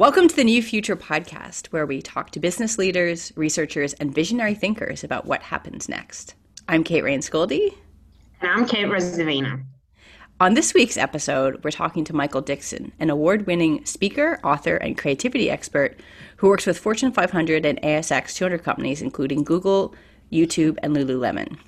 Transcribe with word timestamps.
Welcome 0.00 0.28
to 0.28 0.34
the 0.34 0.44
New 0.44 0.62
Future 0.62 0.96
podcast, 0.96 1.66
where 1.66 1.84
we 1.84 2.00
talk 2.00 2.30
to 2.30 2.40
business 2.40 2.78
leaders, 2.78 3.34
researchers, 3.36 3.92
and 3.92 4.14
visionary 4.14 4.54
thinkers 4.54 5.04
about 5.04 5.26
what 5.26 5.42
happens 5.42 5.90
next. 5.90 6.34
I'm 6.66 6.84
Kate 6.84 7.04
Rains-Goldie. 7.04 7.76
And 8.40 8.50
I'm 8.50 8.66
Kate 8.66 8.86
Rosavina. 8.86 9.62
On 10.40 10.54
this 10.54 10.72
week's 10.72 10.96
episode, 10.96 11.62
we're 11.62 11.70
talking 11.70 12.04
to 12.04 12.14
Mykel 12.14 12.42
Dixon, 12.42 12.92
an 12.98 13.10
award 13.10 13.46
winning 13.46 13.84
speaker, 13.84 14.40
author, 14.42 14.76
and 14.76 14.96
creativity 14.96 15.50
expert 15.50 16.00
who 16.38 16.48
works 16.48 16.64
with 16.64 16.78
Fortune 16.78 17.12
500 17.12 17.66
and 17.66 17.78
ASX 17.82 18.34
200 18.34 18.64
companies, 18.64 19.02
including 19.02 19.44
Google, 19.44 19.94
YouTube, 20.32 20.78
and 20.82 20.96
Lululemon. 20.96 21.58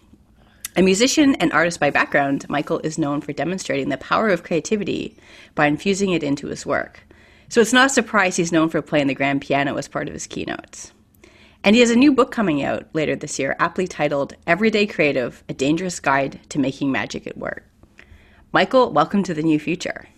A 0.75 0.81
musician 0.81 1.35
and 1.35 1.53
artist 1.53 1.79
by 1.79 1.91
background, 1.91 2.49
Michael 2.49 2.79
is 2.79 2.97
known 2.97 3.21
for 3.21 3.35
demonstrating 3.35 3.91
the 3.91 3.99
power 3.99 4.31
of 4.31 4.43
creativity 4.43 5.19
by 5.55 5.67
infusing 5.67 6.13
it 6.13 6.23
into 6.23 6.47
his 6.47 6.65
work. 6.65 7.01
So 7.53 7.61
it's 7.61 7.75
not 7.75 7.85
a 7.85 7.91
surprise 7.91 8.37
he's 8.37 8.51
known 8.51 8.71
for 8.71 8.81
playing 8.81 9.09
the 9.09 9.15
grand 9.15 9.43
piano 9.43 9.77
as 9.77 9.87
part 9.87 10.09
of 10.09 10.15
his 10.15 10.27
keynotes. 10.27 10.91
And 11.63 11.77
he 11.77 11.81
has 11.81 11.91
a 11.91 11.97
new 11.97 12.11
book 12.11 12.31
coming 12.33 12.63
out 12.63 12.89
later 12.95 13.15
this 13.15 13.39
year, 13.39 13.57
aptly 13.59 13.87
titled 13.87 14.35
Everyday 14.47 14.87
Creative 14.87 15.45
A 15.51 15.53
Dangerous 15.53 16.01
Guide 16.01 16.41
to 16.49 16.59
Making 16.59 16.91
Magic 16.91 17.27
at 17.27 17.37
Work. 17.37 17.69
Mykel, 18.55 18.91
welcome 18.91 19.23
to 19.25 19.35
the 19.35 19.43
new 19.43 19.59
future. 19.59 20.09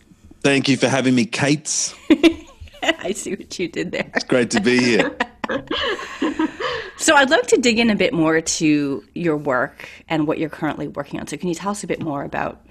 Thank 0.43 0.69
you 0.69 0.77
for 0.77 0.87
having 0.87 1.17
me, 1.17 1.27
Kate. 1.27 1.93
I 2.85 3.11
see 3.11 3.35
what 3.35 3.59
you 3.59 3.67
did 3.67 3.91
there. 3.91 4.09
It's 4.15 4.25
great 4.25 4.53
to 4.53 4.61
be 4.61 4.79
here. 4.79 5.17
so, 6.99 7.17
I'd 7.17 7.31
love 7.31 7.49
to 7.49 7.57
dig 7.57 7.81
in 7.81 7.91
a 7.91 7.97
bit 7.97 8.15
more 8.15 8.41
to 8.43 9.05
your 9.17 9.37
work 9.37 9.89
and 10.09 10.29
what 10.29 10.39
you're 10.39 10.49
currently 10.49 10.87
working 10.87 11.19
on. 11.19 11.27
So, 11.27 11.37
can 11.37 11.49
you 11.49 11.57
tell 11.57 11.73
us 11.73 11.83
a 11.83 11.89
bit 11.89 12.01
more 12.01 12.23
about 12.23 12.65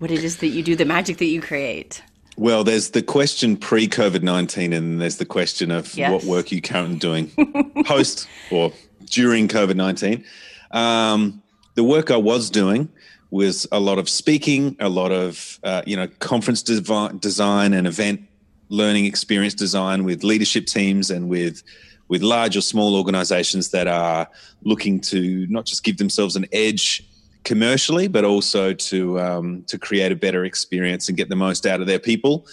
what 0.00 0.10
it 0.10 0.22
is 0.22 0.36
that 0.36 0.48
you 0.48 0.62
do, 0.62 0.76
the 0.76 0.84
magic 0.84 1.16
that 1.16 1.24
you 1.24 1.40
create? 1.40 2.02
Well, 2.36 2.64
there's 2.64 2.90
the 2.90 3.02
question 3.02 3.56
pre 3.56 3.86
COVID 3.86 4.22
19, 4.22 4.72
and 4.72 5.00
there's 5.00 5.18
the 5.18 5.24
question 5.24 5.70
of 5.70 5.94
yes. 5.94 6.10
what 6.10 6.24
work 6.24 6.50
you 6.50 6.60
currently 6.60 6.98
doing 6.98 7.30
post 7.84 8.28
or 8.50 8.72
during 9.04 9.48
COVID 9.48 9.76
19. 9.76 10.24
Um, 10.72 11.42
the 11.74 11.84
work 11.84 12.10
I 12.10 12.16
was 12.16 12.50
doing 12.50 12.88
was 13.30 13.66
a 13.72 13.80
lot 13.80 13.98
of 13.98 14.08
speaking, 14.08 14.76
a 14.80 14.88
lot 14.88 15.12
of 15.12 15.60
uh, 15.62 15.82
you 15.86 15.96
know 15.96 16.08
conference 16.18 16.62
dev- 16.62 17.20
design 17.20 17.72
and 17.72 17.86
event 17.86 18.22
learning 18.68 19.04
experience 19.04 19.54
design 19.54 20.04
with 20.04 20.24
leadership 20.24 20.66
teams 20.66 21.10
and 21.10 21.28
with 21.28 21.62
with 22.08 22.22
large 22.22 22.56
or 22.56 22.60
small 22.60 22.96
organizations 22.96 23.70
that 23.70 23.86
are 23.86 24.28
looking 24.62 25.00
to 25.00 25.46
not 25.48 25.64
just 25.64 25.84
give 25.84 25.96
themselves 25.98 26.36
an 26.36 26.46
edge 26.52 27.02
commercially, 27.44 28.08
but 28.08 28.24
also 28.24 28.72
to 28.72 29.20
um, 29.20 29.62
to 29.66 29.78
create 29.78 30.12
a 30.12 30.16
better 30.16 30.44
experience 30.44 31.08
and 31.08 31.16
get 31.16 31.28
the 31.28 31.36
most 31.36 31.66
out 31.66 31.80
of 31.80 31.86
their 31.86 31.98
people 31.98 32.46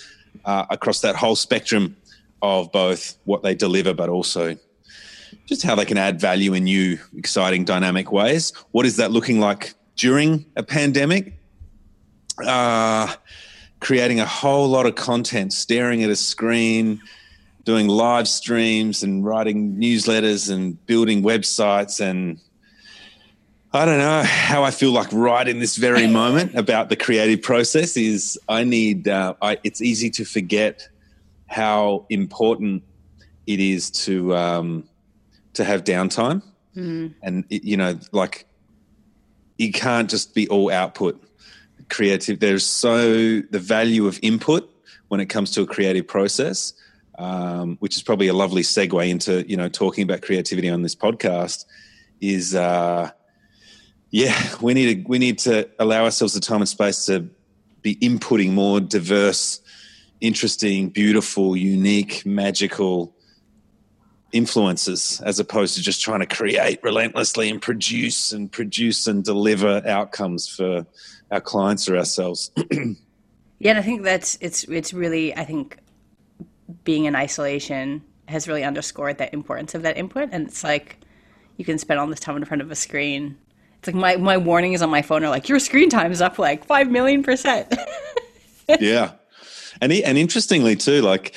uh, 0.46 0.66
across 0.70 1.02
that 1.02 1.16
whole 1.16 1.36
spectrum 1.36 1.96
of 2.42 2.72
both 2.72 3.18
what 3.26 3.44
they 3.44 3.56
deliver, 3.56 3.94
but 3.94 4.10
also 4.10 4.56
just 5.46 5.64
how 5.64 5.76
they 5.76 5.86
can 5.86 5.98
add 5.98 6.20
value 6.20 6.54
in 6.54 6.64
new, 6.66 6.98
exciting, 7.18 7.64
dynamic 7.66 8.12
ways. 8.12 8.54
What 8.72 8.86
is 8.86 8.98
that 8.98 9.12
looking 9.12 9.40
like 9.40 9.74
during 9.96 10.46
a 10.56 10.64
pandemic? 10.64 11.34
Uh, 12.46 13.14
creating 13.80 14.20
a 14.20 14.26
whole 14.26 14.68
lot 14.68 14.86
of 14.86 14.96
content, 14.96 15.54
staring 15.54 16.04
at 16.04 16.10
a 16.10 16.16
screen, 16.16 17.02
doing 17.64 17.88
live 17.88 18.28
streams 18.28 19.04
and 19.04 19.26
writing 19.26 19.76
newsletters 19.76 20.52
and 20.52 20.84
building 20.86 21.22
websites 21.22 22.00
and 22.00 22.40
I 23.74 23.86
don't 23.86 24.00
know 24.00 24.24
how 24.24 24.64
I 24.64 24.72
feel 24.72 24.92
like 24.92 25.08
right 25.14 25.48
in 25.48 25.60
this 25.60 25.78
very 25.78 26.06
moment 26.22 26.56
about 26.56 26.90
the 26.90 26.98
creative 26.98 27.42
process 27.42 27.96
is 27.96 28.38
I 28.50 28.66
need, 28.66 29.08
uh, 29.08 29.36
I, 29.42 29.60
it's 29.64 29.82
easy 29.82 30.10
to 30.12 30.26
forget 30.26 30.90
how 31.48 32.06
important 32.10 32.84
it 33.48 33.62
is 33.62 33.90
to, 33.92 34.36
um, 34.36 34.90
to 35.54 35.64
have 35.64 35.86
downtime. 35.86 36.44
Mm. 36.76 37.14
And, 37.24 37.46
it, 37.50 37.64
you 37.64 37.78
know, 37.78 37.98
like 38.12 38.46
you 39.58 39.72
can't 39.72 40.10
just 40.10 40.36
be 40.36 40.50
all 40.50 40.70
output 40.70 41.24
creative. 41.90 42.42
There's 42.42 42.66
so 42.66 43.40
the 43.40 43.60
value 43.60 44.06
of 44.06 44.20
input 44.22 44.70
when 45.08 45.22
it 45.22 45.28
comes 45.28 45.52
to 45.52 45.62
a 45.62 45.66
creative 45.66 46.08
process, 46.08 46.74
um, 47.18 47.78
which 47.80 47.96
is 47.96 48.04
probably 48.04 48.28
a 48.28 48.34
lovely 48.34 48.64
segue 48.64 49.10
into, 49.10 49.48
you 49.50 49.56
know, 49.56 49.70
talking 49.70 50.04
about 50.04 50.22
creativity 50.24 50.70
on 50.70 50.82
this 50.82 50.96
podcast 50.96 51.64
is, 52.20 52.54
uh, 52.54 53.12
yeah, 54.12 54.38
we 54.62 54.74
need 54.74 55.04
to 55.04 55.10
we 55.10 55.20
need 55.20 55.40
to 55.40 55.70
allow 55.80 56.04
ourselves 56.04 56.34
the 56.34 56.42
time 56.42 56.62
and 56.62 56.70
space 56.70 57.06
to 57.06 57.30
be 57.82 57.96
inputting 57.96 58.52
more 58.52 58.82
diverse, 58.82 59.62
interesting, 60.20 60.90
beautiful, 60.90 61.56
unique, 61.56 62.26
magical 62.26 63.16
influences 64.34 65.22
as 65.26 65.40
opposed 65.40 65.76
to 65.76 65.82
just 65.82 66.02
trying 66.02 66.20
to 66.20 66.26
create 66.26 66.80
relentlessly 66.84 67.50
and 67.50 67.62
produce 67.62 68.32
and 68.32 68.52
produce 68.52 69.08
and 69.08 69.24
deliver 69.24 69.82
outcomes 69.88 70.48
for 70.48 70.86
our 71.32 71.42
clients 71.42 71.90
or 71.90 71.98
ourselves. 71.98 72.52
yeah, 73.60 73.72
and 73.72 73.80
I 73.80 73.82
think 73.82 74.04
that's 74.04 74.38
it's 74.42 74.66
it's 74.66 74.94
really 74.94 75.34
I 75.36 75.46
think 75.46 75.78
being 76.84 77.06
in 77.06 77.16
isolation 77.16 78.04
has 78.28 78.46
really 78.48 78.66
underscored 78.66 79.20
that 79.20 79.34
importance 79.34 79.74
of 79.74 79.84
that 79.84 79.98
input 79.98 80.30
and 80.34 80.48
it's 80.48 80.66
like 80.66 80.98
you 81.56 81.64
can 81.64 81.78
spend 81.78 82.00
all 82.00 82.08
this 82.08 82.20
time 82.20 82.36
in 82.36 82.44
front 82.44 82.62
of 82.62 82.72
a 82.72 82.76
screen 82.76 83.38
it's 83.82 83.88
like 83.88 83.96
my, 83.96 84.16
my 84.18 84.38
warnings 84.38 84.84
on 84.84 84.92
my 84.92 85.02
phone 85.02 85.24
are 85.24 85.30
like, 85.30 85.50
your 85.50 85.58
screen 85.58 85.90
time 85.90 86.12
is 86.12 86.22
up 86.22 86.38
like 86.38 86.64
5 86.66 86.92
million 86.92 87.24
percent. 87.24 87.74
yeah. 88.80 89.14
And, 89.82 89.92
and 89.92 90.20
interestingly 90.20 90.76
too, 90.76 91.02
like, 91.02 91.36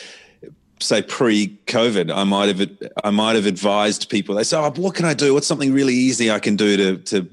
say 0.79 1.01
pre-COVID, 1.01 2.15
I 2.15 2.25
might 2.25 2.55
have 2.55 2.71
I 3.03 3.09
might 3.09 3.37
have 3.37 3.47
advised 3.47 4.11
people. 4.11 4.35
They 4.35 4.43
say, 4.45 4.59
"Oh, 4.59 4.71
what 4.77 4.95
can 4.95 5.07
I 5.07 5.15
do? 5.15 5.33
What's 5.33 5.47
something 5.47 5.73
really 5.73 5.95
easy 5.95 6.31
I 6.31 6.39
can 6.39 6.57
do 6.57 6.77
to 6.77 6.97
to, 6.99 7.31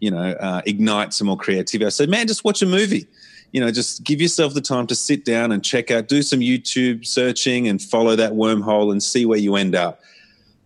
you 0.00 0.10
know, 0.10 0.32
uh, 0.32 0.62
ignite 0.66 1.12
some 1.12 1.28
more 1.28 1.36
creativity?" 1.36 1.86
I 1.86 1.90
said, 1.90 2.08
"Man, 2.08 2.26
just 2.26 2.44
watch 2.44 2.62
a 2.62 2.66
movie. 2.66 3.06
You 3.52 3.60
know, 3.60 3.70
just 3.70 4.02
give 4.02 4.20
yourself 4.20 4.54
the 4.54 4.60
time 4.60 4.86
to 4.88 4.94
sit 4.96 5.24
down 5.24 5.52
and 5.52 5.64
check 5.64 5.90
out, 5.90 6.08
do 6.08 6.22
some 6.22 6.40
YouTube 6.40 7.06
searching, 7.06 7.68
and 7.68 7.80
follow 7.80 8.16
that 8.16 8.32
wormhole 8.32 8.90
and 8.90 9.02
see 9.02 9.24
where 9.26 9.38
you 9.38 9.54
end 9.54 9.76
up." 9.76 10.00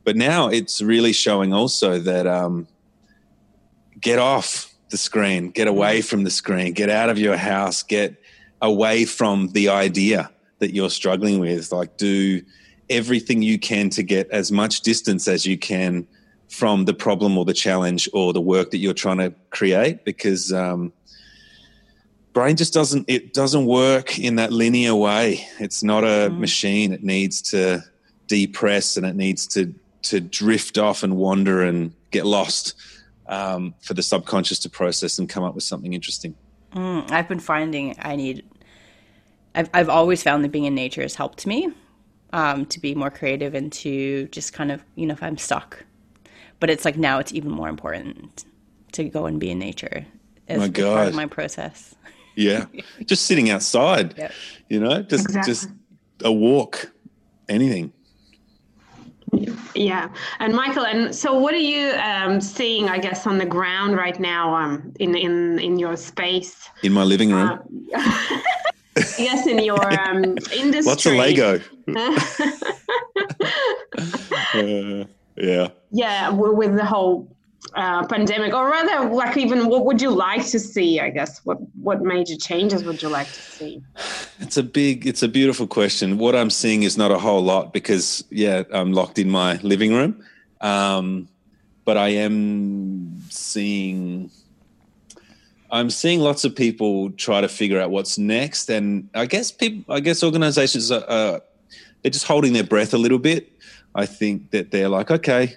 But 0.05 0.17
now 0.17 0.49
it's 0.49 0.81
really 0.81 1.13
showing 1.13 1.53
also 1.53 1.99
that 1.99 2.27
um, 2.27 2.67
get 4.03 4.19
off 4.19 4.73
the 4.91 4.99
screen, 4.99 5.51
get 5.51 5.67
away 5.67 6.01
mm. 6.01 6.05
from 6.05 6.25
the 6.25 6.31
screen, 6.31 6.75
get 6.75 6.91
out 6.91 7.09
of 7.09 7.19
your 7.19 7.37
house, 7.37 7.83
get 7.83 8.21
away 8.61 9.05
from 9.05 9.49
the 9.49 9.71
idea 9.71 10.31
that 10.59 10.75
you're 10.75 10.91
struggling 10.91 11.41
with. 11.41 11.73
Like, 11.73 11.97
do 11.97 12.43
everything 12.91 13.43
you 13.43 13.59
can 13.59 13.89
to 13.91 14.03
get 14.03 14.31
as 14.31 14.53
much 14.53 14.83
distance 14.83 15.27
as 15.27 15.47
you 15.47 15.57
can 15.57 16.07
from 16.49 16.85
the 16.85 16.93
problem 16.93 17.39
or 17.39 17.47
the 17.47 17.55
challenge 17.55 18.09
or 18.13 18.33
the 18.35 18.41
work 18.41 18.71
that 18.71 18.79
you're 18.79 18.93
trying 18.93 19.17
to 19.17 19.33
create 19.49 20.05
because 20.05 20.53
um, 20.53 20.93
brain 22.35 22.57
just 22.57 22.75
doesn't 22.75 23.09
it 23.09 23.33
doesn't 23.33 23.65
work 23.65 24.19
in 24.19 24.37
that 24.37 24.53
linear 24.53 24.95
way 24.95 25.47
it's 25.59 25.83
not 25.83 26.05
a 26.05 26.29
mm. 26.29 26.39
machine 26.39 26.93
it 26.93 27.03
needs 27.03 27.41
to 27.41 27.83
depress 28.27 28.99
and 28.99 29.07
it 29.07 29.17
needs 29.17 29.47
to 29.47 29.75
to 30.03 30.21
drift 30.21 30.77
off 30.77 31.03
and 31.03 31.17
wander 31.17 31.63
and 31.63 31.95
get 32.11 32.27
lost 32.27 32.75
um, 33.33 33.75
for 33.81 33.95
the 33.95 34.03
subconscious 34.03 34.59
to 34.61 34.69
process 34.69 35.19
and 35.19 35.29
come 35.29 35.43
up 35.43 35.55
with 35.55 35.65
something 35.65 35.95
interesting. 35.95 36.35
Mm, 36.75 37.11
I've 37.11 37.29
been 37.29 37.41
finding 37.41 37.97
I 37.99 38.15
need. 38.15 38.45
I've 39.55 39.71
I've 39.73 39.89
always 39.89 40.23
found 40.23 40.45
that 40.45 40.53
being 40.53 40.67
in 40.67 40.75
nature 40.75 41.03
has 41.03 41.15
helped 41.15 41.47
me 41.47 41.73
um, 42.33 42.67
to 42.67 42.79
be 42.79 42.95
more 42.95 43.11
creative 43.11 43.55
and 43.55 43.73
to 43.73 44.29
just 44.29 44.53
kind 44.53 44.71
of 44.71 44.85
you 44.95 45.07
know 45.07 45.15
if 45.15 45.23
I'm 45.23 45.39
stuck, 45.39 45.85
but 46.61 46.69
it's 46.69 46.85
like 46.85 46.97
now 46.97 47.19
it's 47.19 47.33
even 47.33 47.51
more 47.51 47.69
important 47.69 48.45
to 48.93 49.05
go 49.05 49.25
and 49.25 49.41
be 49.41 49.51
in 49.51 49.59
nature 49.59 50.05
as 50.49 50.59
my 50.59 50.69
God. 50.69 50.97
part 50.97 51.09
of 51.09 51.15
my 51.15 51.27
process. 51.27 51.95
Yeah, 52.37 52.67
just 53.07 53.25
sitting 53.25 53.49
outside, 53.49 54.15
yep. 54.19 54.33
you 54.69 54.79
know, 54.79 55.03
just 55.03 55.25
exactly. 55.25 55.53
just 55.53 55.69
a 56.23 56.33
walk, 56.33 56.93
anything. 57.49 57.93
Yeah, 59.75 60.11
and 60.41 60.53
Mykel, 60.53 60.85
and 60.87 61.15
so 61.15 61.39
what 61.39 61.55
are 61.55 61.57
you 61.57 61.93
um, 61.93 62.41
seeing? 62.41 62.91
I 62.91 62.99
guess 62.99 63.27
on 63.27 63.39
the 63.39 63.47
ground 63.47 63.97
right 63.97 64.19
now, 64.21 64.55
um, 64.55 64.93
in 65.01 65.15
in 65.15 65.59
in 65.59 65.79
your 65.79 65.97
space, 65.97 66.69
in 66.83 66.93
my 66.93 67.03
living 67.03 67.33
room. 67.33 67.59
Uh, 67.95 68.41
yes, 69.19 69.47
in 69.47 69.59
your 69.61 69.83
um, 70.01 70.25
industry. 70.53 70.83
Lots 70.83 71.07
of 71.07 71.15
Lego. 71.15 71.61
uh, 74.55 75.05
yeah. 75.37 75.69
Yeah, 75.91 76.31
with 76.31 76.77
the 76.77 76.85
whole 76.85 77.35
uh, 77.75 78.07
pandemic, 78.07 78.53
or 78.55 78.69
rather, 78.69 79.09
like 79.09 79.37
even 79.37 79.69
what 79.69 79.85
would 79.87 80.01
you 80.03 80.11
like 80.11 80.45
to 80.47 80.59
see? 80.59 81.01
I 81.01 81.11
guess 81.11 81.41
what 81.45 81.59
what 81.81 82.03
major 82.03 82.37
changes 82.37 82.85
would 82.85 83.03
you 83.03 83.09
like 83.09 83.29
to 83.29 83.41
see? 83.41 83.83
It's 84.41 84.57
a 84.57 84.63
big, 84.63 85.07
it's 85.07 85.23
a 85.23 85.29
beautiful 85.29 85.67
question. 85.67 86.19
What 86.19 86.35
I'm 86.35 86.51
seeing 86.51 86.83
is 86.83 86.99
not 86.99 87.11
a 87.11 87.19
whole 87.19 87.43
lot 87.43 87.73
because 87.73 88.25
yeah, 88.31 88.65
I'm 88.73 88.93
locked 88.93 89.19
in 89.19 89.31
my 89.31 89.57
living 89.63 89.95
room, 89.95 90.23
um, 90.61 91.29
but 91.85 91.97
I 91.97 92.09
am 92.09 93.21
seeing. 93.31 94.31
I'm 95.71 95.89
seeing 95.89 96.21
lots 96.21 96.45
of 96.45 96.55
people 96.55 97.11
try 97.13 97.41
to 97.41 97.49
figure 97.49 97.81
out 97.81 97.91
what's 97.91 98.19
next, 98.19 98.69
and 98.69 99.09
I 99.15 99.25
guess 99.25 99.51
people, 99.51 99.95
I 99.95 100.01
guess 100.01 100.23
organizations 100.23 100.91
are, 100.91 101.41
they're 102.03 102.11
just 102.11 102.27
holding 102.27 102.53
their 102.53 102.65
breath 102.65 102.93
a 102.93 102.99
little 102.99 103.19
bit. 103.19 103.51
I 103.95 104.05
think 104.05 104.51
that 104.51 104.71
they're 104.71 104.91
like, 104.91 105.11
okay, 105.11 105.57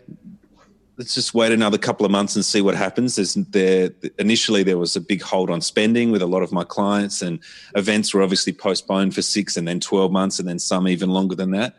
let's 0.97 1.13
just 1.13 1.33
wait 1.33 1.51
another 1.51 1.77
couple 1.77 2.05
of 2.05 2.11
months 2.11 2.35
and 2.35 2.45
see 2.45 2.61
what 2.61 2.75
happens. 2.75 3.15
There's 3.15 3.33
there 3.33 3.91
initially 4.17 4.63
there 4.63 4.77
was 4.77 4.95
a 4.95 5.01
big 5.01 5.21
hold 5.21 5.49
on 5.49 5.61
spending 5.61 6.11
with 6.11 6.21
a 6.21 6.27
lot 6.27 6.43
of 6.43 6.51
my 6.51 6.63
clients, 6.63 7.21
and 7.21 7.39
events 7.75 8.13
were 8.13 8.21
obviously 8.21 8.53
postponed 8.53 9.13
for 9.13 9.21
six 9.21 9.57
and 9.57 9.67
then 9.67 9.79
twelve 9.79 10.11
months, 10.11 10.39
and 10.39 10.47
then 10.47 10.59
some 10.59 10.87
even 10.87 11.09
longer 11.09 11.35
than 11.35 11.51
that. 11.51 11.75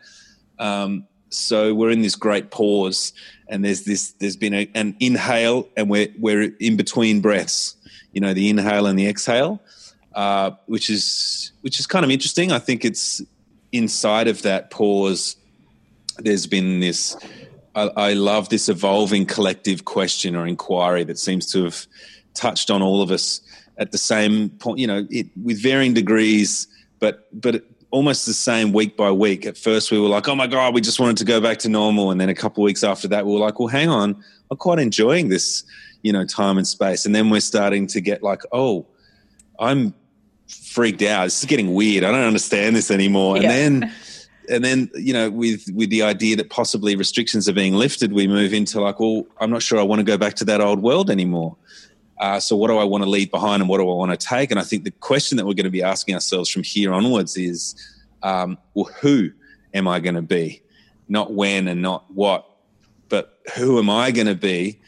Um, 0.59 1.07
so 1.29 1.73
we're 1.73 1.91
in 1.91 2.01
this 2.01 2.15
great 2.15 2.51
pause, 2.51 3.13
and 3.47 3.65
there's 3.65 3.83
this 3.83 4.11
there's 4.13 4.37
been 4.37 4.53
a, 4.53 4.69
an 4.75 4.95
inhale, 4.99 5.67
and 5.75 5.89
we're 5.89 6.09
we're 6.19 6.51
in 6.59 6.77
between 6.77 7.21
breaths. 7.21 7.75
You 8.13 8.21
know, 8.21 8.33
the 8.33 8.49
inhale 8.49 8.85
and 8.85 8.97
the 8.97 9.07
exhale, 9.07 9.61
uh, 10.15 10.51
which 10.67 10.89
is 10.89 11.51
which 11.61 11.79
is 11.79 11.87
kind 11.87 12.05
of 12.05 12.11
interesting. 12.11 12.51
I 12.51 12.59
think 12.59 12.85
it's 12.85 13.21
inside 13.71 14.27
of 14.27 14.43
that 14.43 14.69
pause. 14.69 15.35
There's 16.19 16.47
been 16.47 16.79
this 16.79 17.15
I, 17.77 18.09
I 18.09 18.13
love 18.13 18.49
this 18.49 18.69
evolving 18.69 19.25
collective 19.25 19.85
question 19.85 20.35
or 20.35 20.47
inquiry 20.47 21.03
that 21.03 21.19
seems 21.19 21.51
to 21.51 21.63
have 21.65 21.85
touched 22.33 22.71
on 22.71 22.81
all 22.81 23.01
of 23.01 23.11
us 23.11 23.41
at 23.77 23.91
the 23.91 23.97
same 23.99 24.49
point, 24.49 24.79
you 24.79 24.87
know, 24.87 25.05
it, 25.11 25.27
with 25.41 25.61
varying 25.61 25.93
degrees, 25.93 26.67
but 26.99 27.27
but 27.39 27.63
almost 27.91 28.25
the 28.25 28.33
same 28.33 28.73
week 28.73 28.97
by 28.97 29.11
week. 29.11 29.45
At 29.45 29.57
first, 29.57 29.91
we 29.91 29.99
were 29.99 30.07
like, 30.07 30.27
"Oh 30.27 30.35
my 30.35 30.47
god, 30.47 30.73
we 30.73 30.81
just 30.81 30.99
wanted 30.99 31.17
to 31.17 31.25
go 31.25 31.39
back 31.39 31.59
to 31.59 31.69
normal," 31.69 32.09
and 32.09 32.19
then 32.19 32.29
a 32.29 32.35
couple 32.35 32.63
of 32.63 32.65
weeks 32.65 32.83
after 32.83 33.07
that, 33.09 33.25
we 33.25 33.33
were 33.33 33.39
like, 33.39 33.59
"Well, 33.59 33.67
hang 33.67 33.89
on, 33.89 34.23
I'm 34.49 34.57
quite 34.57 34.79
enjoying 34.79 35.29
this, 35.29 35.63
you 36.01 36.11
know, 36.11 36.25
time 36.25 36.57
and 36.57 36.67
space." 36.67 37.05
And 37.05 37.13
then 37.13 37.29
we're 37.29 37.41
starting 37.41 37.85
to 37.87 38.01
get 38.01 38.23
like, 38.23 38.41
"Oh, 38.51 38.87
I'm 39.59 39.93
freaked 40.47 41.03
out. 41.03 41.25
This 41.25 41.39
is 41.39 41.45
getting 41.45 41.75
weird. 41.75 42.03
I 42.03 42.11
don't 42.11 42.25
understand 42.25 42.75
this 42.75 42.89
anymore." 42.89 43.37
Yeah. 43.37 43.51
And 43.51 43.83
then 43.83 43.93
and 44.49 44.63
then 44.63 44.89
you 44.95 45.13
know 45.13 45.29
with 45.29 45.69
with 45.73 45.89
the 45.89 46.01
idea 46.01 46.35
that 46.35 46.49
possibly 46.49 46.95
restrictions 46.95 47.47
are 47.49 47.53
being 47.53 47.73
lifted 47.73 48.13
we 48.13 48.27
move 48.27 48.53
into 48.53 48.79
like 48.81 48.99
well 48.99 49.25
i'm 49.39 49.49
not 49.49 49.61
sure 49.61 49.79
i 49.79 49.83
want 49.83 49.99
to 49.99 50.03
go 50.03 50.17
back 50.17 50.33
to 50.35 50.45
that 50.45 50.61
old 50.61 50.81
world 50.81 51.09
anymore. 51.09 51.55
Uh, 52.19 52.39
so 52.39 52.55
what 52.55 52.67
do 52.69 52.77
i 52.77 52.83
want 52.83 53.03
to 53.03 53.09
leave 53.09 53.29
behind 53.29 53.61
and 53.61 53.69
what 53.69 53.77
do 53.77 53.83
i 53.83 53.93
want 53.93 54.11
to 54.11 54.17
take? 54.17 54.49
And 54.49 54.59
i 54.59 54.63
think 54.63 54.83
the 54.83 54.91
question 54.91 55.37
that 55.37 55.45
we're 55.45 55.53
going 55.53 55.65
to 55.65 55.69
be 55.69 55.83
asking 55.83 56.15
ourselves 56.15 56.49
from 56.49 56.63
here 56.63 56.91
onwards 56.91 57.37
is 57.37 57.75
um, 58.23 58.57
well 58.73 58.89
who 59.01 59.29
am 59.73 59.87
i 59.87 59.99
going 59.99 60.15
to 60.15 60.21
be? 60.23 60.61
Not 61.07 61.33
when 61.33 61.67
and 61.67 61.81
not 61.81 62.11
what 62.11 62.49
but 63.09 63.39
who 63.55 63.77
am 63.77 63.89
i 63.89 64.11
going 64.11 64.27
to 64.27 64.35
be? 64.35 64.79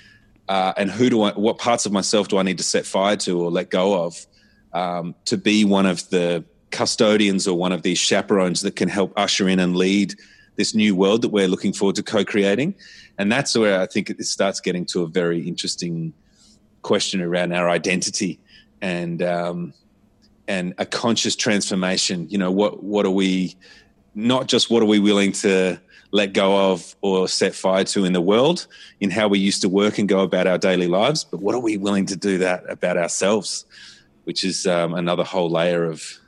Uh, 0.47 0.73
and 0.77 0.89
who 0.89 1.09
do 1.09 1.21
i 1.21 1.31
what 1.33 1.59
parts 1.59 1.85
of 1.85 1.91
myself 1.91 2.27
do 2.27 2.39
i 2.39 2.43
need 2.43 2.57
to 2.57 2.63
set 2.63 2.85
fire 2.85 3.15
to 3.15 3.39
or 3.39 3.51
let 3.51 3.69
go 3.69 4.03
of 4.05 4.25
um, 4.73 5.13
to 5.25 5.37
be 5.37 5.65
one 5.65 5.85
of 5.85 6.09
the 6.09 6.43
custodians 6.71 7.47
or 7.47 7.57
one 7.57 7.71
of 7.71 7.81
these 7.81 7.97
chaperones 7.97 8.61
that 8.61 8.75
can 8.75 8.89
help 8.89 9.13
usher 9.17 9.47
in 9.47 9.59
and 9.59 9.75
lead 9.75 10.15
this 10.55 10.75
new 10.75 10.95
world 10.95 11.21
that 11.21 11.29
we're 11.29 11.47
looking 11.47 11.73
forward 11.73 11.95
to 11.95 12.03
co-creating. 12.03 12.75
And 13.17 13.31
that's 13.31 13.57
where 13.57 13.81
i 13.81 13.85
think 13.85 14.09
it 14.09 14.23
starts 14.23 14.59
getting 14.59 14.85
to 14.85 15.03
a 15.03 15.07
very 15.07 15.41
interesting 15.47 16.13
question 16.81 17.21
around 17.21 17.53
our 17.53 17.69
identity 17.69 18.39
and 18.81 19.21
um, 19.21 19.73
and 20.47 20.73
a 20.77 20.85
conscious 20.85 21.35
transformation. 21.35 22.27
You 22.29 22.37
know 22.37 22.51
what 22.51 22.83
what 22.83 23.05
are 23.05 23.11
we 23.11 23.55
not 24.15 24.47
just 24.47 24.69
what 24.69 24.81
are 24.81 24.87
we 24.87 24.99
willing 24.99 25.31
to 25.31 25.79
let 26.11 26.33
go 26.33 26.71
of 26.71 26.95
or 27.01 27.27
set 27.27 27.53
fire 27.53 27.83
to 27.83 28.03
in 28.03 28.13
the 28.13 28.21
world 28.21 28.65
in 28.99 29.11
how 29.11 29.27
we 29.27 29.37
used 29.37 29.61
to 29.61 29.69
work 29.69 29.99
and 29.99 30.09
go 30.09 30.21
about 30.21 30.47
our 30.47 30.57
daily 30.57 30.87
lives 30.87 31.23
but 31.23 31.39
what 31.39 31.53
are 31.53 31.61
we 31.61 31.77
willing 31.77 32.07
to 32.07 32.15
do 32.15 32.39
that 32.39 32.67
about 32.67 32.97
ourselves 32.97 33.63
which 34.23 34.43
is 34.43 34.65
um, 34.65 34.95
another 34.95 35.23
whole 35.23 35.51
layer 35.51 35.83
of 35.83 36.18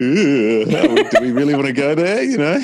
do 0.00 1.18
we 1.20 1.30
really 1.30 1.54
want 1.54 1.66
to 1.66 1.72
go 1.72 1.94
there? 1.94 2.22
You 2.22 2.38
know. 2.38 2.60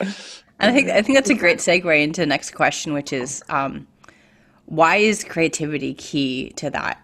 And 0.00 0.10
I 0.60 0.72
think 0.72 0.88
I 0.88 1.02
think 1.02 1.16
that's 1.16 1.30
a 1.30 1.34
great 1.34 1.58
segue 1.58 2.02
into 2.02 2.22
the 2.22 2.26
next 2.26 2.52
question, 2.52 2.94
which 2.94 3.12
is, 3.12 3.42
um, 3.50 3.86
why 4.66 4.96
is 4.96 5.22
creativity 5.22 5.94
key 5.94 6.50
to 6.56 6.70
that 6.70 7.02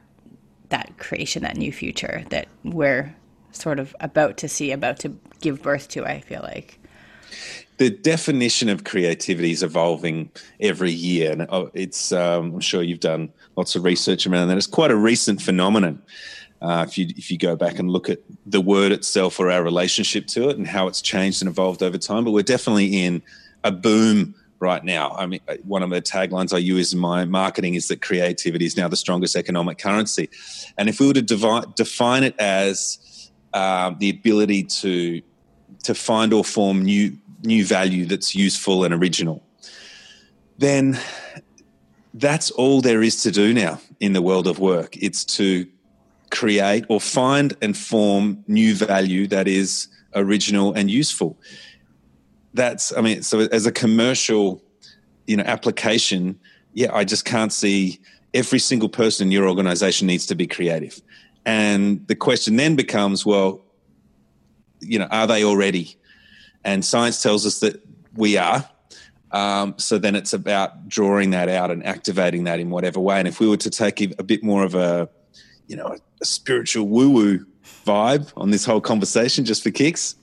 that 0.70 0.98
creation, 0.98 1.42
that 1.42 1.56
new 1.56 1.70
future 1.70 2.24
that 2.30 2.48
we're 2.64 3.14
sort 3.52 3.78
of 3.78 3.94
about 4.00 4.38
to 4.38 4.48
see, 4.48 4.72
about 4.72 4.98
to 5.00 5.14
give 5.40 5.62
birth 5.62 5.88
to? 5.90 6.06
I 6.06 6.20
feel 6.20 6.40
like 6.42 6.80
the 7.78 7.90
definition 7.90 8.70
of 8.70 8.84
creativity 8.84 9.50
is 9.50 9.62
evolving 9.62 10.30
every 10.60 10.92
year, 10.92 11.32
and 11.32 11.46
uh, 11.50 11.66
it's 11.74 12.10
um, 12.10 12.54
I'm 12.54 12.60
sure 12.60 12.82
you've 12.82 13.00
done 13.00 13.30
lots 13.56 13.76
of 13.76 13.84
research 13.84 14.26
around 14.26 14.48
that. 14.48 14.56
It's 14.56 14.66
quite 14.66 14.90
a 14.90 14.96
recent 14.96 15.42
phenomenon. 15.42 16.02
Uh, 16.60 16.84
if 16.88 16.96
you 16.96 17.06
if 17.16 17.30
you 17.30 17.36
go 17.36 17.54
back 17.54 17.78
and 17.78 17.90
look 17.90 18.08
at 18.08 18.18
the 18.46 18.60
word 18.60 18.90
itself 18.90 19.38
or 19.38 19.50
our 19.50 19.62
relationship 19.62 20.26
to 20.26 20.48
it 20.48 20.56
and 20.56 20.66
how 20.66 20.86
it's 20.86 21.02
changed 21.02 21.42
and 21.42 21.48
evolved 21.50 21.82
over 21.82 21.98
time, 21.98 22.24
but 22.24 22.30
we're 22.30 22.42
definitely 22.42 23.04
in 23.04 23.22
a 23.62 23.70
boom 23.70 24.34
right 24.58 24.82
now. 24.82 25.10
I 25.12 25.26
mean, 25.26 25.40
uh, 25.48 25.56
one 25.64 25.82
of 25.82 25.90
the 25.90 26.00
taglines 26.00 26.54
I 26.54 26.58
use 26.58 26.94
in 26.94 26.98
my 26.98 27.26
marketing 27.26 27.74
is 27.74 27.88
that 27.88 28.00
creativity 28.00 28.64
is 28.64 28.76
now 28.76 28.88
the 28.88 28.96
strongest 28.96 29.36
economic 29.36 29.76
currency, 29.78 30.30
and 30.78 30.88
if 30.88 30.98
we 30.98 31.06
were 31.08 31.14
to 31.14 31.22
devi- 31.22 31.66
define 31.74 32.24
it 32.24 32.34
as 32.38 33.30
um, 33.52 33.96
the 33.98 34.10
ability 34.10 34.64
to 34.64 35.20
to 35.84 35.94
find 35.94 36.32
or 36.32 36.42
form 36.42 36.82
new 36.82 37.16
new 37.42 37.66
value 37.66 38.06
that's 38.06 38.34
useful 38.34 38.82
and 38.84 38.94
original, 38.94 39.42
then 40.56 40.98
that's 42.14 42.50
all 42.52 42.80
there 42.80 43.02
is 43.02 43.22
to 43.22 43.30
do 43.30 43.52
now 43.52 43.78
in 44.00 44.14
the 44.14 44.22
world 44.22 44.46
of 44.46 44.58
work. 44.58 44.96
It's 44.96 45.24
to 45.36 45.66
create 46.30 46.84
or 46.88 47.00
find 47.00 47.56
and 47.62 47.76
form 47.76 48.44
new 48.46 48.74
value 48.74 49.26
that 49.28 49.48
is 49.48 49.88
original 50.14 50.72
and 50.72 50.90
useful. 50.90 51.38
That's, 52.54 52.96
I 52.96 53.00
mean, 53.00 53.22
so 53.22 53.40
as 53.40 53.66
a 53.66 53.72
commercial, 53.72 54.62
you 55.26 55.36
know, 55.36 55.44
application, 55.44 56.38
yeah, 56.72 56.94
I 56.94 57.04
just 57.04 57.24
can't 57.24 57.52
see 57.52 58.00
every 58.34 58.58
single 58.58 58.88
person 58.88 59.28
in 59.28 59.32
your 59.32 59.48
organization 59.48 60.06
needs 60.06 60.26
to 60.26 60.34
be 60.34 60.46
creative. 60.46 61.00
And 61.44 62.06
the 62.08 62.16
question 62.16 62.56
then 62.56 62.76
becomes, 62.76 63.24
well, 63.24 63.62
you 64.80 64.98
know, 64.98 65.06
are 65.06 65.26
they 65.26 65.44
already? 65.44 65.96
And 66.64 66.84
science 66.84 67.22
tells 67.22 67.46
us 67.46 67.60
that 67.60 67.80
we 68.14 68.36
are. 68.36 68.68
Um, 69.30 69.74
so 69.76 69.98
then 69.98 70.16
it's 70.16 70.32
about 70.32 70.88
drawing 70.88 71.30
that 71.30 71.48
out 71.48 71.70
and 71.70 71.84
activating 71.84 72.44
that 72.44 72.58
in 72.58 72.70
whatever 72.70 73.00
way. 73.00 73.18
And 73.18 73.28
if 73.28 73.38
we 73.38 73.48
were 73.48 73.56
to 73.58 73.70
take 73.70 74.00
a 74.18 74.22
bit 74.22 74.42
more 74.42 74.64
of 74.64 74.74
a 74.74 75.08
you 75.66 75.76
know, 75.76 75.96
a, 76.20 76.24
spiritual 76.24 76.88
woo 76.88 77.10
woo 77.10 77.46
vibe 77.84 78.32
on 78.36 78.50
this 78.50 78.64
whole 78.64 78.80
conversation 78.80 79.44
just 79.44 79.62
for 79.62 79.70
kicks. 79.70 80.16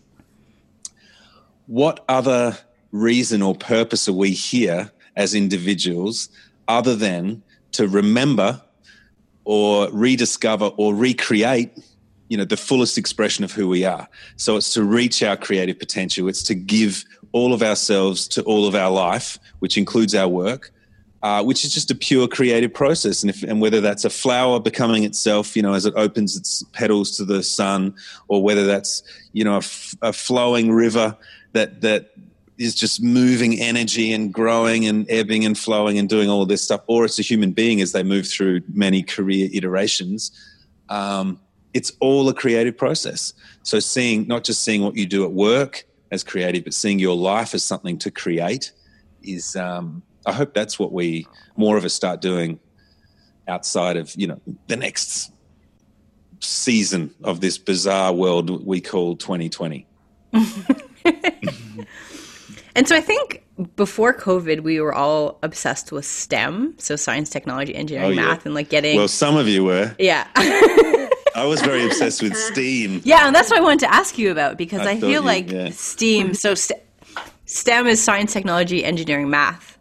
What 1.67 2.03
other 2.09 2.57
reason 2.91 3.41
or 3.41 3.55
purpose 3.55 4.07
are 4.07 4.13
we 4.13 4.31
here 4.31 4.91
as 5.15 5.33
individuals 5.33 6.29
other 6.67 6.95
than 6.95 7.43
to 7.73 7.87
remember 7.87 8.61
or 9.45 9.89
rediscover 9.91 10.67
or 10.77 10.95
recreate 10.95 11.71
you 12.29 12.37
know 12.37 12.45
the 12.45 12.57
fullest 12.57 12.97
expression 12.97 13.43
of 13.43 13.51
who 13.51 13.67
we 13.67 13.83
are 13.83 14.07
so 14.37 14.55
it's 14.55 14.73
to 14.73 14.83
reach 14.83 15.21
our 15.21 15.35
creative 15.35 15.77
potential 15.77 16.27
it's 16.29 16.41
to 16.43 16.55
give 16.55 17.03
all 17.31 17.53
of 17.53 17.61
ourselves 17.61 18.27
to 18.27 18.41
all 18.43 18.65
of 18.65 18.75
our 18.75 18.89
life 18.89 19.37
which 19.59 19.77
includes 19.77 20.15
our 20.15 20.27
work 20.27 20.71
uh, 21.23 21.41
which 21.41 21.63
is 21.63 21.73
just 21.73 21.89
a 21.89 21.95
pure 21.95 22.27
creative 22.27 22.73
process. 22.73 23.23
And, 23.23 23.29
if, 23.29 23.43
and 23.43 23.61
whether 23.61 23.79
that's 23.79 24.03
a 24.03 24.09
flower 24.09 24.59
becoming 24.59 25.05
itself, 25.05 25.55
you 25.55 25.61
know, 25.61 25.73
as 25.73 25.85
it 25.85 25.93
opens 25.95 26.35
its 26.35 26.63
petals 26.73 27.15
to 27.17 27.23
the 27.23 27.41
sun, 27.41 27.95
or 28.27 28.43
whether 28.43 28.65
that's, 28.65 29.03
you 29.31 29.45
know, 29.45 29.55
a, 29.55 29.57
f- 29.59 29.95
a 30.01 30.11
flowing 30.11 30.69
river 30.69 31.17
that, 31.53 31.79
that 31.79 32.11
is 32.57 32.75
just 32.75 33.01
moving 33.01 33.59
energy 33.59 34.11
and 34.11 34.33
growing 34.33 34.85
and 34.85 35.09
ebbing 35.09 35.45
and 35.45 35.57
flowing 35.57 35.97
and 35.97 36.09
doing 36.09 36.29
all 36.29 36.41
of 36.41 36.49
this 36.49 36.61
stuff, 36.61 36.81
or 36.87 37.05
it's 37.05 37.17
a 37.17 37.23
human 37.23 37.53
being 37.53 37.79
as 37.79 37.93
they 37.93 38.03
move 38.03 38.27
through 38.27 38.61
many 38.73 39.01
career 39.01 39.49
iterations. 39.53 40.31
Um, 40.89 41.39
it's 41.73 41.93
all 42.01 42.27
a 42.27 42.33
creative 42.33 42.77
process. 42.77 43.33
So 43.63 43.79
seeing, 43.79 44.27
not 44.27 44.43
just 44.43 44.61
seeing 44.61 44.83
what 44.83 44.97
you 44.97 45.05
do 45.05 45.23
at 45.23 45.31
work 45.31 45.85
as 46.11 46.21
creative, 46.21 46.65
but 46.65 46.73
seeing 46.73 46.99
your 46.99 47.15
life 47.15 47.55
as 47.55 47.63
something 47.63 47.97
to 47.99 48.11
create 48.11 48.73
is, 49.23 49.55
um, 49.55 50.03
I 50.25 50.33
hope 50.33 50.53
that's 50.53 50.79
what 50.79 50.91
we 50.91 51.27
more 51.57 51.77
of 51.77 51.85
us 51.85 51.93
start 51.93 52.21
doing 52.21 52.59
outside 53.47 53.97
of 53.97 54.13
you 54.15 54.27
know 54.27 54.39
the 54.67 54.75
next 54.75 55.31
season 56.39 57.13
of 57.23 57.41
this 57.41 57.57
bizarre 57.57 58.13
world 58.13 58.65
we 58.65 58.81
call 58.81 59.15
2020. 59.15 59.87
and 60.33 60.47
so 62.85 62.95
I 62.95 63.01
think 63.01 63.43
before 63.75 64.13
COVID, 64.13 64.61
we 64.61 64.79
were 64.81 64.93
all 64.93 65.39
obsessed 65.43 65.91
with 65.91 66.05
STEM, 66.05 66.75
so 66.77 66.95
science, 66.95 67.29
technology, 67.29 67.75
engineering, 67.75 68.11
oh, 68.17 68.21
yeah. 68.21 68.27
math, 68.27 68.45
and 68.45 68.55
like 68.55 68.69
getting. 68.69 68.97
Well, 68.97 69.07
some 69.07 69.37
of 69.37 69.47
you 69.47 69.63
were. 69.63 69.95
Yeah. 69.99 70.27
I 71.35 71.45
was 71.45 71.61
very 71.61 71.85
obsessed 71.85 72.21
with 72.21 72.35
STEAM. 72.35 73.01
Yeah, 73.03 73.25
and 73.25 73.35
that's 73.35 73.49
what 73.49 73.59
I 73.59 73.61
wanted 73.61 73.79
to 73.81 73.93
ask 73.93 74.17
you 74.17 74.31
about 74.31 74.57
because 74.57 74.81
I, 74.81 74.91
I 74.91 74.99
feel 74.99 75.09
you, 75.09 75.21
like 75.21 75.51
yeah. 75.51 75.69
STEAM. 75.71 76.35
So 76.35 76.53
st- 76.55 76.79
STEM 77.45 77.87
is 77.87 78.03
science, 78.03 78.33
technology, 78.33 78.85
engineering, 78.85 79.29
math 79.29 79.73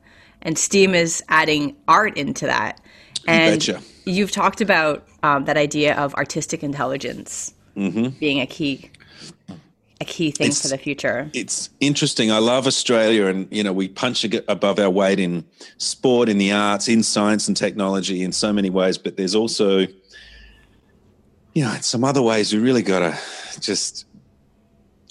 and 0.42 0.58
STEAM 0.58 0.94
is 0.94 1.22
adding 1.28 1.76
art 1.88 2.16
into 2.16 2.46
that. 2.46 2.80
And 3.26 3.66
you 3.66 3.78
you've 4.04 4.30
talked 4.30 4.61
about 4.61 5.06
um, 5.22 5.44
that 5.44 5.56
idea 5.56 5.94
of 5.96 6.14
artistic 6.14 6.62
intelligence 6.62 7.54
mm-hmm. 7.76 8.08
being 8.18 8.40
a 8.40 8.46
key 8.46 8.90
a 10.00 10.04
key 10.04 10.32
thing 10.32 10.49
it's, 10.49 10.61
for 10.61 10.68
the 10.68 10.78
future. 10.78 11.30
It's 11.32 11.70
interesting. 11.78 12.32
I 12.32 12.38
love 12.38 12.66
Australia, 12.66 13.26
and 13.26 13.46
you 13.50 13.62
know 13.62 13.72
we 13.72 13.88
punch 13.88 14.25
above 14.49 14.78
our 14.78 14.90
weight 14.90 15.20
in 15.20 15.44
sport, 15.78 16.28
in 16.28 16.38
the 16.38 16.52
arts, 16.52 16.88
in 16.88 17.02
science 17.02 17.49
and 17.49 17.56
technology, 17.56 18.22
in 18.22 18.32
so 18.32 18.52
many 18.52 18.68
ways. 18.68 18.99
But 18.99 19.16
there's 19.16 19.37
also, 19.37 19.87
you 21.54 21.64
know, 21.64 21.72
in 21.72 21.82
some 21.82 22.02
other 22.02 22.22
ways 22.22 22.52
we 22.52 22.58
really 22.58 22.82
got 22.82 22.99
to 23.00 23.61
just 23.61 24.06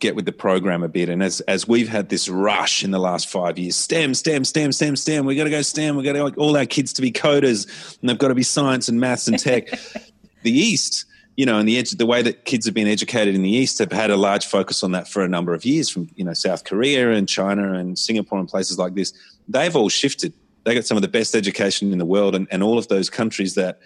get 0.02 0.16
with 0.16 0.26
the 0.26 0.34
program 0.34 0.84
a 0.84 0.90
bit. 0.90 1.08
And 1.08 1.24
as 1.24 1.40
as 1.42 1.68
we've 1.68 1.88
had 1.88 2.10
this 2.10 2.28
rush 2.28 2.84
in 2.84 2.92
the 2.92 3.00
last 3.00 3.30
five 3.30 3.58
years, 3.58 3.78
STEM, 3.78 4.14
STEM, 4.14 4.44
STEM, 4.44 4.74
STEM, 4.74 4.96
STEM. 4.98 5.26
We 5.26 5.36
got 5.36 5.46
to 5.46 5.50
go 5.50 5.62
STEM. 5.62 5.96
We 5.96 6.04
got 6.04 6.14
to 6.14 6.24
like 6.24 6.38
all 6.38 6.58
our 6.58 6.66
kids 6.66 6.92
to 6.94 7.02
be 7.02 7.12
coders, 7.12 7.98
and 8.02 8.10
they've 8.10 8.18
got 8.18 8.28
to 8.28 8.36
be 8.36 8.44
science 8.44 8.90
and 8.90 9.00
maths 9.00 9.28
and 9.30 9.40
tech. 9.40 9.70
the 10.44 10.52
East 10.52 11.06
you 11.38 11.46
know, 11.46 11.58
and 11.58 11.68
the 11.68 11.78
edge, 11.78 11.92
the 11.92 12.06
way 12.06 12.22
that 12.22 12.46
kids 12.46 12.66
have 12.66 12.76
been 12.76 12.88
educated 12.88 13.36
in 13.36 13.42
the 13.42 13.50
East 13.50 13.80
have 13.80 13.92
had 13.92 14.12
a 14.12 14.18
large 14.18 14.46
focus 14.46 14.84
on 14.84 14.92
that 14.92 15.08
for 15.08 15.24
a 15.24 15.28
number 15.28 15.54
of 15.54 15.64
years, 15.66 15.90
from 15.90 16.10
you 16.16 16.24
know 16.24 16.34
South 16.34 16.66
Korea 16.66 17.12
and 17.12 17.28
China 17.28 17.74
and 17.74 17.98
Singapore 17.98 18.40
and 18.40 18.48
places 18.48 18.78
like 18.78 18.96
this. 18.96 19.14
They've 19.48 19.76
all 19.76 19.90
shifted. 19.90 20.34
They 20.66 20.76
got 20.76 20.86
some 20.86 20.98
of 20.98 21.02
the 21.02 21.08
best 21.08 21.34
education 21.34 21.92
in 21.92 21.98
the 21.98 22.06
world, 22.06 22.36
and, 22.36 22.48
and 22.52 22.62
all 22.62 22.78
of 22.78 22.90
those 22.90 23.10
countries 23.10 23.56
that 23.56 23.80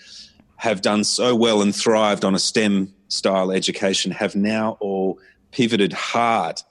have 0.58 0.82
done 0.82 1.04
so 1.04 1.36
well 1.36 1.62
and 1.62 1.76
thrived 1.76 2.26
on 2.26 2.34
a 2.34 2.40
STEM 2.40 2.94
style 3.08 3.52
education 3.52 4.12
have 4.12 4.36
now 4.36 4.78
all 4.80 5.20
pivoted 5.56 5.94
hard 5.94 6.62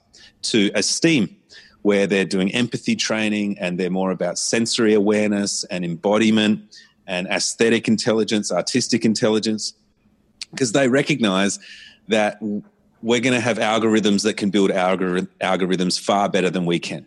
to 0.43 0.71
STEAM, 0.83 1.35
where 1.83 2.07
they're 2.07 2.26
doing 2.26 2.55
empathy 2.55 2.95
training 2.95 3.59
and 3.59 3.81
they're 3.81 3.91
more 3.91 4.11
about 4.11 4.38
sensory 4.38 4.93
awareness 4.93 5.64
and 5.64 5.85
embodiment 5.85 6.61
and 7.07 7.26
aesthetic 7.29 7.88
intelligence, 7.88 8.53
artistic 8.53 9.05
intelligence 9.05 9.73
because 10.50 10.73
they 10.73 10.88
recognize 10.88 11.59
that 12.09 12.38
we're 13.03 13.21
going 13.21 13.35
to 13.35 13.41
have 13.41 13.59
algorithms 13.59 14.23
that 14.23 14.37
can 14.37 14.50
build 14.50 14.71
algor- 14.71 15.29
algorithms 15.41 15.99
far 15.99 16.29
better 16.29 16.50
than 16.50 16.67
we 16.67 16.79
can. 16.79 17.07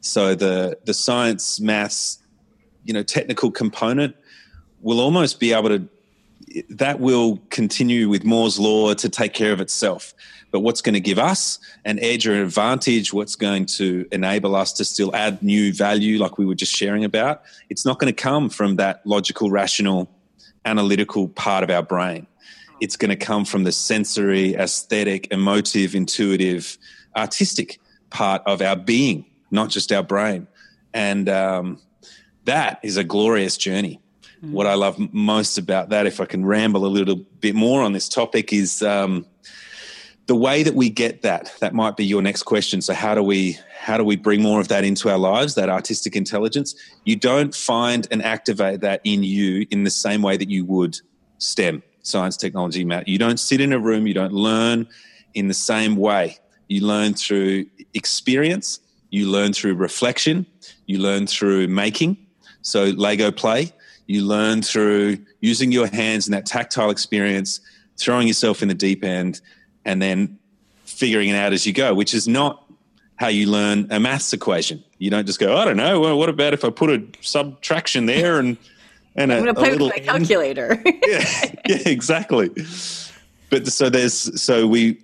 So 0.00 0.34
the 0.34 0.78
the 0.84 0.94
science, 0.94 1.58
maths, 1.58 2.18
you 2.84 2.92
know, 2.92 3.02
technical 3.02 3.50
component 3.50 4.14
will 4.82 5.00
almost 5.00 5.40
be 5.40 5.52
able 5.52 5.70
to 5.70 5.88
that 6.70 7.00
will 7.00 7.40
continue 7.50 8.08
with 8.08 8.24
Moore's 8.24 8.58
law 8.58 8.94
to 8.94 9.08
take 9.08 9.34
care 9.34 9.52
of 9.52 9.60
itself. 9.60 10.14
But 10.56 10.60
what's 10.60 10.80
going 10.80 10.94
to 10.94 11.00
give 11.00 11.18
us 11.18 11.58
an 11.84 11.98
edge 11.98 12.26
or 12.26 12.32
an 12.32 12.40
advantage, 12.40 13.12
what's 13.12 13.36
going 13.36 13.66
to 13.66 14.08
enable 14.10 14.56
us 14.56 14.72
to 14.72 14.86
still 14.86 15.14
add 15.14 15.42
new 15.42 15.70
value, 15.70 16.18
like 16.18 16.38
we 16.38 16.46
were 16.46 16.54
just 16.54 16.74
sharing 16.74 17.04
about, 17.04 17.42
it's 17.68 17.84
not 17.84 17.98
going 17.98 18.10
to 18.10 18.22
come 18.22 18.48
from 18.48 18.76
that 18.76 19.06
logical, 19.06 19.50
rational, 19.50 20.08
analytical 20.64 21.28
part 21.28 21.62
of 21.62 21.68
our 21.68 21.82
brain 21.82 22.26
it's 22.80 22.96
going 22.96 23.10
to 23.10 23.16
come 23.16 23.44
from 23.44 23.64
the 23.64 23.72
sensory, 23.72 24.54
aesthetic, 24.54 25.28
emotive, 25.30 25.94
intuitive, 25.94 26.78
artistic 27.16 27.80
part 28.10 28.42
of 28.46 28.62
our 28.62 28.76
being, 28.76 29.24
not 29.50 29.70
just 29.70 29.92
our 29.92 30.02
brain. 30.02 30.46
And 30.92 31.28
um, 31.28 31.80
that 32.44 32.80
is 32.82 32.96
a 32.96 33.04
glorious 33.04 33.56
journey. 33.56 34.00
Mm. 34.42 34.52
What 34.52 34.66
I 34.66 34.74
love 34.74 34.98
most 35.12 35.58
about 35.58 35.90
that, 35.90 36.06
if 36.06 36.20
I 36.20 36.26
can 36.26 36.44
ramble 36.44 36.84
a 36.84 36.88
little 36.88 37.16
bit 37.16 37.54
more 37.54 37.82
on 37.82 37.92
this 37.92 38.08
topic, 38.08 38.52
is 38.52 38.82
um, 38.82 39.26
the 40.26 40.34
way 40.34 40.62
that 40.62 40.74
we 40.74 40.90
get 40.90 41.22
that. 41.22 41.52
That 41.60 41.74
might 41.74 41.96
be 41.96 42.04
your 42.04 42.20
next 42.20 42.42
question. 42.42 42.82
So 42.82 42.94
how 42.94 43.14
do 43.14 43.22
we 43.22 43.58
how 43.78 43.96
do 43.96 44.04
we 44.04 44.16
bring 44.16 44.42
more 44.42 44.60
of 44.60 44.68
that 44.68 44.84
into 44.84 45.08
our 45.08 45.18
lives? 45.18 45.54
That 45.54 45.68
artistic 45.68 46.16
intelligence. 46.16 46.74
You 47.04 47.16
don't 47.16 47.54
find 47.54 48.08
and 48.10 48.22
activate 48.22 48.80
that 48.80 49.00
in 49.04 49.22
you 49.22 49.66
in 49.70 49.84
the 49.84 49.90
same 49.90 50.22
way 50.22 50.36
that 50.36 50.50
you 50.50 50.64
would 50.64 50.98
STEM 51.38 51.82
science, 52.02 52.36
technology, 52.36 52.84
math. 52.84 53.08
You 53.08 53.18
don't 53.18 53.38
sit 53.38 53.60
in 53.60 53.72
a 53.72 53.78
room, 53.78 54.06
you 54.06 54.14
don't 54.14 54.32
learn 54.32 54.88
in 55.34 55.48
the 55.48 55.54
same 55.54 55.96
way. 55.96 56.38
You 56.68 56.86
learn 56.86 57.14
through 57.14 57.66
experience, 57.94 58.80
you 59.10 59.28
learn 59.28 59.52
through 59.52 59.74
reflection, 59.74 60.46
you 60.86 60.98
learn 60.98 61.26
through 61.26 61.68
making. 61.68 62.16
So, 62.62 62.86
Lego 62.86 63.30
play, 63.30 63.72
you 64.06 64.22
learn 64.22 64.62
through 64.62 65.18
using 65.40 65.72
your 65.72 65.86
hands 65.86 66.26
and 66.26 66.34
that 66.34 66.46
tactile 66.46 66.90
experience, 66.90 67.60
throwing 67.98 68.26
yourself 68.26 68.62
in 68.62 68.68
the 68.68 68.74
deep 68.74 69.04
end, 69.04 69.40
and 69.86 70.02
then 70.02 70.38
figuring 70.84 71.30
it 71.30 71.36
out 71.36 71.54
as 71.54 71.66
you 71.66 71.72
go, 71.72 71.94
which 71.94 72.12
is 72.12 72.28
not 72.28 72.62
how 73.14 73.28
you 73.28 73.48
learn 73.48 73.86
a 73.90 73.98
maths 73.98 74.34
equation. 74.34 74.84
You 74.98 75.08
don't 75.10 75.26
just 75.26 75.38
go, 75.38 75.56
I 75.56 75.64
don't 75.64 75.78
know, 75.78 76.00
well, 76.00 76.18
what 76.18 76.28
about 76.28 76.52
if 76.52 76.64
I 76.64 76.70
put 76.70 76.90
a 76.90 77.02
subtraction 77.22 78.04
there 78.04 78.38
and 78.38 78.58
and 79.18 79.32
I'm 79.32 79.46
to 79.46 79.54
play 79.54 79.70
with 79.70 79.80
my 79.80 79.98
calculator. 79.98 80.78
yeah, 80.84 81.54
yeah, 81.66 81.78
exactly. 81.86 82.50
But 83.48 83.66
so 83.68 83.88
there's 83.88 84.42
so 84.42 84.66
we, 84.66 85.00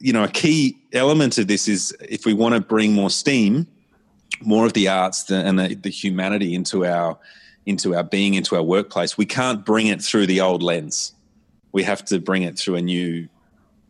you 0.00 0.12
know, 0.12 0.24
a 0.24 0.28
key 0.28 0.76
element 0.92 1.38
of 1.38 1.46
this 1.46 1.68
is 1.68 1.96
if 2.00 2.26
we 2.26 2.34
want 2.34 2.56
to 2.56 2.60
bring 2.60 2.94
more 2.94 3.10
steam, 3.10 3.68
more 4.40 4.66
of 4.66 4.72
the 4.72 4.88
arts 4.88 5.30
and 5.30 5.56
the, 5.56 5.76
the 5.76 5.90
humanity 5.90 6.52
into 6.52 6.84
our 6.84 7.16
into 7.64 7.94
our 7.94 8.02
being, 8.02 8.34
into 8.34 8.56
our 8.56 8.62
workplace, 8.62 9.16
we 9.16 9.26
can't 9.26 9.64
bring 9.64 9.86
it 9.86 10.02
through 10.02 10.26
the 10.26 10.40
old 10.40 10.60
lens. 10.60 11.14
We 11.70 11.84
have 11.84 12.04
to 12.06 12.18
bring 12.18 12.42
it 12.42 12.58
through 12.58 12.74
a 12.74 12.82
new 12.82 13.28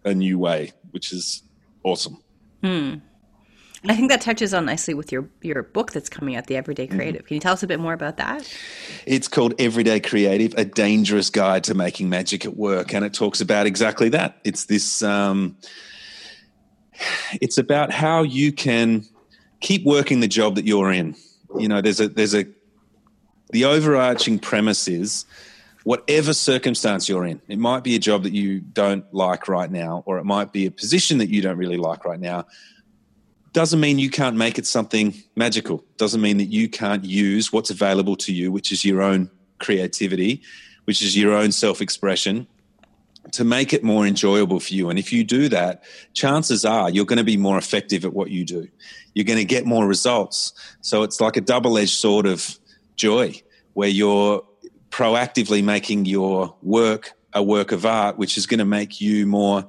a 0.04 0.14
new 0.14 0.38
way, 0.38 0.72
which 0.90 1.12
is 1.12 1.42
awesome. 1.84 2.22
Hmm. 2.62 2.96
I 3.84 3.94
think 3.94 4.10
that 4.10 4.20
touches 4.20 4.52
on 4.52 4.64
nicely 4.64 4.92
with 4.94 5.12
your 5.12 5.28
your 5.40 5.62
book 5.62 5.92
that's 5.92 6.08
coming 6.08 6.34
out, 6.34 6.46
The 6.46 6.56
Everyday 6.56 6.88
mm-hmm. 6.88 6.96
Creative. 6.96 7.24
Can 7.24 7.34
you 7.34 7.40
tell 7.40 7.52
us 7.52 7.62
a 7.62 7.66
bit 7.66 7.78
more 7.78 7.92
about 7.92 8.16
that? 8.16 8.52
It's 9.06 9.28
called 9.28 9.54
Everyday 9.60 10.00
Creative: 10.00 10.52
A 10.56 10.64
Dangerous 10.64 11.30
Guide 11.30 11.62
to 11.64 11.74
Making 11.74 12.08
Magic 12.08 12.44
at 12.44 12.56
Work, 12.56 12.92
and 12.92 13.04
it 13.04 13.14
talks 13.14 13.40
about 13.40 13.66
exactly 13.66 14.08
that. 14.10 14.38
It's 14.44 14.64
this. 14.64 15.02
Um, 15.02 15.56
it's 17.40 17.56
about 17.56 17.92
how 17.92 18.22
you 18.22 18.50
can 18.50 19.04
keep 19.60 19.84
working 19.84 20.20
the 20.20 20.28
job 20.28 20.56
that 20.56 20.64
you're 20.64 20.90
in. 20.90 21.14
You 21.56 21.68
know, 21.68 21.80
there's 21.80 22.00
a 22.00 22.08
there's 22.08 22.34
a 22.34 22.46
the 23.50 23.64
overarching 23.64 24.40
premise 24.40 24.88
is 24.88 25.24
whatever 25.88 26.34
circumstance 26.34 27.08
you're 27.08 27.24
in. 27.24 27.40
It 27.48 27.58
might 27.58 27.82
be 27.82 27.96
a 27.96 27.98
job 27.98 28.24
that 28.24 28.34
you 28.34 28.60
don't 28.60 29.06
like 29.14 29.48
right 29.48 29.70
now, 29.70 30.02
or 30.04 30.18
it 30.18 30.24
might 30.24 30.52
be 30.52 30.66
a 30.66 30.70
position 30.70 31.16
that 31.16 31.30
you 31.30 31.40
don't 31.40 31.56
really 31.56 31.78
like 31.78 32.04
right 32.04 32.20
now 32.20 32.44
doesn't 33.52 33.80
mean 33.80 33.98
you 33.98 34.10
can't 34.10 34.36
make 34.36 34.58
it 34.58 34.66
something 34.66 35.14
magical. 35.34 35.82
Doesn't 35.96 36.20
mean 36.20 36.36
that 36.36 36.52
you 36.58 36.68
can't 36.68 37.04
use 37.04 37.52
what's 37.52 37.70
available 37.70 38.16
to 38.16 38.32
you, 38.32 38.52
which 38.52 38.70
is 38.70 38.84
your 38.84 39.00
own 39.00 39.30
creativity, 39.58 40.42
which 40.84 41.00
is 41.02 41.16
your 41.16 41.32
own 41.32 41.52
self 41.52 41.80
expression, 41.80 42.46
to 43.32 43.44
make 43.44 43.72
it 43.72 43.82
more 43.82 44.06
enjoyable 44.06 44.60
for 44.60 44.74
you. 44.74 44.90
And 44.90 44.98
if 44.98 45.12
you 45.12 45.24
do 45.24 45.48
that, 45.48 45.82
chances 46.12 46.64
are 46.64 46.90
you're 46.90 47.06
going 47.06 47.18
to 47.18 47.24
be 47.24 47.36
more 47.36 47.58
effective 47.58 48.04
at 48.04 48.12
what 48.12 48.30
you 48.30 48.44
do. 48.44 48.68
You're 49.14 49.24
going 49.24 49.38
to 49.38 49.44
get 49.56 49.64
more 49.64 49.86
results. 49.86 50.52
So 50.82 51.02
it's 51.02 51.20
like 51.20 51.36
a 51.36 51.40
double 51.40 51.78
edged 51.78 51.96
sword 51.96 52.26
of 52.26 52.58
joy 52.96 53.42
where 53.72 53.88
you're 53.88 54.42
proactively 54.90 55.62
making 55.62 56.04
your 56.04 56.56
work 56.62 57.12
a 57.34 57.42
work 57.42 57.72
of 57.72 57.84
art, 57.84 58.18
which 58.18 58.38
is 58.38 58.46
going 58.46 58.58
to 58.58 58.64
make 58.64 59.00
you 59.00 59.26
more 59.26 59.68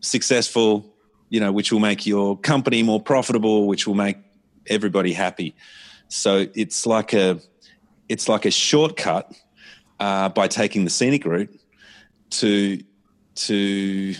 successful, 0.00 0.94
you 1.28 1.40
know, 1.40 1.50
which 1.50 1.72
will 1.72 1.80
make 1.80 2.06
your 2.06 2.38
company 2.38 2.82
more 2.82 3.00
profitable, 3.00 3.66
which 3.66 3.86
will 3.86 3.94
make 3.94 4.18
everybody 4.66 5.12
happy. 5.12 5.54
So 6.08 6.46
it's 6.54 6.86
like 6.86 7.12
a 7.12 7.40
it's 8.08 8.28
like 8.28 8.44
a 8.44 8.50
shortcut 8.50 9.32
uh, 10.00 10.28
by 10.30 10.48
taking 10.48 10.84
the 10.84 10.90
scenic 10.90 11.24
route 11.24 11.50
to 12.30 12.82
to 13.34 14.14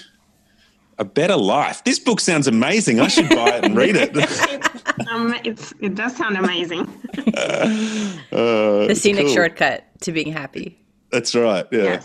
a 0.98 1.04
better 1.04 1.36
life. 1.36 1.84
This 1.84 1.98
book 1.98 2.20
sounds 2.20 2.46
amazing. 2.46 3.00
I 3.00 3.08
should 3.08 3.28
buy 3.28 3.50
it 3.56 3.64
and 3.64 3.76
read 3.76 3.96
it. 3.96 4.14
um, 5.10 5.34
it 5.42 5.94
does 5.94 6.16
sound 6.16 6.36
amazing. 6.36 6.80
uh, 7.18 8.86
the 8.86 8.94
scenic 8.94 9.26
cool. 9.26 9.34
shortcut 9.34 9.84
to 10.00 10.12
being 10.12 10.32
happy. 10.32 10.78
That's 11.10 11.34
right. 11.34 11.66
Yeah. 11.70 12.00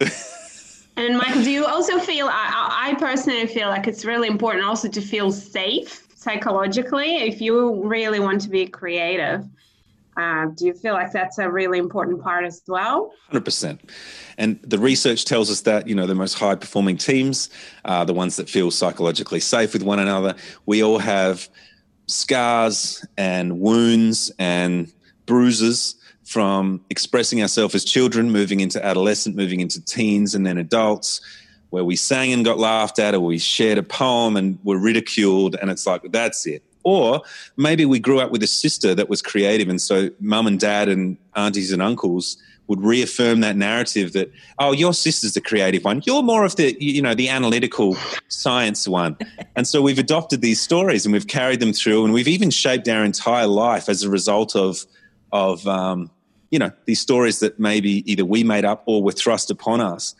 Yes. 0.00 0.36
And 0.96 1.18
Mykel, 1.18 1.44
do 1.44 1.50
you 1.50 1.64
also 1.64 1.98
feel? 1.98 2.26
I, 2.26 2.90
I 2.90 2.94
personally 2.98 3.46
feel 3.46 3.68
like 3.68 3.86
it's 3.86 4.04
really 4.04 4.28
important 4.28 4.66
also 4.66 4.86
to 4.88 5.00
feel 5.00 5.32
safe 5.32 6.06
psychologically 6.14 7.16
if 7.18 7.40
you 7.40 7.82
really 7.82 8.20
want 8.20 8.42
to 8.42 8.50
be 8.50 8.66
creative. 8.66 9.48
Uh, 10.16 10.46
do 10.56 10.66
you 10.66 10.74
feel 10.74 10.92
like 10.92 11.10
that's 11.12 11.38
a 11.38 11.50
really 11.50 11.78
important 11.78 12.22
part 12.22 12.44
as 12.44 12.60
well? 12.68 13.12
100%. 13.32 13.78
And 14.36 14.60
the 14.62 14.78
research 14.78 15.24
tells 15.24 15.50
us 15.50 15.62
that, 15.62 15.88
you 15.88 15.94
know, 15.94 16.06
the 16.06 16.14
most 16.14 16.34
high 16.34 16.56
performing 16.56 16.98
teams 16.98 17.48
are 17.86 18.04
the 18.04 18.12
ones 18.12 18.36
that 18.36 18.50
feel 18.50 18.70
psychologically 18.70 19.40
safe 19.40 19.72
with 19.72 19.82
one 19.82 19.98
another. 19.98 20.34
We 20.66 20.82
all 20.82 20.98
have 20.98 21.48
scars 22.06 23.04
and 23.16 23.60
wounds 23.60 24.32
and 24.38 24.92
bruises 25.26 25.94
from 26.24 26.80
expressing 26.90 27.42
ourselves 27.42 27.74
as 27.74 27.84
children, 27.84 28.30
moving 28.30 28.60
into 28.60 28.84
adolescent, 28.84 29.34
moving 29.34 29.60
into 29.60 29.84
teens, 29.84 30.34
and 30.34 30.46
then 30.46 30.58
adults, 30.58 31.20
where 31.70 31.84
we 31.84 31.96
sang 31.96 32.32
and 32.32 32.44
got 32.44 32.58
laughed 32.58 32.98
at, 32.98 33.14
or 33.14 33.20
we 33.20 33.38
shared 33.38 33.78
a 33.78 33.82
poem 33.82 34.36
and 34.36 34.58
were 34.64 34.78
ridiculed, 34.78 35.56
and 35.60 35.70
it's 35.70 35.86
like, 35.86 36.02
that's 36.12 36.46
it. 36.46 36.62
Or 36.84 37.22
maybe 37.56 37.84
we 37.84 37.98
grew 37.98 38.20
up 38.20 38.30
with 38.30 38.42
a 38.42 38.46
sister 38.46 38.94
that 38.94 39.08
was 39.08 39.22
creative, 39.22 39.68
and 39.68 39.80
so 39.80 40.10
mum 40.20 40.46
and 40.46 40.58
dad 40.58 40.88
and 40.88 41.16
aunties 41.34 41.72
and 41.72 41.82
uncles 41.82 42.36
would 42.70 42.80
reaffirm 42.82 43.40
that 43.40 43.56
narrative 43.56 44.12
that 44.12 44.32
oh 44.60 44.70
your 44.70 44.94
sister's 44.94 45.34
the 45.34 45.40
creative 45.40 45.84
one. 45.84 46.00
You're 46.06 46.22
more 46.22 46.44
of 46.44 46.54
the 46.54 46.76
you 46.80 47.02
know 47.02 47.14
the 47.14 47.28
analytical 47.28 47.96
science 48.28 48.88
one. 48.88 49.18
And 49.56 49.66
so 49.66 49.82
we've 49.82 49.98
adopted 49.98 50.40
these 50.40 50.60
stories 50.62 51.04
and 51.04 51.12
we've 51.12 51.26
carried 51.26 51.60
them 51.60 51.72
through 51.72 52.04
and 52.04 52.14
we've 52.14 52.28
even 52.28 52.50
shaped 52.50 52.88
our 52.88 53.04
entire 53.04 53.48
life 53.48 53.88
as 53.88 54.04
a 54.04 54.08
result 54.08 54.54
of 54.54 54.86
of 55.32 55.66
um, 55.66 56.10
you 56.50 56.58
know 56.58 56.70
these 56.86 57.00
stories 57.00 57.40
that 57.40 57.58
maybe 57.58 58.10
either 58.10 58.24
we 58.24 58.44
made 58.44 58.64
up 58.64 58.84
or 58.86 59.02
were 59.02 59.12
thrust 59.12 59.50
upon 59.50 59.80
us. 59.80 60.14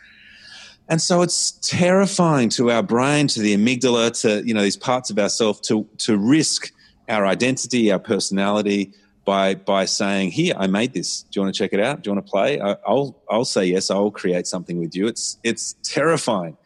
And 0.89 1.01
so 1.01 1.23
it's 1.23 1.53
terrifying 1.63 2.49
to 2.51 2.73
our 2.73 2.83
brain 2.83 3.29
to 3.29 3.41
the 3.41 3.57
amygdala 3.57 4.21
to 4.23 4.45
you 4.47 4.53
know 4.53 4.63
these 4.63 4.77
parts 4.77 5.09
of 5.11 5.19
ourselves 5.19 5.61
to 5.69 5.87
to 5.99 6.19
risk 6.19 6.73
our 7.09 7.25
identity 7.25 7.93
our 7.93 8.01
personality 8.01 8.93
by 9.25 9.55
by 9.55 9.85
saying, 9.85 10.33
"Here, 10.33 10.55
I 10.57 10.67
made 10.67 10.93
this. 10.93 11.23
Do 11.23 11.29
you 11.39 11.43
want 11.43 11.55
to 11.55 11.59
check 11.59 11.73
it 11.73 11.81
out? 11.81 12.03
Do 12.03 12.11
you 12.11 12.15
want 12.15 12.27
to 12.27 12.31
play?" 12.31 12.61
I, 12.61 12.77
will 12.87 13.23
I'll 13.31 13.45
say 13.45 13.65
yes. 13.67 13.91
I'll 13.91 14.11
create 14.11 14.47
something 14.47 14.79
with 14.79 14.95
you. 14.95 15.07
It's 15.07 15.39
it's 15.43 15.75
terrifying. 15.83 16.57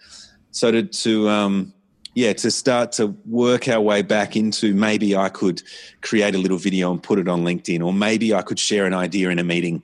So 0.51 0.71
to 0.71 0.83
to 0.83 1.29
um, 1.29 1.75
yeah 2.15 2.33
to 2.35 2.51
start 2.51 2.93
to 2.93 3.09
work 3.27 3.69
our 3.69 3.81
way 3.81 4.03
back 4.03 4.37
into 4.37 4.75
maybe 4.75 5.17
I 5.17 5.29
could 5.29 5.63
create 6.01 6.35
a 6.35 6.39
little 6.39 6.59
video 6.59 6.91
and 6.93 7.03
put 7.03 7.19
it 7.19 7.29
on 7.29 7.45
LinkedIn, 7.45 7.85
or 7.85 7.93
maybe 7.93 8.35
I 8.35 8.43
could 8.43 8.59
share 8.59 8.87
an 8.87 8.95
idea 8.95 9.31
in 9.31 9.39
a 9.39 9.45
meeting, 9.45 9.83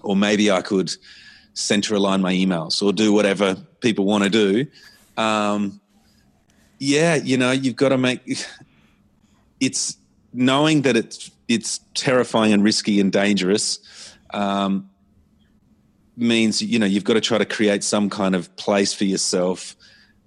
or 0.00 0.16
maybe 0.16 0.50
I 0.50 0.62
could 0.62 0.92
center 1.54 1.94
align 1.94 2.22
my 2.22 2.32
emails 2.32 2.82
or 2.82 2.92
do 2.92 3.12
whatever 3.12 3.56
people 3.80 4.06
want 4.06 4.24
to 4.24 4.30
do. 4.30 4.66
Um, 5.16 5.80
yeah, 6.78 7.14
you 7.14 7.36
know, 7.36 7.50
you've 7.50 7.76
got 7.76 7.90
to 7.90 7.98
make 7.98 8.22
it's 9.60 9.96
knowing 10.32 10.82
that 10.82 10.96
it's 10.96 11.30
it's 11.48 11.80
terrifying 11.94 12.52
and 12.52 12.64
risky 12.64 13.00
and 13.00 13.12
dangerous 13.12 13.80
um, 14.32 14.88
means 16.16 16.62
you 16.62 16.78
know 16.78 16.86
you've 16.86 17.04
got 17.04 17.14
to 17.14 17.20
try 17.20 17.38
to 17.38 17.44
create 17.44 17.82
some 17.82 18.10
kind 18.10 18.34
of 18.34 18.54
place 18.56 18.92
for 18.92 19.04
yourself 19.04 19.76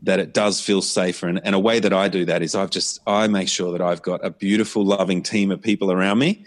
that 0.04 0.20
it 0.20 0.34
does 0.34 0.62
feel 0.62 0.82
safer. 0.82 1.28
And, 1.28 1.42
and 1.44 1.56
a 1.56 1.60
way 1.60 1.80
that 1.80 1.94
i 1.94 2.08
do 2.08 2.26
that 2.26 2.42
is 2.42 2.56
i've 2.56 2.70
just 2.70 3.00
i 3.08 3.28
make 3.28 3.48
sure 3.48 3.72
that 3.72 3.82
i've 3.82 4.02
got 4.02 4.24
a 4.26 4.30
beautiful 4.30 4.84
loving 4.86 5.22
team 5.22 5.52
of 5.52 5.62
people 5.62 5.92
around 5.92 6.20
me 6.20 6.46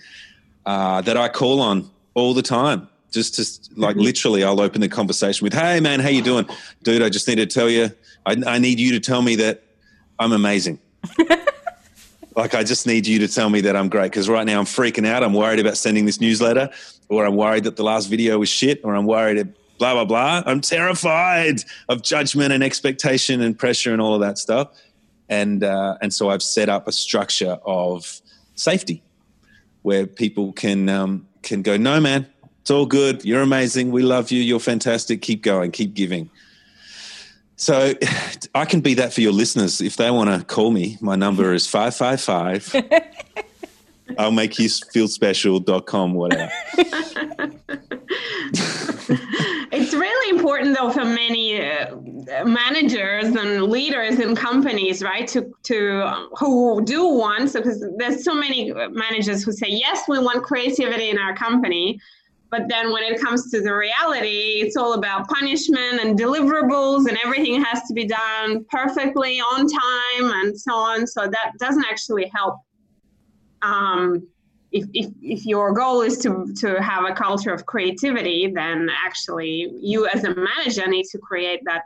uh, 0.66 1.00
that 1.02 1.16
i 1.16 1.28
call 1.28 1.60
on 1.60 1.90
all 2.14 2.34
the 2.34 2.42
time 2.42 2.88
just 3.10 3.34
to 3.34 3.80
like 3.80 3.96
mm-hmm. 3.96 4.04
literally 4.04 4.44
i'll 4.44 4.60
open 4.60 4.80
the 4.80 4.88
conversation 4.88 5.44
with 5.44 5.54
hey 5.54 5.80
man 5.80 6.00
how 6.00 6.08
you 6.08 6.22
doing? 6.22 6.46
Dude 6.82 7.02
i 7.02 7.08
just 7.08 7.28
need 7.28 7.36
to 7.36 7.46
tell 7.46 7.70
you 7.70 7.90
i, 8.26 8.36
I 8.46 8.58
need 8.58 8.78
you 8.78 8.92
to 8.92 9.00
tell 9.00 9.22
me 9.22 9.36
that 9.36 9.62
i'm 10.18 10.32
amazing 10.32 10.78
Like, 12.38 12.54
I 12.54 12.62
just 12.62 12.86
need 12.86 13.04
you 13.04 13.18
to 13.18 13.26
tell 13.26 13.50
me 13.50 13.62
that 13.62 13.74
I'm 13.74 13.88
great 13.88 14.12
because 14.12 14.28
right 14.28 14.46
now 14.46 14.60
I'm 14.60 14.64
freaking 14.64 15.04
out. 15.04 15.24
I'm 15.24 15.34
worried 15.34 15.58
about 15.58 15.76
sending 15.76 16.06
this 16.06 16.20
newsletter, 16.20 16.70
or 17.08 17.26
I'm 17.26 17.34
worried 17.34 17.64
that 17.64 17.74
the 17.74 17.82
last 17.82 18.06
video 18.06 18.38
was 18.38 18.48
shit, 18.48 18.80
or 18.84 18.94
I'm 18.94 19.06
worried 19.06 19.52
blah, 19.78 19.94
blah, 19.94 20.04
blah. 20.04 20.44
I'm 20.46 20.60
terrified 20.60 21.64
of 21.88 22.02
judgment 22.02 22.52
and 22.52 22.62
expectation 22.62 23.40
and 23.40 23.58
pressure 23.58 23.92
and 23.92 24.00
all 24.00 24.14
of 24.14 24.20
that 24.20 24.38
stuff. 24.38 24.68
And, 25.28 25.64
uh, 25.64 25.98
and 26.00 26.14
so 26.14 26.30
I've 26.30 26.44
set 26.44 26.68
up 26.68 26.86
a 26.86 26.92
structure 26.92 27.58
of 27.66 28.20
safety 28.54 29.02
where 29.82 30.06
people 30.06 30.52
can, 30.52 30.88
um, 30.88 31.26
can 31.42 31.62
go, 31.62 31.76
no, 31.76 32.00
man, 32.00 32.28
it's 32.60 32.70
all 32.70 32.86
good. 32.86 33.24
You're 33.24 33.42
amazing. 33.42 33.90
We 33.90 34.02
love 34.02 34.30
you. 34.30 34.40
You're 34.40 34.60
fantastic. 34.60 35.22
Keep 35.22 35.42
going. 35.42 35.72
Keep 35.72 35.94
giving. 35.94 36.30
So 37.58 37.92
I 38.54 38.64
can 38.64 38.80
be 38.80 38.94
that 38.94 39.12
for 39.12 39.20
your 39.20 39.32
listeners. 39.32 39.82
If 39.82 39.96
they 39.96 40.10
want 40.10 40.30
to 40.30 40.44
call 40.46 40.70
me, 40.70 40.96
my 41.02 41.16
number 41.16 41.52
is 41.52 41.66
555. 41.66 42.74
I'll 44.18 44.32
make 44.32 44.58
you 44.58 44.70
feel 44.70 45.06
special.com, 45.06 46.14
whatever. 46.14 46.50
it's 49.70 49.92
really 49.92 50.36
important 50.36 50.76
though 50.76 50.90
for 50.90 51.04
many 51.04 51.60
uh, 51.60 51.94
managers 52.44 53.26
and 53.26 53.64
leaders 53.64 54.18
in 54.18 54.34
companies 54.34 55.02
right 55.02 55.28
to 55.28 55.54
to 55.62 56.06
um, 56.06 56.28
who 56.38 56.82
do 56.84 57.06
want 57.06 57.50
so 57.50 57.60
because 57.60 57.84
there's 57.96 58.24
so 58.24 58.34
many 58.34 58.72
managers 58.90 59.44
who 59.44 59.52
say 59.52 59.68
yes 59.68 60.02
we 60.08 60.18
want 60.18 60.42
creativity 60.42 61.10
in 61.10 61.18
our 61.18 61.34
company 61.34 62.00
but 62.50 62.66
then 62.68 62.92
when 62.92 63.02
it 63.02 63.20
comes 63.20 63.50
to 63.50 63.60
the 63.60 63.74
reality, 63.74 64.60
it's 64.62 64.76
all 64.76 64.94
about 64.94 65.28
punishment 65.28 66.00
and 66.00 66.18
deliverables, 66.18 67.06
and 67.06 67.18
everything 67.22 67.62
has 67.62 67.82
to 67.88 67.94
be 67.94 68.06
done 68.06 68.64
perfectly 68.70 69.38
on 69.38 69.66
time 69.68 70.32
and 70.42 70.58
so 70.58 70.72
on. 70.72 71.06
So 71.06 71.26
that 71.26 71.52
doesn't 71.58 71.84
actually 71.84 72.30
help. 72.34 72.56
Um, 73.60 74.26
if, 74.70 74.86
if, 74.92 75.10
if 75.22 75.46
your 75.46 75.72
goal 75.72 76.02
is 76.02 76.18
to, 76.18 76.52
to 76.58 76.80
have 76.82 77.04
a 77.04 77.14
culture 77.14 77.52
of 77.52 77.66
creativity, 77.66 78.50
then 78.54 78.88
actually 79.04 79.72
you 79.80 80.06
as 80.06 80.24
a 80.24 80.34
manager 80.34 80.86
need 80.86 81.06
to 81.06 81.18
create 81.18 81.60
that 81.64 81.82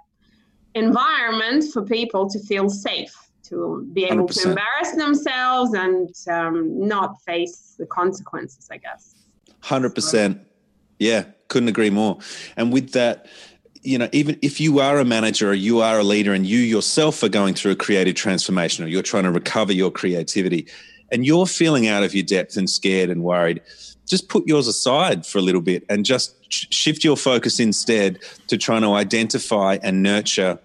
environment 0.75 1.65
for 1.73 1.83
people 1.83 2.29
to 2.29 2.39
feel 2.41 2.69
safe, 2.69 3.15
to 3.45 3.89
be 3.93 4.05
able 4.05 4.27
100%. 4.27 4.43
to 4.43 4.49
embarrass 4.51 4.93
themselves 4.93 5.75
and 5.75 6.11
um, 6.29 6.87
not 6.87 7.21
face 7.23 7.75
the 7.79 7.87
consequences, 7.87 8.69
I 8.71 8.79
guess. 8.79 9.15
100%. 9.63 10.41
Yeah, 11.03 11.25
couldn't 11.49 11.69
agree 11.69 11.91
more. 11.91 12.19
And 12.57 12.73
with 12.73 12.93
that, 12.93 13.27
you 13.83 13.99
know, 13.99 14.09
even 14.13 14.39
if 14.41 14.61
you 14.61 14.79
are 14.79 15.01
a 15.01 15.05
manager 15.05 15.51
or 15.51 15.55
you 15.55 15.81
are 15.81 15.99
a 15.99 16.05
leader 16.05 16.33
and 16.33 16.47
you 16.47 16.59
yourself 16.59 17.21
are 17.25 17.29
going 17.29 17.55
through 17.55 17.73
a 17.73 17.77
creative 17.77 18.15
transformation 18.15 18.85
or 18.85 18.89
you're 18.89 19.03
trying 19.03 19.25
to 19.25 19.33
recover 19.33 19.73
your 19.73 19.91
creativity 19.91 20.69
and 21.11 21.27
you're 21.27 21.47
feeling 21.47 21.89
out 21.89 22.05
of 22.05 22.15
your 22.15 22.23
depth 22.23 22.57
and 22.57 22.71
scared 22.71 23.11
and 23.11 23.25
worried, 23.25 23.61
just 24.07 24.29
put 24.29 24.47
yours 24.47 24.69
aside 24.69 25.27
for 25.27 25.39
a 25.39 25.43
little 25.43 25.61
bit 25.61 25.85
and 25.89 26.05
just 26.05 26.37
shift 26.73 27.03
your 27.03 27.17
focus 27.17 27.59
instead 27.59 28.21
to 28.47 28.57
trying 28.57 28.83
to 28.83 28.93
identify 28.93 29.79
and 29.83 30.05
nurture 30.05 30.57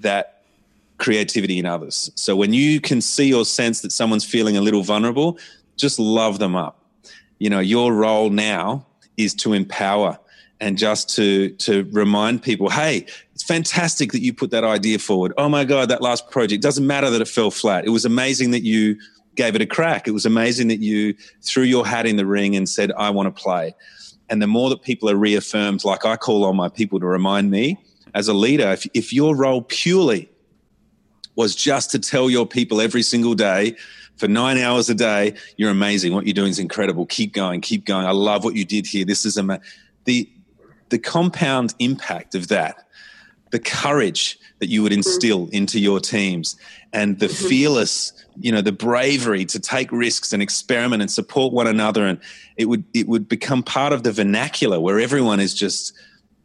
that 0.00 0.42
creativity 0.98 1.60
in 1.60 1.66
others. 1.66 2.10
So 2.16 2.34
when 2.34 2.52
you 2.52 2.80
can 2.80 3.00
see 3.00 3.32
or 3.32 3.44
sense 3.44 3.82
that 3.82 3.92
someone's 3.92 4.24
feeling 4.24 4.56
a 4.56 4.60
little 4.60 4.82
vulnerable, 4.82 5.38
just 5.76 6.00
love 6.00 6.40
them 6.40 6.56
up. 6.56 6.82
You 7.38 7.48
know, 7.48 7.60
your 7.60 7.92
role 7.92 8.30
now 8.30 8.84
is 9.18 9.34
to 9.34 9.52
empower 9.52 10.18
and 10.60 10.78
just 10.78 11.14
to 11.16 11.50
to 11.50 11.86
remind 11.92 12.42
people, 12.42 12.70
hey, 12.70 13.06
it's 13.34 13.44
fantastic 13.44 14.12
that 14.12 14.22
you 14.22 14.32
put 14.32 14.50
that 14.50 14.64
idea 14.64 14.98
forward. 14.98 15.32
Oh 15.36 15.48
my 15.48 15.64
God, 15.64 15.90
that 15.90 16.00
last 16.00 16.30
project 16.30 16.62
doesn't 16.62 16.86
matter 16.86 17.10
that 17.10 17.20
it 17.20 17.28
fell 17.28 17.50
flat. 17.50 17.84
It 17.84 17.90
was 17.90 18.04
amazing 18.04 18.50
that 18.52 18.62
you 18.62 18.98
gave 19.36 19.54
it 19.54 19.62
a 19.62 19.66
crack. 19.66 20.08
It 20.08 20.12
was 20.12 20.26
amazing 20.26 20.68
that 20.68 20.80
you 20.80 21.14
threw 21.42 21.62
your 21.62 21.86
hat 21.86 22.06
in 22.06 22.16
the 22.16 22.26
ring 22.26 22.56
and 22.56 22.68
said, 22.68 22.90
I 22.98 23.10
want 23.10 23.34
to 23.34 23.42
play. 23.42 23.74
And 24.28 24.42
the 24.42 24.48
more 24.48 24.68
that 24.70 24.82
people 24.82 25.08
are 25.08 25.16
reaffirmed, 25.16 25.84
like 25.84 26.04
I 26.04 26.16
call 26.16 26.44
on 26.44 26.56
my 26.56 26.68
people 26.68 26.98
to 27.00 27.06
remind 27.06 27.50
me 27.50 27.78
as 28.14 28.26
a 28.26 28.34
leader, 28.34 28.72
if, 28.72 28.86
if 28.94 29.12
your 29.12 29.36
role 29.36 29.62
purely 29.62 30.28
was 31.36 31.54
just 31.54 31.92
to 31.92 32.00
tell 32.00 32.28
your 32.28 32.46
people 32.46 32.80
every 32.80 33.02
single 33.02 33.34
day 33.34 33.76
for 34.18 34.28
nine 34.28 34.58
hours 34.58 34.90
a 34.90 34.94
day. 34.94 35.34
You're 35.56 35.70
amazing. 35.70 36.12
What 36.12 36.26
you're 36.26 36.34
doing 36.34 36.50
is 36.50 36.58
incredible. 36.58 37.06
Keep 37.06 37.32
going. 37.32 37.60
Keep 37.60 37.86
going. 37.86 38.04
I 38.04 38.10
love 38.10 38.44
what 38.44 38.54
you 38.54 38.64
did 38.64 38.86
here. 38.86 39.04
This 39.04 39.24
is 39.24 39.38
ama- 39.38 39.60
the 40.04 40.28
the 40.90 40.98
compound 40.98 41.74
impact 41.78 42.34
of 42.34 42.48
that, 42.48 42.88
the 43.50 43.58
courage 43.58 44.38
that 44.58 44.68
you 44.68 44.82
would 44.82 44.92
mm-hmm. 44.92 44.98
instill 44.98 45.46
mm-hmm. 45.46 45.54
into 45.54 45.78
your 45.78 46.00
teams, 46.00 46.56
and 46.92 47.18
the 47.18 47.26
mm-hmm. 47.26 47.48
fearless, 47.48 48.12
you 48.40 48.50
know, 48.50 48.60
the 48.60 48.72
bravery 48.72 49.44
to 49.44 49.60
take 49.60 49.90
risks 49.92 50.32
and 50.32 50.42
experiment 50.42 51.02
and 51.02 51.10
support 51.10 51.52
one 51.52 51.66
another, 51.66 52.04
and 52.04 52.20
it 52.56 52.66
would 52.66 52.84
it 52.92 53.08
would 53.08 53.28
become 53.28 53.62
part 53.62 53.92
of 53.92 54.02
the 54.02 54.12
vernacular 54.12 54.80
where 54.80 54.98
everyone 54.98 55.40
is 55.40 55.54
just. 55.54 55.94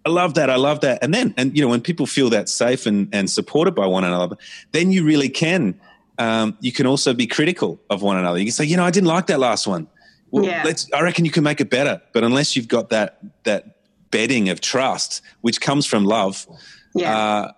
I 0.05 0.09
love 0.09 0.33
that. 0.33 0.49
I 0.49 0.57
love 0.57 0.81
that. 0.81 1.01
And 1.01 1.13
then, 1.13 1.33
and 1.38 1.55
you 1.55 1.63
know, 1.63 1.69
when 1.69 1.79
people 1.79 2.05
feel 2.05 2.29
that 2.31 2.49
safe 2.49 2.86
and, 2.86 3.07
and 3.13 3.29
supported 3.29 3.73
by 3.73 3.86
one 3.86 4.03
another, 4.03 4.36
then 4.73 4.91
you 4.91 5.05
really 5.05 5.29
can 5.29 5.79
um, 6.17 6.58
you 6.60 6.71
can 6.71 6.86
also 6.86 7.13
be 7.13 7.28
critical 7.28 7.82
of 7.89 8.02
one 8.02 8.17
another. 8.17 8.38
You 8.38 8.45
can 8.45 8.54
say, 8.54 8.65
you 8.65 8.78
know, 8.78 8.84
I 8.84 8.91
didn't 8.91 9.08
like 9.08 9.28
that 9.28 9.39
last 9.39 9.67
one. 9.67 9.88
Well, 10.32 10.45
yeah. 10.45 10.63
let's. 10.65 10.91
I 10.93 11.02
reckon 11.02 11.26
you 11.26 11.32
can 11.32 11.43
make 11.43 11.62
it 11.62 11.69
better. 11.69 12.02
But 12.13 12.23
unless 12.23 12.56
you've 12.56 12.67
got 12.67 12.89
that 12.89 13.19
that 13.43 13.78
bedding 14.12 14.49
of 14.49 14.62
trust, 14.62 15.21
which 15.41 15.62
comes 15.62 15.86
from 15.86 16.06
love, 16.06 16.47
yeah. 16.95 17.17
Uh, 17.17 17.52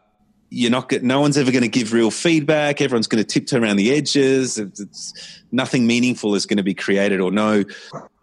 you're 0.49 0.71
not. 0.71 0.91
No 1.01 1.21
one's 1.21 1.37
ever 1.37 1.51
going 1.51 1.63
to 1.63 1.69
give 1.69 1.91
real 1.91 2.11
feedback. 2.11 2.81
Everyone's 2.81 3.07
going 3.07 3.23
to 3.23 3.27
tiptoe 3.27 3.59
around 3.59 3.77
the 3.77 3.93
edges. 3.93 4.57
It's, 4.57 4.79
it's, 4.79 5.41
nothing 5.51 5.87
meaningful 5.87 6.35
is 6.35 6.45
going 6.45 6.57
to 6.57 6.63
be 6.63 6.73
created, 6.73 7.19
or 7.19 7.31
no 7.31 7.63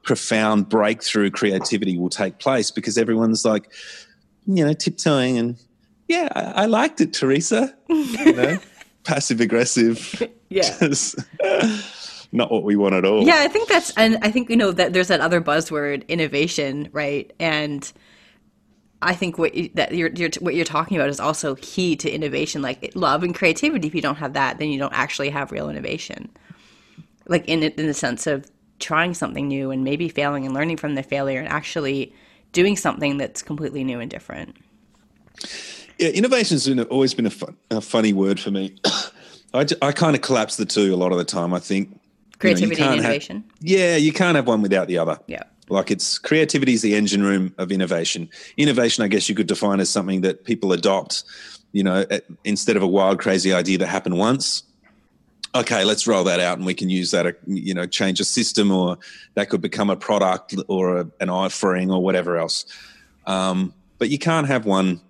profound 0.02 0.68
breakthrough 0.68 1.30
creativity 1.30 1.96
will 1.96 2.08
take 2.08 2.38
place 2.38 2.70
because 2.70 2.98
everyone's 2.98 3.44
like, 3.44 3.70
you 4.46 4.64
know, 4.64 4.72
tiptoeing 4.72 5.38
and 5.38 5.58
yeah, 6.08 6.28
I, 6.34 6.40
I 6.62 6.66
liked 6.66 7.00
it, 7.00 7.12
Teresa. 7.12 7.74
You 7.88 8.32
know? 8.32 8.58
passive 9.04 9.40
aggressive. 9.40 10.22
yeah. 10.48 10.76
Not 12.34 12.50
what 12.50 12.62
we 12.62 12.76
want 12.76 12.94
at 12.94 13.04
all. 13.04 13.26
Yeah, 13.26 13.40
I 13.40 13.48
think 13.48 13.68
that's, 13.68 13.90
and 13.96 14.18
I 14.22 14.30
think, 14.30 14.48
you 14.48 14.56
know, 14.56 14.70
that 14.72 14.94
there's 14.94 15.08
that 15.08 15.20
other 15.20 15.40
buzzword, 15.42 16.08
innovation, 16.08 16.88
right? 16.92 17.30
And 17.38 17.92
I 19.02 19.14
think 19.14 19.36
what 19.36 19.54
you, 19.54 19.70
that 19.74 19.94
you're, 19.94 20.08
you're, 20.08 20.30
what 20.40 20.54
you're 20.54 20.64
talking 20.64 20.96
about 20.96 21.10
is 21.10 21.20
also 21.20 21.56
key 21.56 21.94
to 21.96 22.10
innovation, 22.10 22.62
like 22.62 22.92
love 22.94 23.22
and 23.22 23.34
creativity. 23.34 23.86
If 23.86 23.94
you 23.94 24.00
don't 24.00 24.16
have 24.16 24.32
that, 24.32 24.58
then 24.58 24.70
you 24.70 24.78
don't 24.78 24.94
actually 24.94 25.28
have 25.28 25.52
real 25.52 25.68
innovation. 25.68 26.30
Like 27.28 27.46
in 27.48 27.62
in 27.62 27.86
the 27.86 27.94
sense 27.94 28.26
of 28.26 28.50
trying 28.78 29.14
something 29.14 29.46
new 29.46 29.70
and 29.70 29.84
maybe 29.84 30.08
failing 30.08 30.44
and 30.44 30.54
learning 30.54 30.76
from 30.76 30.94
the 30.94 31.02
failure 31.02 31.38
and 31.38 31.48
actually 31.48 32.12
doing 32.52 32.76
something 32.76 33.16
that's 33.16 33.42
completely 33.42 33.84
new 33.84 34.00
and 34.00 34.10
different. 34.10 34.56
Yeah, 35.98 36.08
innovation 36.08 36.54
has 36.54 36.68
always 36.86 37.14
been 37.14 37.26
a, 37.26 37.30
fun, 37.30 37.56
a 37.70 37.80
funny 37.80 38.12
word 38.12 38.40
for 38.40 38.50
me. 38.50 38.76
I, 39.54 39.66
I 39.82 39.92
kind 39.92 40.16
of 40.16 40.22
collapse 40.22 40.56
the 40.56 40.64
two 40.64 40.94
a 40.94 40.96
lot 40.96 41.12
of 41.12 41.18
the 41.18 41.24
time. 41.24 41.52
I 41.52 41.58
think 41.58 42.00
creativity 42.38 42.80
you 42.80 42.86
know, 42.86 42.92
and 42.92 43.00
innovation. 43.00 43.36
Have, 43.36 43.56
yeah, 43.60 43.96
you 43.96 44.12
can't 44.12 44.36
have 44.36 44.46
one 44.46 44.62
without 44.62 44.88
the 44.88 44.98
other. 44.98 45.18
Yeah. 45.26 45.42
Like 45.68 45.90
it's 45.90 46.18
creativity 46.18 46.74
is 46.74 46.82
the 46.82 46.94
engine 46.94 47.22
room 47.22 47.54
of 47.58 47.70
innovation. 47.70 48.28
Innovation, 48.56 49.04
I 49.04 49.08
guess 49.08 49.28
you 49.28 49.34
could 49.34 49.46
define 49.46 49.80
as 49.80 49.88
something 49.88 50.20
that 50.22 50.44
people 50.44 50.72
adopt, 50.72 51.24
you 51.72 51.82
know, 51.82 52.04
instead 52.44 52.76
of 52.76 52.82
a 52.82 52.86
wild, 52.86 53.20
crazy 53.20 53.52
idea 53.52 53.78
that 53.78 53.86
happened 53.86 54.18
once. 54.18 54.64
Okay, 55.54 55.84
let's 55.84 56.06
roll 56.06 56.24
that 56.24 56.40
out 56.40 56.56
and 56.56 56.66
we 56.66 56.74
can 56.74 56.88
use 56.88 57.10
that, 57.10 57.38
you 57.46 57.74
know, 57.74 57.86
change 57.86 58.20
a 58.20 58.24
system 58.24 58.70
or 58.70 58.98
that 59.34 59.50
could 59.50 59.60
become 59.60 59.90
a 59.90 59.96
product 59.96 60.54
or 60.66 61.00
a, 61.00 61.06
an 61.20 61.28
offering 61.28 61.90
or 61.90 62.02
whatever 62.02 62.38
else. 62.38 62.64
Um, 63.26 63.72
but 63.98 64.08
you 64.08 64.18
can't 64.18 64.48
have 64.48 64.64
one 64.66 65.00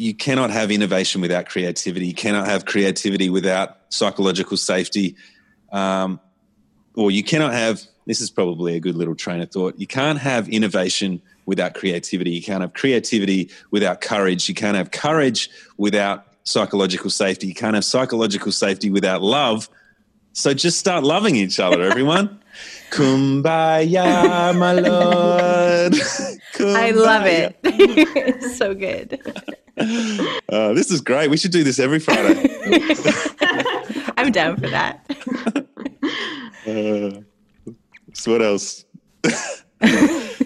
you 0.00 0.14
cannot 0.14 0.50
have 0.50 0.70
innovation 0.70 1.20
without 1.20 1.46
creativity. 1.46 2.06
You 2.06 2.14
cannot 2.14 2.46
have 2.46 2.64
creativity 2.64 3.28
without 3.28 3.76
psychological 3.90 4.56
safety. 4.56 5.14
Um, 5.72 6.18
or 6.94 7.10
you 7.10 7.22
cannot 7.22 7.52
have, 7.52 7.82
this 8.06 8.22
is 8.22 8.30
probably 8.30 8.76
a 8.76 8.80
good 8.80 8.96
little 8.96 9.14
train 9.14 9.42
of 9.42 9.50
thought. 9.50 9.78
You 9.78 9.86
can't 9.86 10.18
have 10.18 10.48
innovation 10.48 11.20
without 11.44 11.74
creativity. 11.74 12.30
You 12.30 12.40
can't 12.42 12.62
have 12.62 12.72
creativity 12.72 13.50
without 13.70 14.00
courage. 14.00 14.48
You 14.48 14.54
can't 14.54 14.74
have 14.74 14.90
courage 14.90 15.50
without 15.76 16.24
psychological 16.44 17.10
safety. 17.10 17.48
You 17.48 17.54
can't 17.54 17.74
have 17.74 17.84
psychological 17.84 18.52
safety 18.52 18.88
without 18.88 19.20
love. 19.20 19.68
So 20.32 20.54
just 20.54 20.78
start 20.78 21.04
loving 21.04 21.36
each 21.36 21.60
other, 21.60 21.82
everyone. 21.82 22.40
Kumbaya, 22.90 24.56
my 24.56 24.72
lord. 24.72 25.94
Kumbaya. 26.64 26.76
I 26.76 26.90
love 26.90 27.26
it. 27.26 27.58
it's 27.64 28.56
so 28.58 28.74
good. 28.74 29.20
Uh, 30.48 30.72
this 30.74 30.90
is 30.90 31.00
great. 31.00 31.30
We 31.30 31.36
should 31.36 31.52
do 31.52 31.64
this 31.64 31.78
every 31.78 31.98
Friday. 32.00 32.48
I'm 34.16 34.32
down 34.32 34.56
for 34.56 34.68
that. 34.68 35.06
Uh, 36.66 37.22
so 38.12 38.32
what 38.32 38.42
else? 38.42 38.84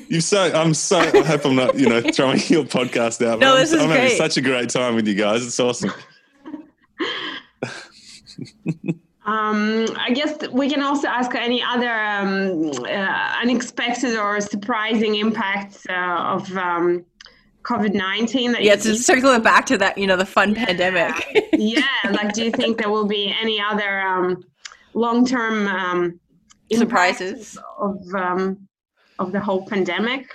you 0.08 0.20
so 0.20 0.40
I'm 0.54 0.72
so 0.74 0.98
I 0.98 1.22
hope 1.22 1.44
I'm 1.44 1.56
not 1.56 1.76
you 1.76 1.88
know 1.88 2.00
throwing 2.00 2.38
your 2.46 2.62
podcast 2.62 3.24
out. 3.26 3.40
No, 3.40 3.56
this 3.56 3.72
I'm, 3.72 3.78
is 3.78 3.82
I'm 3.82 3.88
great. 3.90 4.00
having 4.00 4.16
such 4.16 4.36
a 4.36 4.40
great 4.40 4.68
time 4.70 4.94
with 4.94 5.08
you 5.08 5.16
guys. 5.16 5.44
It's 5.44 5.58
awesome. 5.58 5.92
Um, 9.26 9.86
I 9.96 10.10
guess 10.10 10.36
we 10.50 10.68
can 10.68 10.82
also 10.82 11.08
ask 11.08 11.34
any 11.34 11.62
other 11.62 11.90
um, 11.90 12.70
uh, 12.84 13.36
unexpected 13.40 14.18
or 14.18 14.38
surprising 14.40 15.14
impacts 15.14 15.86
uh, 15.88 15.92
of 16.34 16.54
um, 16.56 17.06
COVID 17.62 17.94
nineteen. 17.94 18.54
Yeah, 18.60 18.76
to 18.76 18.94
circle 18.94 19.30
it 19.30 19.42
back 19.42 19.64
to 19.66 19.78
that, 19.78 19.96
you 19.96 20.06
know, 20.06 20.16
the 20.16 20.26
fun 20.26 20.54
yeah. 20.54 20.66
pandemic. 20.66 21.48
yeah, 21.54 21.86
like, 22.10 22.34
do 22.34 22.44
you 22.44 22.50
think 22.50 22.76
there 22.76 22.90
will 22.90 23.06
be 23.06 23.34
any 23.40 23.58
other 23.58 24.00
um, 24.02 24.44
long 24.92 25.24
term 25.26 25.68
um, 25.68 26.20
surprises 26.70 27.58
of 27.78 27.96
um, 28.14 28.68
of 29.18 29.32
the 29.32 29.40
whole 29.40 29.66
pandemic? 29.66 30.28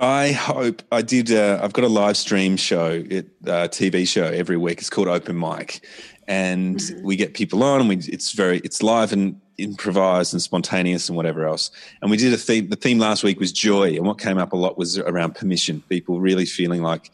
I 0.00 0.32
hope 0.32 0.82
I 0.90 1.02
did. 1.02 1.30
Uh, 1.30 1.60
I've 1.62 1.74
got 1.74 1.84
a 1.84 1.88
live 1.88 2.16
stream 2.16 2.56
show, 2.56 3.04
it 3.08 3.28
uh, 3.46 3.68
TV 3.68 4.08
show 4.08 4.24
every 4.24 4.56
week. 4.56 4.78
It's 4.78 4.88
called 4.88 5.08
Open 5.08 5.38
Mic, 5.38 5.86
and 6.30 6.76
mm-hmm. 6.76 7.02
we 7.02 7.16
get 7.16 7.34
people 7.34 7.62
on, 7.64 7.80
and 7.80 7.88
we, 7.88 7.96
it's 7.96 8.30
very 8.32 8.60
it's 8.60 8.82
live 8.82 9.12
and 9.12 9.38
improvised 9.58 10.32
and 10.32 10.40
spontaneous 10.40 11.08
and 11.08 11.16
whatever 11.16 11.44
else. 11.44 11.72
And 12.00 12.10
we 12.10 12.16
did 12.16 12.32
a 12.32 12.36
theme. 12.36 12.68
The 12.70 12.76
theme 12.76 13.00
last 13.00 13.24
week 13.24 13.40
was 13.40 13.50
joy, 13.52 13.96
and 13.96 14.06
what 14.06 14.18
came 14.18 14.38
up 14.38 14.52
a 14.52 14.56
lot 14.56 14.78
was 14.78 14.96
around 14.96 15.34
permission. 15.34 15.82
People 15.88 16.20
really 16.20 16.46
feeling 16.46 16.82
like 16.82 17.10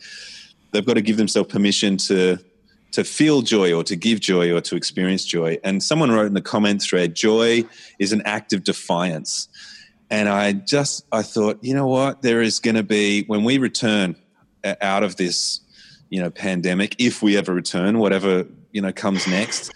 they've 0.71 0.85
got 0.85 0.95
to 0.95 1.01
give 1.01 1.17
themselves 1.17 1.51
permission 1.51 1.97
to 1.97 2.39
to 2.93 3.05
feel 3.05 3.41
joy 3.41 3.73
or 3.73 3.83
to 3.85 3.97
give 3.97 4.21
joy 4.21 4.55
or 4.55 4.61
to 4.61 4.77
experience 4.77 5.25
joy. 5.25 5.59
And 5.65 5.83
someone 5.83 6.13
wrote 6.13 6.27
in 6.27 6.35
the 6.35 6.43
comment 6.43 6.83
thread, 6.83 7.17
"Joy 7.17 7.65
is 7.99 8.13
an 8.13 8.21
act 8.27 8.53
of 8.53 8.65
defiance." 8.65 9.49
And 10.11 10.29
I 10.29 10.53
just 10.53 11.07
I 11.11 11.23
thought, 11.23 11.59
you 11.63 11.75
know 11.75 11.87
what? 11.87 12.21
There 12.21 12.43
is 12.43 12.61
going 12.61 12.77
to 12.77 12.83
be 12.83 13.25
when 13.25 13.45
we 13.45 13.57
return 13.57 14.15
out 14.83 15.03
of 15.03 15.17
this, 15.17 15.61
you 16.09 16.21
know, 16.21 16.31
pandemic, 16.31 16.97
if 16.99 17.23
we 17.23 17.37
ever 17.37 17.53
return, 17.53 17.99
whatever 17.99 18.47
you 18.73 18.81
know 18.81 18.93
comes 18.93 19.27
next. 19.27 19.73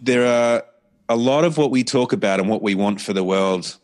There 0.00 0.26
are 0.26 0.64
a 1.08 1.16
lot 1.16 1.44
of 1.44 1.56
what 1.56 1.70
we 1.70 1.84
talk 1.84 2.12
about 2.12 2.40
and 2.40 2.48
what 2.48 2.62
we 2.62 2.74
want 2.74 3.00
for 3.00 3.12
the 3.12 3.24
world 3.24 3.76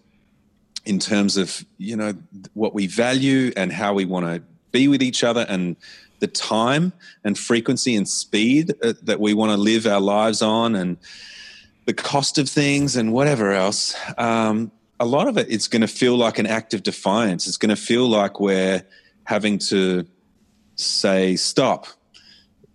in 0.84 0.98
terms 0.98 1.36
of 1.36 1.64
you 1.78 1.96
know 1.96 2.14
what 2.54 2.74
we 2.74 2.86
value 2.86 3.52
and 3.56 3.72
how 3.72 3.92
we 3.92 4.04
want 4.04 4.26
to 4.26 4.42
be 4.72 4.88
with 4.88 5.02
each 5.02 5.22
other 5.22 5.44
and 5.48 5.76
the 6.20 6.26
time 6.26 6.92
and 7.24 7.38
frequency 7.38 7.94
and 7.96 8.08
speed 8.08 8.72
uh, 8.82 8.92
that 9.02 9.20
we 9.20 9.34
want 9.34 9.50
to 9.50 9.56
live 9.56 9.86
our 9.86 10.00
lives 10.00 10.42
on 10.42 10.74
and 10.74 10.96
the 11.86 11.94
cost 11.94 12.38
of 12.38 12.48
things 12.48 12.96
and 12.96 13.12
whatever 13.12 13.52
else 13.52 13.94
um, 14.16 14.70
a 14.98 15.06
lot 15.06 15.28
of 15.28 15.36
it 15.36 15.46
it's 15.50 15.68
going 15.68 15.80
to 15.80 15.88
feel 15.88 16.16
like 16.16 16.38
an 16.38 16.46
act 16.46 16.72
of 16.72 16.82
defiance 16.82 17.46
it's 17.46 17.56
going 17.56 17.74
to 17.74 17.76
feel 17.80 18.06
like 18.08 18.40
we're 18.40 18.82
having 19.24 19.58
to 19.58 20.06
say 20.80 21.36
stop 21.36 21.86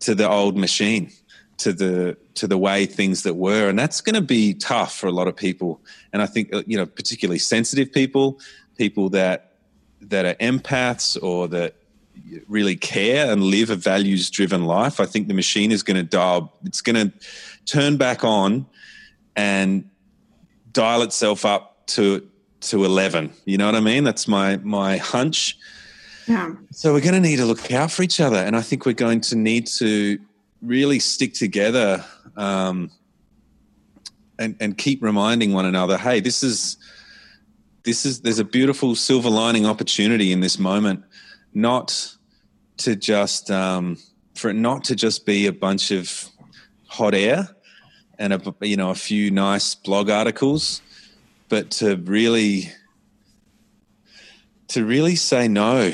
to 0.02 0.16
the 0.16 0.30
old 0.30 0.58
machine 0.58 1.12
to 1.58 1.74
the 1.74 2.18
to 2.36 2.48
the 2.48 2.58
way 2.58 2.86
things 2.86 3.24
that 3.24 3.36
were. 3.36 3.70
And 3.70 3.80
that's 3.80 4.02
going 4.02 4.16
to 4.16 4.22
be 4.22 4.54
tough 4.54 4.96
for 4.96 5.08
a 5.08 5.12
lot 5.12 5.28
of 5.28 5.36
people. 5.36 5.82
And 6.14 6.22
i 6.22 6.26
think 6.26 6.52
you 6.66 6.78
know 6.78 6.86
particularly 6.86 7.40
sensitive 7.40 7.92
people 7.92 8.40
people 8.78 9.10
that 9.10 9.54
that 10.02 10.26
are 10.26 10.36
empaths 10.36 11.22
or 11.22 11.48
that 11.48 11.76
really 12.48 12.76
care 12.76 13.32
and 13.32 13.44
live 13.44 13.70
a 13.70 13.76
values 13.76 14.30
driven 14.30 14.64
life 14.66 15.02
i 15.02 15.06
think 15.06 15.28
the 15.28 15.34
machine 15.34 15.72
is 15.72 15.84
going 15.84 15.98
to 15.98 16.04
dial 16.04 16.54
it's 16.64 16.82
going 16.82 16.96
to 16.96 17.12
turn 17.66 17.98
back 17.98 18.24
on 18.24 18.66
and 19.36 19.90
dial 20.72 21.02
itself 21.02 21.46
up 21.46 21.86
to 21.88 22.26
to 22.62 22.86
11 22.86 23.32
you 23.46 23.58
know 23.58 23.66
what 23.66 23.76
i 23.76 23.80
mean? 23.80 24.04
That's 24.04 24.28
my 24.28 24.58
my 24.58 24.98
hunch 24.98 25.58
so 26.72 26.94
we're 26.94 27.02
going 27.02 27.14
to 27.14 27.20
need 27.20 27.38
to 27.38 27.46
look 27.46 27.72
out 27.72 27.92
for 27.92 28.04
each 28.04 28.20
other 28.20 28.38
and 28.38 28.56
i 28.56 28.62
think 28.62 28.86
we're 28.86 28.94
going 28.94 29.22
to 29.22 29.36
need 29.36 29.68
to 29.68 30.18
really 30.62 31.00
stick 31.00 31.34
together 31.34 32.04
um, 32.38 32.90
and 34.40 34.56
and 34.60 34.78
keep 34.78 35.02
reminding 35.02 35.54
one 35.54 35.66
another, 35.66 35.98
hey, 35.98 36.20
this 36.20 36.44
is 36.44 36.78
this 37.84 38.06
is 38.06 38.22
there's 38.22 38.40
a 38.40 38.46
beautiful 38.46 38.96
silver 38.96 39.30
lining 39.30 39.66
opportunity 39.66 40.32
in 40.32 40.40
this 40.40 40.60
moment, 40.60 41.04
not 41.54 42.16
to 42.78 42.96
just 42.96 43.52
um, 43.52 43.98
for 44.34 44.50
it 44.50 44.56
not 44.56 44.84
to 44.86 44.96
just 44.96 45.26
be 45.26 45.48
a 45.48 45.54
bunch 45.54 45.92
of 45.92 46.30
hot 46.88 47.14
air 47.14 47.50
and 48.20 48.34
a 48.34 48.56
you 48.62 48.78
know 48.78 48.90
a 48.90 48.96
few 48.96 49.32
nice 49.32 49.76
blog 49.76 50.10
articles, 50.10 50.82
but 51.50 51.72
to 51.72 51.96
really 51.98 52.72
to 54.68 54.84
really 54.84 55.16
say 55.16 55.48
no 55.48 55.94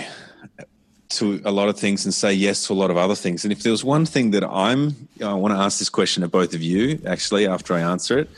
to 1.12 1.41
a 1.45 1.52
lot 1.52 1.69
of 1.69 1.78
things 1.78 2.06
and 2.06 2.13
say 2.13 2.34
yes 2.34 2.67
to 2.67 2.74
a 2.74 2.76
lot 2.76 2.91
of 2.91 2.97
other 2.97 3.15
things. 3.15 3.43
And 3.43 3.52
if 3.52 3.63
there 3.63 3.71
was 3.71 3.84
one 3.84 4.06
thing 4.06 4.32
that 4.32 4.43
I'm, 4.43 5.08
I 5.24 5.34
want 5.34 5.54
to 5.54 5.60
ask 5.60 5.80
this 5.80 5.89
question 5.89 6.24
of 6.24 6.32
both 6.32 6.54
of 6.54 6.62
you 6.62 7.02
actually 7.06 7.47
after 7.47 7.74
I 7.74 7.82
answer 7.82 8.19
it. 8.19 8.30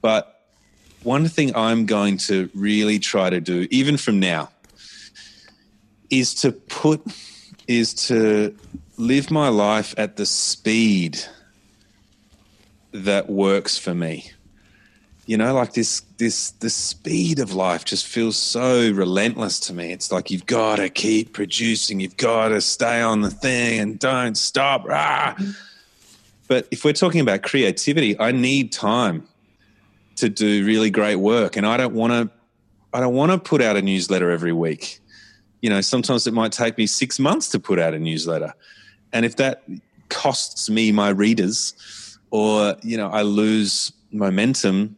But 0.00 0.40
one 1.02 1.28
thing 1.28 1.54
I'm 1.54 1.86
going 1.86 2.18
to 2.18 2.50
really 2.54 2.98
try 2.98 3.30
to 3.30 3.40
do, 3.40 3.66
even 3.70 3.96
from 3.96 4.20
now, 4.20 4.50
is 6.10 6.34
to 6.42 6.52
put, 6.52 7.02
is 7.66 7.94
to 8.08 8.56
live 8.96 9.30
my 9.30 9.48
life 9.48 9.94
at 9.96 10.16
the 10.16 10.26
speed 10.26 11.18
that 12.92 13.28
works 13.28 13.78
for 13.78 13.94
me 13.94 14.32
you 15.28 15.36
know 15.36 15.52
like 15.52 15.74
this 15.74 16.00
this 16.16 16.52
the 16.52 16.70
speed 16.70 17.38
of 17.38 17.52
life 17.52 17.84
just 17.84 18.06
feels 18.06 18.34
so 18.34 18.90
relentless 18.92 19.60
to 19.60 19.74
me 19.74 19.92
it's 19.92 20.10
like 20.10 20.30
you've 20.30 20.46
got 20.46 20.76
to 20.76 20.88
keep 20.88 21.34
producing 21.34 22.00
you've 22.00 22.16
got 22.16 22.48
to 22.48 22.62
stay 22.62 23.02
on 23.02 23.20
the 23.20 23.30
thing 23.30 23.78
and 23.78 23.98
don't 23.98 24.38
stop 24.38 24.86
ah. 24.90 25.36
but 26.48 26.66
if 26.70 26.82
we're 26.82 26.94
talking 26.94 27.20
about 27.20 27.42
creativity 27.42 28.18
i 28.18 28.32
need 28.32 28.72
time 28.72 29.28
to 30.16 30.30
do 30.30 30.64
really 30.64 30.90
great 30.90 31.16
work 31.16 31.56
and 31.56 31.66
i 31.66 31.76
don't 31.76 31.94
want 31.94 32.10
to 32.10 32.30
i 32.94 32.98
don't 32.98 33.14
want 33.14 33.30
to 33.30 33.38
put 33.38 33.60
out 33.60 33.76
a 33.76 33.82
newsletter 33.82 34.30
every 34.30 34.52
week 34.52 34.98
you 35.60 35.68
know 35.68 35.82
sometimes 35.82 36.26
it 36.26 36.32
might 36.32 36.52
take 36.52 36.78
me 36.78 36.86
6 36.86 37.18
months 37.18 37.50
to 37.50 37.60
put 37.60 37.78
out 37.78 37.92
a 37.92 37.98
newsletter 37.98 38.54
and 39.12 39.26
if 39.26 39.36
that 39.36 39.62
costs 40.08 40.70
me 40.70 40.90
my 40.90 41.10
readers 41.10 42.18
or 42.30 42.76
you 42.82 42.96
know 42.96 43.10
i 43.10 43.20
lose 43.20 43.92
momentum 44.10 44.96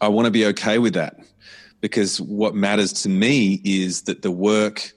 I 0.00 0.08
want 0.08 0.26
to 0.26 0.30
be 0.30 0.46
okay 0.46 0.78
with 0.78 0.94
that 0.94 1.18
because 1.80 2.20
what 2.20 2.54
matters 2.54 2.92
to 2.92 3.08
me 3.08 3.60
is 3.64 4.02
that 4.02 4.22
the 4.22 4.30
work, 4.30 4.92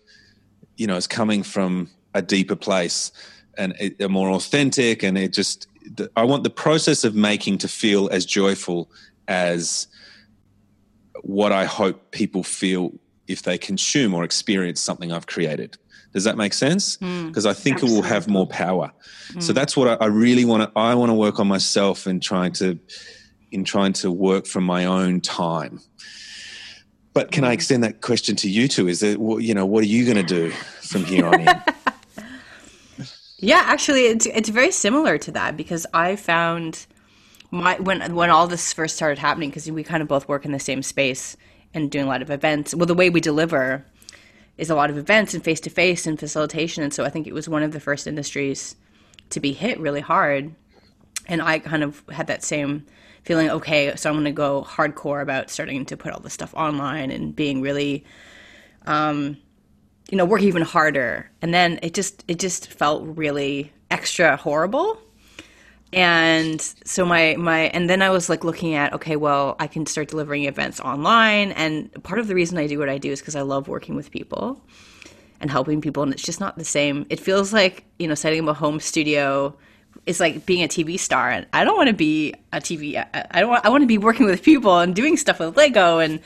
you 0.77 0.87
know, 0.87 0.95
is 0.95 1.07
coming 1.07 1.43
from 1.43 1.89
a 2.13 2.21
deeper 2.21 2.55
place 2.55 3.11
and 3.57 3.73
a 3.99 4.07
more 4.07 4.29
authentic. 4.31 5.03
And 5.03 5.17
it 5.17 5.33
just, 5.33 5.67
I 6.15 6.23
want 6.23 6.43
the 6.43 6.49
process 6.49 7.03
of 7.03 7.15
making 7.15 7.59
to 7.59 7.67
feel 7.67 8.09
as 8.11 8.25
joyful 8.25 8.89
as 9.27 9.87
what 11.21 11.51
I 11.51 11.65
hope 11.65 12.11
people 12.11 12.43
feel 12.43 12.91
if 13.27 13.43
they 13.43 13.57
consume 13.57 14.13
or 14.13 14.23
experience 14.23 14.81
something 14.81 15.11
I've 15.11 15.27
created. 15.27 15.77
Does 16.13 16.25
that 16.25 16.35
make 16.35 16.53
sense? 16.53 16.97
Because 16.97 17.45
mm, 17.45 17.49
I 17.49 17.53
think 17.53 17.75
absolutely. 17.75 17.99
it 17.99 18.01
will 18.01 18.07
have 18.09 18.27
more 18.27 18.47
power. 18.47 18.91
Mm. 19.29 19.43
So 19.43 19.53
that's 19.53 19.77
what 19.77 19.87
I, 19.87 20.05
I 20.05 20.07
really 20.07 20.43
want 20.43 20.63
to. 20.63 20.79
I 20.79 20.93
want 20.95 21.09
to 21.09 21.13
work 21.13 21.39
on 21.39 21.47
myself 21.47 22.05
and 22.05 22.21
trying 22.21 22.51
to, 22.53 22.77
in 23.51 23.63
trying 23.63 23.93
to 23.93 24.11
work 24.11 24.45
from 24.45 24.63
my 24.63 24.85
own 24.85 25.21
time. 25.21 25.81
But 27.13 27.31
can. 27.31 27.43
I 27.43 27.51
extend 27.51 27.83
that 27.83 28.01
question 28.01 28.35
to 28.37 28.49
you 28.49 28.67
too? 28.67 28.87
Is 28.87 29.03
it 29.03 29.19
you 29.19 29.53
know 29.53 29.65
what 29.65 29.83
are 29.83 29.87
you 29.87 30.05
going 30.05 30.17
to 30.17 30.23
do 30.23 30.51
from 30.81 31.03
here 31.03 31.27
on 31.27 31.41
in? 31.41 31.47
yeah, 33.37 33.63
actually, 33.65 34.05
it's 34.05 34.25
it's 34.27 34.49
very 34.49 34.71
similar 34.71 35.17
to 35.17 35.31
that 35.31 35.57
because 35.57 35.85
I 35.93 36.15
found 36.15 36.85
my 37.51 37.75
when 37.79 38.15
when 38.15 38.29
all 38.29 38.47
this 38.47 38.71
first 38.71 38.95
started 38.95 39.19
happening 39.19 39.49
because 39.49 39.69
we 39.69 39.83
kind 39.83 40.01
of 40.01 40.07
both 40.07 40.29
work 40.29 40.45
in 40.45 40.53
the 40.53 40.59
same 40.59 40.81
space 40.81 41.35
and 41.73 41.91
doing 41.91 42.05
a 42.05 42.07
lot 42.07 42.21
of 42.21 42.29
events. 42.29 42.73
Well, 42.73 42.85
the 42.85 42.93
way 42.93 43.09
we 43.09 43.19
deliver 43.19 43.85
is 44.57 44.69
a 44.69 44.75
lot 44.75 44.89
of 44.89 44.97
events 44.97 45.33
and 45.33 45.43
face 45.43 45.59
to 45.61 45.69
face 45.69 46.07
and 46.07 46.17
facilitation, 46.17 46.81
and 46.81 46.93
so 46.93 47.03
I 47.03 47.09
think 47.09 47.27
it 47.27 47.33
was 47.33 47.49
one 47.49 47.63
of 47.63 47.73
the 47.73 47.79
first 47.81 48.07
industries 48.07 48.77
to 49.31 49.41
be 49.41 49.51
hit 49.51 49.79
really 49.79 50.01
hard. 50.01 50.55
And 51.27 51.41
I 51.41 51.59
kind 51.59 51.83
of 51.83 52.03
had 52.09 52.27
that 52.27 52.43
same 52.43 52.85
feeling. 53.23 53.49
Okay, 53.49 53.95
so 53.95 54.09
I'm 54.09 54.15
going 54.15 54.25
to 54.25 54.31
go 54.31 54.63
hardcore 54.63 55.21
about 55.21 55.49
starting 55.49 55.85
to 55.85 55.97
put 55.97 56.13
all 56.13 56.19
this 56.19 56.33
stuff 56.33 56.53
online 56.55 57.11
and 57.11 57.35
being 57.35 57.61
really, 57.61 58.05
um, 58.85 59.37
you 60.09 60.17
know, 60.17 60.25
work 60.25 60.41
even 60.41 60.61
harder. 60.61 61.29
And 61.41 61.53
then 61.53 61.79
it 61.81 61.93
just 61.93 62.23
it 62.27 62.39
just 62.39 62.71
felt 62.71 63.03
really 63.05 63.71
extra 63.89 64.37
horrible 64.37 65.01
and 65.93 66.61
so 66.85 67.05
my 67.05 67.35
my 67.35 67.63
and 67.73 67.89
then 67.89 68.01
i 68.01 68.09
was 68.09 68.29
like 68.29 68.43
looking 68.43 68.73
at 68.75 68.93
okay 68.93 69.15
well 69.15 69.55
i 69.59 69.67
can 69.67 69.85
start 69.85 70.07
delivering 70.07 70.45
events 70.45 70.79
online 70.79 71.51
and 71.51 71.91
part 72.03 72.19
of 72.19 72.27
the 72.27 72.35
reason 72.35 72.57
i 72.57 72.65
do 72.65 72.79
what 72.79 72.89
i 72.89 72.97
do 72.97 73.11
is 73.11 73.19
because 73.19 73.35
i 73.35 73.41
love 73.41 73.67
working 73.67 73.95
with 73.95 74.09
people 74.11 74.61
and 75.41 75.51
helping 75.51 75.81
people 75.81 76.01
and 76.01 76.13
it's 76.13 76.23
just 76.23 76.39
not 76.39 76.57
the 76.57 76.63
same 76.63 77.05
it 77.09 77.19
feels 77.19 77.51
like 77.51 77.83
you 77.99 78.07
know 78.07 78.15
setting 78.15 78.41
up 78.41 78.47
a 78.47 78.53
home 78.53 78.79
studio 78.79 79.55
is 80.05 80.19
like 80.19 80.45
being 80.45 80.63
a 80.63 80.67
tv 80.67 80.99
star 80.99 81.29
and 81.29 81.45
i 81.53 81.63
don't 81.63 81.77
want 81.77 81.87
to 81.87 81.93
be 81.93 82.33
a 82.53 82.57
tv 82.57 82.97
i, 82.97 83.27
I 83.31 83.39
don't 83.39 83.49
want 83.49 83.65
i 83.65 83.69
want 83.69 83.81
to 83.81 83.87
be 83.87 83.97
working 83.97 84.25
with 84.25 84.41
people 84.43 84.79
and 84.79 84.95
doing 84.95 85.17
stuff 85.17 85.39
with 85.39 85.55
lego 85.57 85.99
and 85.99 86.19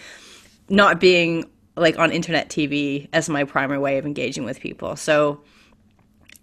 not 0.70 1.00
being 1.00 1.50
like 1.76 2.00
on 2.00 2.12
internet 2.12 2.50
tv 2.50 3.08
as 3.14 3.30
my 3.30 3.44
primary 3.44 3.80
way 3.80 3.98
of 3.98 4.06
engaging 4.06 4.46
with 4.46 4.60
people 4.60 4.96
so 4.96 5.42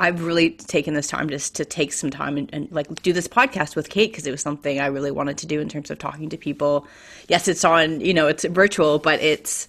I've 0.03 0.25
really 0.25 0.51
taken 0.51 0.95
this 0.95 1.07
time 1.07 1.29
just 1.29 1.55
to 1.55 1.64
take 1.64 1.92
some 1.92 2.11
time 2.11 2.37
and, 2.37 2.51
and 2.53 2.73
like 2.73 2.92
do 3.03 3.12
this 3.12 3.29
podcast 3.29 3.77
with 3.77 3.88
Kate 3.88 4.11
because 4.11 4.27
it 4.27 4.33
was 4.33 4.40
something 4.40 4.81
I 4.81 4.87
really 4.87 5.12
wanted 5.12 5.38
to 5.38 5.47
do 5.47 5.61
in 5.61 5.68
terms 5.68 5.92
of 5.92 5.99
talking 5.99 6.29
to 6.31 6.37
people. 6.37 6.88
Yes, 7.29 7.47
it's 7.47 7.64
on, 7.64 8.01
you 8.01 8.12
know, 8.12 8.27
it's 8.27 8.45
virtual, 8.45 8.99
but 8.99 9.21
it's, 9.21 9.68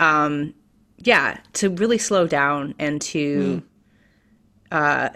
um, 0.00 0.54
yeah, 0.96 1.38
to 1.54 1.68
really 1.68 1.98
slow 1.98 2.26
down 2.26 2.74
and 2.78 3.02
to, 3.02 3.62
mm. 3.62 4.74
uh, 4.74 5.10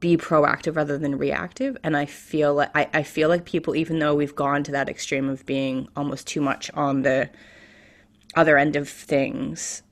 be 0.00 0.16
proactive 0.16 0.76
rather 0.76 0.98
than 0.98 1.18
reactive. 1.18 1.76
And 1.84 1.96
I 1.96 2.06
feel 2.06 2.54
like 2.54 2.70
I, 2.74 2.88
I 2.92 3.02
feel 3.02 3.28
like 3.28 3.44
people, 3.44 3.76
even 3.76 3.98
though 3.98 4.14
we've 4.14 4.34
gone 4.34 4.64
to 4.64 4.72
that 4.72 4.88
extreme 4.88 5.28
of 5.28 5.44
being 5.46 5.88
almost 5.94 6.26
too 6.26 6.40
much 6.40 6.70
on 6.72 7.02
the 7.02 7.30
other 8.34 8.56
end 8.56 8.76
of 8.76 8.88
things, 8.88 9.82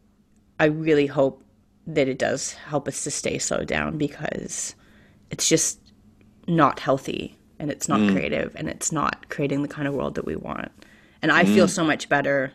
I 0.58 0.64
really 0.66 1.06
hope 1.06 1.44
that 1.86 2.08
it 2.08 2.18
does 2.18 2.52
help 2.52 2.88
us 2.88 3.04
to 3.04 3.10
stay 3.10 3.38
slowed 3.38 3.68
down 3.68 3.98
because 3.98 4.74
it's 5.30 5.48
just 5.48 5.78
not 6.46 6.80
healthy 6.80 7.36
and 7.58 7.70
it's 7.70 7.88
not 7.88 8.00
mm. 8.00 8.12
creative 8.12 8.54
and 8.56 8.68
it's 8.68 8.90
not 8.90 9.28
creating 9.28 9.62
the 9.62 9.68
kind 9.68 9.86
of 9.86 9.94
world 9.94 10.14
that 10.14 10.24
we 10.24 10.36
want. 10.36 10.70
And 11.20 11.30
I 11.30 11.44
mm. 11.44 11.54
feel 11.54 11.68
so 11.68 11.84
much 11.84 12.08
better 12.08 12.52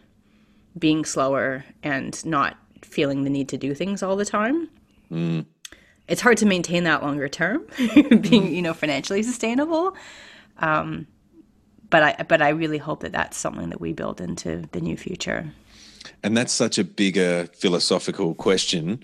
being 0.77 1.05
slower 1.05 1.63
and 1.83 2.23
not 2.25 2.57
feeling 2.81 3.23
the 3.23 3.29
need 3.29 3.49
to 3.49 3.57
do 3.57 3.73
things 3.73 4.01
all 4.01 4.15
the 4.15 4.25
time. 4.25 4.69
Mm. 5.11 5.45
It's 6.07 6.21
hard 6.21 6.37
to 6.37 6.45
maintain 6.45 6.83
that 6.83 7.01
longer 7.01 7.27
term, 7.27 7.65
being 8.21 8.53
you 8.53 8.61
know 8.61 8.73
financially 8.73 9.23
sustainable. 9.23 9.95
Um, 10.57 11.07
but 11.89 12.03
I 12.03 12.23
but 12.23 12.41
I 12.41 12.49
really 12.49 12.77
hope 12.77 13.01
that 13.01 13.11
that's 13.11 13.37
something 13.37 13.69
that 13.69 13.79
we 13.79 13.93
build 13.93 14.19
into 14.19 14.67
the 14.71 14.81
new 14.81 14.97
future. 14.97 15.53
And 16.23 16.35
that's 16.35 16.53
such 16.53 16.77
a 16.77 16.83
bigger 16.83 17.47
philosophical 17.53 18.33
question 18.35 19.03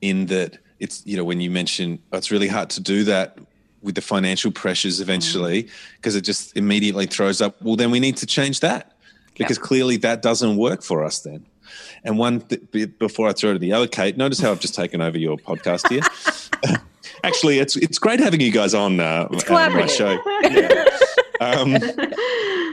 in 0.00 0.26
that 0.26 0.58
it's, 0.78 1.04
you 1.06 1.16
know, 1.16 1.24
when 1.24 1.40
you 1.40 1.50
mention 1.50 1.98
oh, 2.12 2.18
it's 2.18 2.30
really 2.30 2.48
hard 2.48 2.70
to 2.70 2.80
do 2.80 3.04
that 3.04 3.38
with 3.82 3.94
the 3.94 4.00
financial 4.00 4.50
pressures 4.50 5.00
eventually 5.00 5.68
because 5.96 6.14
mm. 6.14 6.18
it 6.18 6.22
just 6.22 6.56
immediately 6.56 7.06
throws 7.06 7.40
up, 7.40 7.60
well, 7.62 7.76
then 7.76 7.90
we 7.90 8.00
need 8.00 8.16
to 8.18 8.26
change 8.26 8.60
that 8.60 8.92
because 9.36 9.58
clearly 9.58 9.96
that 9.98 10.22
doesn't 10.22 10.56
work 10.56 10.82
for 10.82 11.04
us 11.04 11.20
then. 11.20 11.46
And 12.04 12.18
one 12.18 12.40
th- 12.40 12.98
before 12.98 13.28
I 13.28 13.32
throw 13.32 13.50
it 13.50 13.54
to 13.54 13.58
the 13.58 13.72
other, 13.72 13.86
Kate, 13.86 14.16
notice 14.16 14.40
how 14.40 14.50
I've 14.50 14.60
just 14.60 14.74
taken 14.74 15.00
over 15.00 15.18
your 15.18 15.36
podcast 15.36 15.88
here. 15.88 16.02
Actually, 17.24 17.58
it's 17.58 17.76
it's 17.76 17.98
great 17.98 18.20
having 18.20 18.40
you 18.40 18.52
guys 18.52 18.74
on, 18.74 19.00
uh, 19.00 19.28
my 19.30 19.86
show. 19.86 20.18
Yeah. 20.42 20.84
Um, 21.40 21.76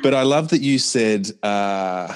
but 0.02 0.14
I 0.14 0.24
love 0.24 0.50
that 0.50 0.62
you 0.62 0.80
said 0.80 1.32
uh, 1.44 2.16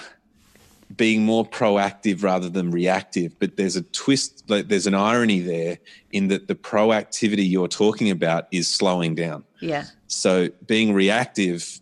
being 0.96 1.24
more 1.24 1.46
proactive 1.46 2.24
rather 2.24 2.50
than 2.50 2.72
reactive. 2.72 3.38
But 3.40 3.58
there's 3.58 3.76
a 3.76 3.82
twist, 3.84 4.44
like 4.50 4.68
there's 4.68 4.88
an 4.88 4.94
irony 4.94 5.40
there 5.40 5.80
in 6.12 6.28
that 6.30 6.48
the 6.48 6.56
proactivity 6.56 7.50
you're 7.50 7.68
talking 7.68 8.10
about 8.10 8.48
is 8.52 8.68
slowing 8.68 9.16
down. 9.16 9.44
Yeah. 9.60 9.86
So 10.08 10.50
being 10.66 10.94
reactive, 10.94 11.80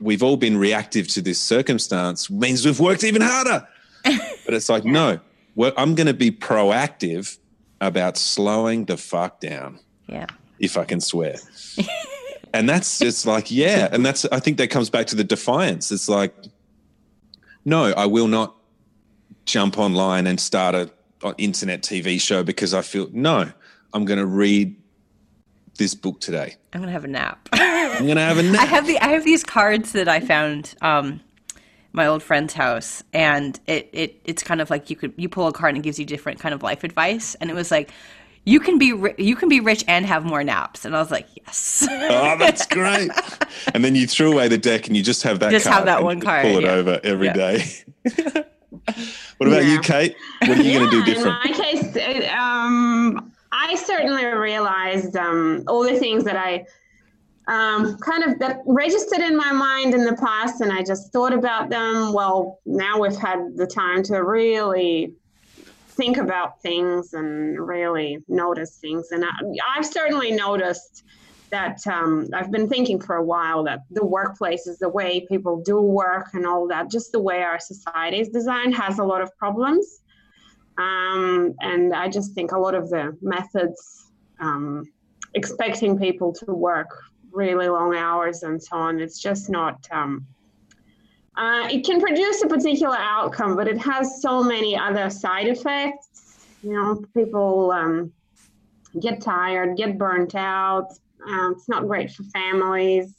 we've 0.00 0.22
all 0.22 0.36
been 0.36 0.56
reactive 0.56 1.08
to 1.08 1.22
this 1.22 1.40
circumstance 1.40 2.30
means 2.30 2.64
we've 2.64 2.80
worked 2.80 3.04
even 3.04 3.22
harder. 3.22 3.66
but 4.04 4.54
it's 4.54 4.68
like, 4.68 4.84
no, 4.84 5.20
I'm 5.58 5.94
going 5.94 6.06
to 6.06 6.14
be 6.14 6.30
proactive 6.30 7.38
about 7.80 8.16
slowing 8.16 8.84
the 8.84 8.96
fuck 8.96 9.40
down. 9.40 9.80
Yeah. 10.06 10.26
If 10.58 10.76
I 10.76 10.84
can 10.84 11.00
swear. 11.00 11.36
and 12.52 12.68
that's 12.68 12.98
just 12.98 13.26
like, 13.26 13.50
yeah. 13.50 13.88
And 13.90 14.04
that's, 14.04 14.24
I 14.26 14.40
think 14.40 14.58
that 14.58 14.68
comes 14.68 14.90
back 14.90 15.06
to 15.08 15.16
the 15.16 15.24
defiance. 15.24 15.90
It's 15.90 16.08
like, 16.08 16.34
no, 17.64 17.92
I 17.92 18.06
will 18.06 18.28
not 18.28 18.54
jump 19.46 19.78
online 19.78 20.26
and 20.26 20.40
start 20.40 20.74
a, 20.74 20.90
an 21.22 21.34
internet 21.38 21.82
TV 21.82 22.20
show 22.20 22.42
because 22.42 22.74
I 22.74 22.82
feel 22.82 23.08
no, 23.12 23.50
I'm 23.92 24.04
going 24.04 24.18
to 24.18 24.26
read 24.26 24.76
this 25.78 25.94
book 25.94 26.20
today. 26.20 26.56
I'm 26.72 26.80
going 26.80 26.88
to 26.88 26.92
have 26.92 27.04
a 27.04 27.08
nap. 27.08 27.48
I'm 27.98 28.04
going 28.04 28.16
to 28.16 28.22
have 28.22 28.38
a 28.38 28.42
nap. 28.42 28.60
I 28.60 28.64
have 28.64 28.86
the 28.86 28.98
I 28.98 29.08
have 29.08 29.24
these 29.24 29.44
cards 29.44 29.92
that 29.92 30.08
I 30.08 30.20
found 30.20 30.74
um, 30.82 31.20
my 31.94 32.06
old 32.06 32.22
friend's 32.22 32.52
house 32.52 33.04
and 33.12 33.58
it, 33.68 33.88
it 33.92 34.20
it's 34.24 34.42
kind 34.42 34.60
of 34.60 34.68
like 34.68 34.90
you 34.90 34.96
could 34.96 35.14
you 35.16 35.28
pull 35.28 35.46
a 35.46 35.52
card 35.52 35.70
and 35.70 35.78
it 35.78 35.84
gives 35.84 35.98
you 35.98 36.04
different 36.04 36.40
kind 36.40 36.52
of 36.52 36.62
life 36.62 36.82
advice 36.84 37.36
and 37.36 37.48
it 37.48 37.54
was 37.54 37.70
like 37.70 37.90
you 38.44 38.58
can 38.58 38.78
be 38.78 38.92
ri- 38.92 39.14
you 39.16 39.36
can 39.36 39.48
be 39.48 39.60
rich 39.60 39.84
and 39.86 40.04
have 40.04 40.24
more 40.24 40.42
naps 40.42 40.84
and 40.84 40.94
i 40.96 40.98
was 40.98 41.12
like 41.12 41.28
yes 41.36 41.86
oh 41.88 42.36
that's 42.36 42.66
great 42.66 43.10
and 43.72 43.84
then 43.84 43.94
you 43.94 44.08
threw 44.08 44.32
away 44.32 44.48
the 44.48 44.58
deck 44.58 44.88
and 44.88 44.96
you 44.96 45.04
just 45.04 45.22
have 45.22 45.38
that 45.38 45.52
just 45.52 45.68
have 45.68 45.84
that 45.84 46.02
one 46.02 46.20
card 46.20 46.42
pull 46.42 46.58
it 46.58 46.64
yeah. 46.64 46.72
over 46.72 47.00
every 47.04 47.28
yeah. 47.28 47.32
day. 47.32 47.64
what 49.38 49.46
about 49.46 49.62
yeah. 49.62 49.72
you 49.72 49.80
kate 49.80 50.16
what 50.40 50.58
are 50.58 50.62
you 50.62 50.80
going 50.80 50.90
to 50.90 50.96
do 50.96 51.04
different 51.04 51.44
in 51.44 51.52
my 51.52 51.56
case 51.56 52.28
um, 52.36 53.32
i 53.52 53.76
certainly 53.76 54.24
realized 54.24 55.16
um, 55.16 55.62
all 55.68 55.84
the 55.84 55.96
things 55.96 56.24
that 56.24 56.36
i 56.36 56.66
um, 57.46 57.98
kind 57.98 58.24
of 58.24 58.38
that 58.38 58.60
registered 58.66 59.20
in 59.20 59.36
my 59.36 59.52
mind 59.52 59.92
in 59.94 60.04
the 60.04 60.16
past 60.16 60.60
and 60.60 60.72
i 60.72 60.82
just 60.82 61.12
thought 61.12 61.32
about 61.32 61.68
them 61.68 62.12
well 62.12 62.58
now 62.64 62.98
we've 62.98 63.16
had 63.16 63.56
the 63.56 63.66
time 63.66 64.02
to 64.02 64.16
really 64.22 65.12
think 65.94 66.16
about 66.16 66.60
things 66.60 67.14
and 67.14 67.58
really 67.58 68.18
notice 68.28 68.78
things. 68.78 69.10
And 69.12 69.24
I, 69.24 69.30
have 69.74 69.86
certainly 69.86 70.32
noticed 70.32 71.04
that 71.50 71.86
um, 71.86 72.28
I've 72.34 72.50
been 72.50 72.68
thinking 72.68 73.00
for 73.00 73.16
a 73.16 73.22
while 73.22 73.62
that 73.64 73.80
the 73.90 74.04
workplace 74.04 74.66
is 74.66 74.78
the 74.78 74.88
way 74.88 75.24
people 75.28 75.62
do 75.62 75.80
work 75.80 76.28
and 76.34 76.46
all 76.46 76.66
that, 76.68 76.90
just 76.90 77.12
the 77.12 77.20
way 77.20 77.42
our 77.42 77.60
society 77.60 78.20
is 78.20 78.28
designed, 78.28 78.74
has 78.74 78.98
a 78.98 79.04
lot 79.04 79.22
of 79.22 79.36
problems. 79.36 80.00
Um, 80.78 81.54
and 81.60 81.94
I 81.94 82.08
just 82.08 82.34
think 82.34 82.50
a 82.52 82.58
lot 82.58 82.74
of 82.74 82.90
the 82.90 83.16
methods, 83.22 84.10
um, 84.40 84.84
expecting 85.34 85.96
people 85.98 86.32
to 86.32 86.52
work 86.52 86.90
really 87.34 87.68
long 87.68 87.94
hours 87.94 88.42
and 88.42 88.62
so 88.62 88.76
on, 88.76 89.00
it's 89.00 89.18
just 89.18 89.50
not 89.50 89.86
um, 89.90 90.26
uh, 91.36 91.68
it 91.70 91.84
can 91.84 92.00
produce 92.00 92.42
a 92.42 92.46
particular 92.46 92.96
outcome, 92.96 93.56
but 93.56 93.66
it 93.66 93.78
has 93.78 94.22
so 94.22 94.42
many 94.42 94.76
other 94.76 95.10
side 95.10 95.48
effects. 95.48 96.46
You 96.62 96.72
know, 96.74 97.04
people 97.14 97.72
um, 97.72 98.12
get 99.00 99.20
tired, 99.20 99.76
get 99.76 99.98
burnt 99.98 100.34
out. 100.34 100.92
Um, 101.26 101.54
it's 101.56 101.68
not 101.68 101.88
great 101.88 102.12
for 102.12 102.22
families. 102.24 103.14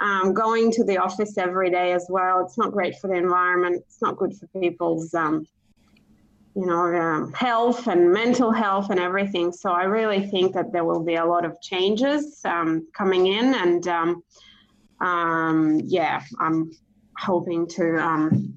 Um, 0.00 0.32
going 0.32 0.70
to 0.72 0.84
the 0.84 0.96
office 0.96 1.36
every 1.36 1.70
day 1.70 1.92
as 1.92 2.06
well. 2.08 2.44
It's 2.44 2.56
not 2.56 2.72
great 2.72 2.96
for 2.98 3.08
the 3.08 3.16
environment. 3.16 3.82
It's 3.86 4.00
not 4.00 4.16
good 4.16 4.34
for 4.34 4.46
people's, 4.60 5.12
um, 5.12 5.46
you 6.54 6.66
know, 6.66 6.94
um, 6.94 7.32
health 7.32 7.86
and 7.86 8.12
mental 8.12 8.50
health 8.50 8.90
and 8.90 8.98
everything. 8.98 9.52
So 9.52 9.70
I 9.70 9.84
really 9.84 10.26
think 10.26 10.52
that 10.54 10.72
there 10.72 10.84
will 10.84 11.02
be 11.02 11.14
a 11.14 11.24
lot 11.24 11.44
of 11.44 11.60
changes 11.60 12.40
um, 12.44 12.86
coming 12.92 13.26
in, 13.26 13.54
and 13.54 13.86
um, 15.00 15.80
yeah, 15.84 16.22
I'm 16.38 16.72
hoping 17.16 17.66
to 17.68 17.96
um, 17.96 18.54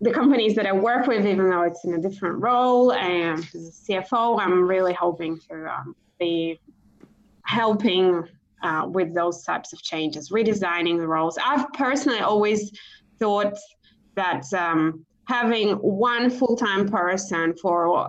the 0.00 0.10
companies 0.10 0.54
that 0.56 0.66
I 0.66 0.72
work 0.72 1.06
with, 1.06 1.24
even 1.26 1.48
though 1.48 1.62
it's 1.62 1.84
in 1.84 1.94
a 1.94 2.00
different 2.00 2.42
role, 2.42 2.92
and 2.92 3.38
as 3.38 3.84
a 3.88 3.92
CFO, 3.92 4.40
I'm 4.40 4.68
really 4.68 4.92
hoping 4.92 5.38
to 5.48 5.72
um, 5.72 5.96
be 6.18 6.60
helping 7.44 8.24
uh, 8.62 8.88
with 8.90 9.14
those 9.14 9.44
types 9.44 9.72
of 9.72 9.82
changes, 9.82 10.30
redesigning 10.30 10.98
the 10.98 11.06
roles. 11.06 11.38
I've 11.44 11.72
personally 11.74 12.20
always 12.20 12.72
thought 13.18 13.56
that 14.16 14.52
um, 14.52 15.04
having 15.26 15.72
one 15.76 16.30
full-time 16.30 16.88
person 16.88 17.54
for 17.60 18.08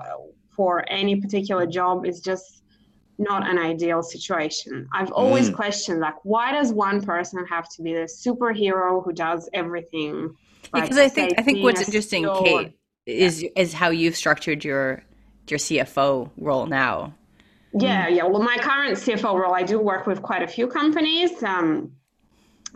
for 0.56 0.86
any 0.90 1.20
particular 1.20 1.66
job 1.66 2.06
is 2.06 2.22
just 2.22 2.64
not 3.18 3.48
an 3.50 3.58
ideal 3.58 4.04
situation. 4.04 4.88
I've 4.94 5.12
always 5.12 5.50
mm. 5.50 5.56
questioned 5.56 6.00
like 6.00 6.16
why 6.24 6.52
does 6.52 6.74
one 6.74 7.02
person 7.02 7.46
have 7.48 7.70
to 7.76 7.82
be 7.82 7.94
the 7.94 8.10
superhero 8.10 9.04
who 9.04 9.14
does 9.14 9.50
everything? 9.54 10.36
Because 10.74 10.98
I 10.98 11.10
think 11.10 11.34
I 11.38 11.42
think 11.42 11.64
what's 11.64 11.82
interesting, 11.82 12.28
Kate, 12.44 12.78
is 13.06 13.44
yeah. 13.44 13.50
is 13.56 13.74
how 13.74 13.90
you've 13.90 14.16
structured 14.16 14.64
your 14.64 15.04
your 15.48 15.60
CFO 15.60 16.32
role 16.38 16.66
now. 16.66 17.14
Yeah, 17.78 18.08
yeah. 18.08 18.24
Well, 18.24 18.42
my 18.42 18.58
current 18.58 18.98
CFO 18.98 19.38
role, 19.38 19.54
I 19.54 19.64
do 19.64 19.80
work 19.80 20.08
with 20.08 20.22
quite 20.22 20.42
a 20.42 20.48
few 20.48 20.68
companies. 20.68 21.44
Um, 21.44 21.92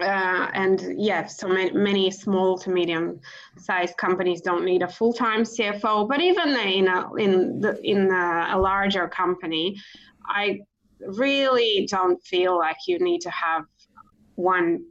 uh, 0.01 0.49
and 0.53 0.95
yeah, 0.97 1.25
so 1.25 1.47
many, 1.47 1.71
many, 1.71 2.11
small 2.11 2.57
to 2.59 2.69
medium 2.69 3.19
sized 3.57 3.97
companies 3.97 4.41
don't 4.41 4.65
need 4.65 4.81
a 4.81 4.87
full 4.87 5.13
time 5.13 5.43
CFO. 5.43 6.07
But 6.07 6.21
even 6.21 6.49
in 6.49 6.87
a, 6.87 7.13
in 7.15 7.59
the, 7.59 7.79
in 7.83 8.11
a, 8.11 8.49
a 8.53 8.59
larger 8.59 9.07
company, 9.07 9.75
I 10.25 10.59
really 10.99 11.87
don't 11.89 12.21
feel 12.25 12.57
like 12.57 12.77
you 12.87 12.99
need 12.99 13.21
to 13.21 13.29
have 13.29 13.63
one 14.35 14.83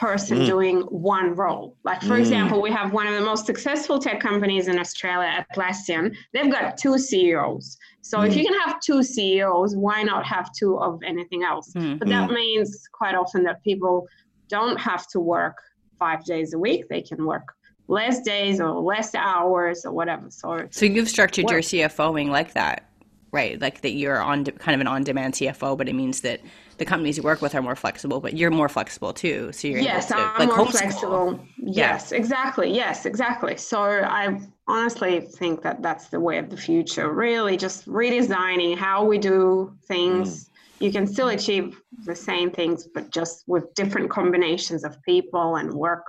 person 0.00 0.38
mm. 0.38 0.46
doing 0.46 0.80
one 0.80 1.34
role. 1.34 1.76
Like, 1.84 2.00
for 2.00 2.14
mm. 2.14 2.20
example, 2.20 2.62
we 2.62 2.70
have 2.70 2.92
one 2.92 3.06
of 3.06 3.14
the 3.14 3.20
most 3.20 3.44
successful 3.44 3.98
tech 3.98 4.18
companies 4.18 4.66
in 4.66 4.78
Australia, 4.78 5.46
Atlassian. 5.54 6.16
They've 6.32 6.50
got 6.50 6.78
two 6.78 6.98
CEOs. 6.98 7.76
So 8.00 8.18
mm. 8.18 8.28
if 8.28 8.34
you 8.34 8.44
can 8.44 8.58
have 8.60 8.80
two 8.80 9.02
CEOs, 9.02 9.76
why 9.76 10.02
not 10.02 10.24
have 10.24 10.50
two 10.58 10.78
of 10.78 11.00
anything 11.06 11.44
else? 11.44 11.72
Mm. 11.76 11.98
But 11.98 12.08
that 12.08 12.30
mm. 12.30 12.34
means 12.34 12.88
quite 12.92 13.14
often 13.14 13.44
that 13.44 13.62
people 13.62 14.06
don't 14.50 14.78
have 14.78 15.06
to 15.08 15.20
work 15.20 15.56
five 15.98 16.24
days 16.24 16.52
a 16.54 16.58
week. 16.58 16.88
They 16.88 17.02
can 17.02 17.24
work 17.24 17.54
less 17.88 18.20
days 18.22 18.60
or 18.60 18.70
less 18.80 19.14
hours 19.14 19.84
or 19.84 19.92
whatever. 19.92 20.30
So, 20.30 20.68
so 20.70 20.86
you've 20.86 21.08
structured 21.08 21.46
work. 21.46 21.52
your 21.52 21.60
CFOing 21.60 22.28
like 22.28 22.54
that, 22.54 22.88
right? 23.32 23.60
Like 23.60 23.80
that 23.82 23.92
you're 23.92 24.20
on 24.20 24.44
de- 24.44 24.52
kind 24.52 24.74
of 24.74 24.80
an 24.80 24.86
on-demand 24.86 25.34
CFO, 25.34 25.76
but 25.76 25.88
it 25.88 25.94
means 25.94 26.20
that 26.20 26.40
the 26.78 26.84
companies 26.84 27.18
you 27.18 27.22
work 27.22 27.42
with 27.42 27.54
are 27.54 27.60
more 27.60 27.76
flexible, 27.76 28.20
but 28.20 28.36
you're 28.36 28.50
more 28.50 28.68
flexible 28.68 29.12
too. 29.12 29.52
So 29.52 29.68
you're 29.68 29.80
yes, 29.80 30.06
to, 30.06 30.16
I'm 30.16 30.48
like, 30.48 30.56
more 30.56 30.66
flexible. 30.66 31.38
Yes, 31.58 32.10
yeah. 32.10 32.18
exactly. 32.18 32.72
Yes, 32.72 33.04
exactly. 33.06 33.56
So 33.56 33.82
I 33.82 34.40
honestly 34.66 35.20
think 35.20 35.62
that 35.62 35.82
that's 35.82 36.08
the 36.08 36.20
way 36.20 36.38
of 36.38 36.48
the 36.48 36.56
future. 36.56 37.12
Really, 37.12 37.56
just 37.56 37.86
redesigning 37.86 38.78
how 38.78 39.04
we 39.04 39.18
do 39.18 39.76
things. 39.86 40.44
Mm. 40.44 40.49
You 40.80 40.90
can 40.90 41.06
still 41.06 41.28
achieve 41.28 41.80
the 42.04 42.16
same 42.16 42.50
things, 42.50 42.88
but 42.92 43.10
just 43.10 43.44
with 43.46 43.72
different 43.74 44.10
combinations 44.10 44.82
of 44.82 45.00
people 45.02 45.56
and 45.56 45.72
work. 45.72 46.04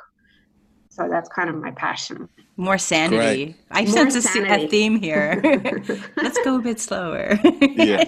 So 0.90 1.08
that's 1.10 1.30
kind 1.30 1.50
of 1.50 1.56
my 1.56 1.72
passion. 1.72 2.28
More 2.58 2.78
sanity. 2.78 3.46
Great. 3.46 3.56
I 3.72 3.84
More 3.84 3.92
sense 3.92 4.26
sanity. 4.26 4.66
a, 4.66 4.68
theme 4.68 5.00
here. 5.00 5.42
Let's 6.18 6.38
go 6.44 6.58
a 6.58 6.62
bit 6.62 6.80
slower. 6.80 7.40
yeah. 7.62 8.04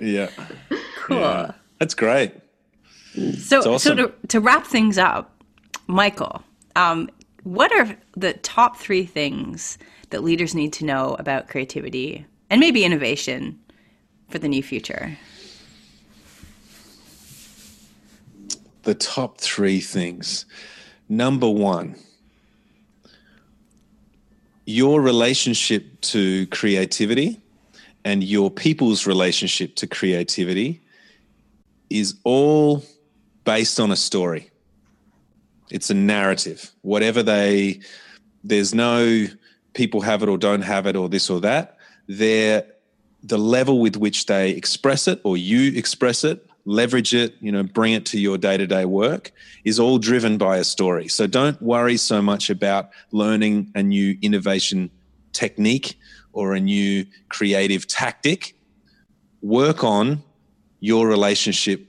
Yeah. 0.00 0.30
Cool. 1.06 1.18
Yeah. 1.18 1.50
That's 1.80 1.92
great. 1.92 2.32
So, 3.38 3.58
awesome. 3.58 3.78
so 3.78 3.94
to, 3.94 4.12
to 4.28 4.40
wrap 4.40 4.66
things 4.66 4.96
up, 4.96 5.38
Mykel, 5.86 6.42
um, 6.76 7.10
what 7.42 7.70
are 7.72 7.94
the 8.16 8.32
top 8.32 8.78
three 8.78 9.04
things 9.04 9.76
that 10.08 10.24
leaders 10.24 10.54
need 10.54 10.72
to 10.74 10.86
know 10.86 11.14
about 11.18 11.48
creativity 11.48 12.24
and 12.48 12.58
maybe 12.58 12.86
innovation 12.86 13.60
for 14.30 14.38
the 14.38 14.48
new 14.48 14.62
future? 14.62 15.18
The 18.84 18.94
top 18.94 19.38
three 19.38 19.80
things. 19.80 20.46
Number 21.08 21.48
one, 21.48 21.96
your 24.66 25.00
relationship 25.00 26.00
to 26.02 26.46
creativity 26.48 27.40
and 28.04 28.22
your 28.22 28.50
people's 28.50 29.06
relationship 29.06 29.74
to 29.76 29.86
creativity 29.86 30.82
is 31.90 32.16
all 32.24 32.84
based 33.44 33.80
on 33.80 33.90
a 33.90 33.96
story. 33.96 34.50
It's 35.70 35.90
a 35.90 35.94
narrative. 35.94 36.70
Whatever 36.82 37.22
they, 37.22 37.80
there's 38.42 38.74
no 38.74 39.26
people 39.72 40.02
have 40.02 40.22
it 40.22 40.28
or 40.28 40.38
don't 40.38 40.62
have 40.62 40.86
it 40.86 40.96
or 40.96 41.08
this 41.08 41.30
or 41.30 41.40
that. 41.40 41.78
They're 42.06 42.66
the 43.22 43.38
level 43.38 43.80
with 43.80 43.96
which 43.96 44.26
they 44.26 44.50
express 44.50 45.08
it 45.08 45.20
or 45.24 45.36
you 45.36 45.72
express 45.76 46.24
it, 46.24 46.46
leverage 46.64 47.14
it, 47.14 47.34
you 47.40 47.52
know, 47.52 47.62
bring 47.62 47.92
it 47.92 48.06
to 48.06 48.18
your 48.18 48.38
day 48.38 48.56
to 48.56 48.66
day 48.66 48.84
work 48.84 49.32
is 49.64 49.78
all 49.78 49.98
driven 49.98 50.38
by 50.38 50.56
a 50.56 50.64
story. 50.64 51.08
So 51.08 51.26
don't 51.26 51.60
worry 51.60 51.96
so 51.96 52.22
much 52.22 52.50
about 52.50 52.90
learning 53.12 53.70
a 53.74 53.82
new 53.82 54.16
innovation 54.22 54.90
technique 55.32 55.98
or 56.32 56.54
a 56.54 56.60
new 56.60 57.06
creative 57.28 57.86
tactic. 57.86 58.56
Work 59.42 59.84
on 59.84 60.22
your 60.80 61.06
relationship 61.06 61.86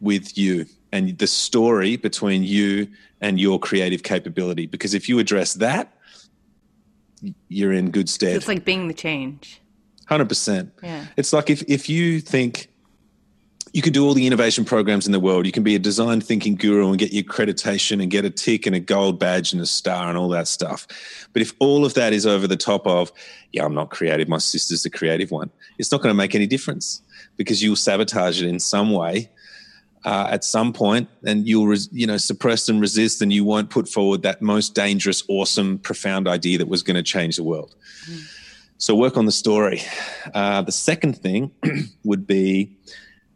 with 0.00 0.36
you 0.36 0.66
and 0.92 1.16
the 1.18 1.26
story 1.26 1.96
between 1.96 2.42
you 2.42 2.88
and 3.20 3.38
your 3.38 3.60
creative 3.60 4.02
capability. 4.02 4.66
Because 4.66 4.94
if 4.94 5.08
you 5.08 5.18
address 5.18 5.54
that, 5.54 5.92
you're 7.48 7.72
in 7.72 7.90
good 7.90 8.08
stead. 8.08 8.36
It's 8.36 8.48
like 8.48 8.64
being 8.64 8.88
the 8.88 8.94
change. 8.94 9.60
Hundred 10.06 10.28
percent. 10.28 10.72
Yeah. 10.82 11.04
It's 11.16 11.32
like 11.32 11.50
if 11.50 11.62
if 11.68 11.88
you 11.88 12.20
think 12.20 12.69
you 13.72 13.82
can 13.82 13.92
do 13.92 14.04
all 14.04 14.14
the 14.14 14.26
innovation 14.26 14.64
programs 14.64 15.06
in 15.06 15.12
the 15.12 15.20
world, 15.20 15.46
you 15.46 15.52
can 15.52 15.62
be 15.62 15.74
a 15.74 15.78
design 15.78 16.20
thinking 16.20 16.56
guru 16.56 16.88
and 16.88 16.98
get 16.98 17.12
your 17.12 17.22
accreditation 17.22 18.02
and 18.02 18.10
get 18.10 18.24
a 18.24 18.30
tick 18.30 18.66
and 18.66 18.74
a 18.74 18.80
gold 18.80 19.18
badge 19.18 19.52
and 19.52 19.62
a 19.62 19.66
star 19.66 20.08
and 20.08 20.18
all 20.18 20.28
that 20.28 20.48
stuff. 20.48 20.86
But 21.32 21.42
if 21.42 21.52
all 21.60 21.84
of 21.84 21.94
that 21.94 22.12
is 22.12 22.26
over 22.26 22.46
the 22.46 22.56
top 22.56 22.86
of, 22.86 23.12
yeah, 23.52 23.64
I'm 23.64 23.74
not 23.74 23.90
creative, 23.90 24.28
my 24.28 24.38
sister's 24.38 24.82
the 24.82 24.90
creative 24.90 25.30
one, 25.30 25.50
it's 25.78 25.92
not 25.92 26.02
going 26.02 26.10
to 26.10 26.16
make 26.16 26.34
any 26.34 26.46
difference 26.46 27.02
because 27.36 27.62
you'll 27.62 27.76
sabotage 27.76 28.42
it 28.42 28.48
in 28.48 28.58
some 28.58 28.90
way 28.90 29.30
uh, 30.04 30.28
at 30.30 30.44
some 30.44 30.72
point 30.72 31.08
and 31.24 31.46
you'll 31.46 31.66
res- 31.66 31.88
you 31.92 32.06
know 32.06 32.16
suppress 32.16 32.68
and 32.68 32.80
resist 32.80 33.20
and 33.20 33.32
you 33.32 33.44
won't 33.44 33.70
put 33.70 33.88
forward 33.88 34.22
that 34.22 34.40
most 34.40 34.74
dangerous 34.74 35.22
awesome 35.28 35.78
profound 35.78 36.26
idea 36.26 36.58
that 36.58 36.68
was 36.68 36.82
going 36.82 36.96
to 36.96 37.02
change 37.02 37.36
the 37.36 37.42
world 37.42 37.74
mm. 38.08 38.22
so 38.78 38.94
work 38.94 39.16
on 39.16 39.26
the 39.26 39.32
story 39.32 39.82
uh, 40.34 40.62
the 40.62 40.72
second 40.72 41.18
thing 41.18 41.50
would 42.04 42.26
be 42.26 42.76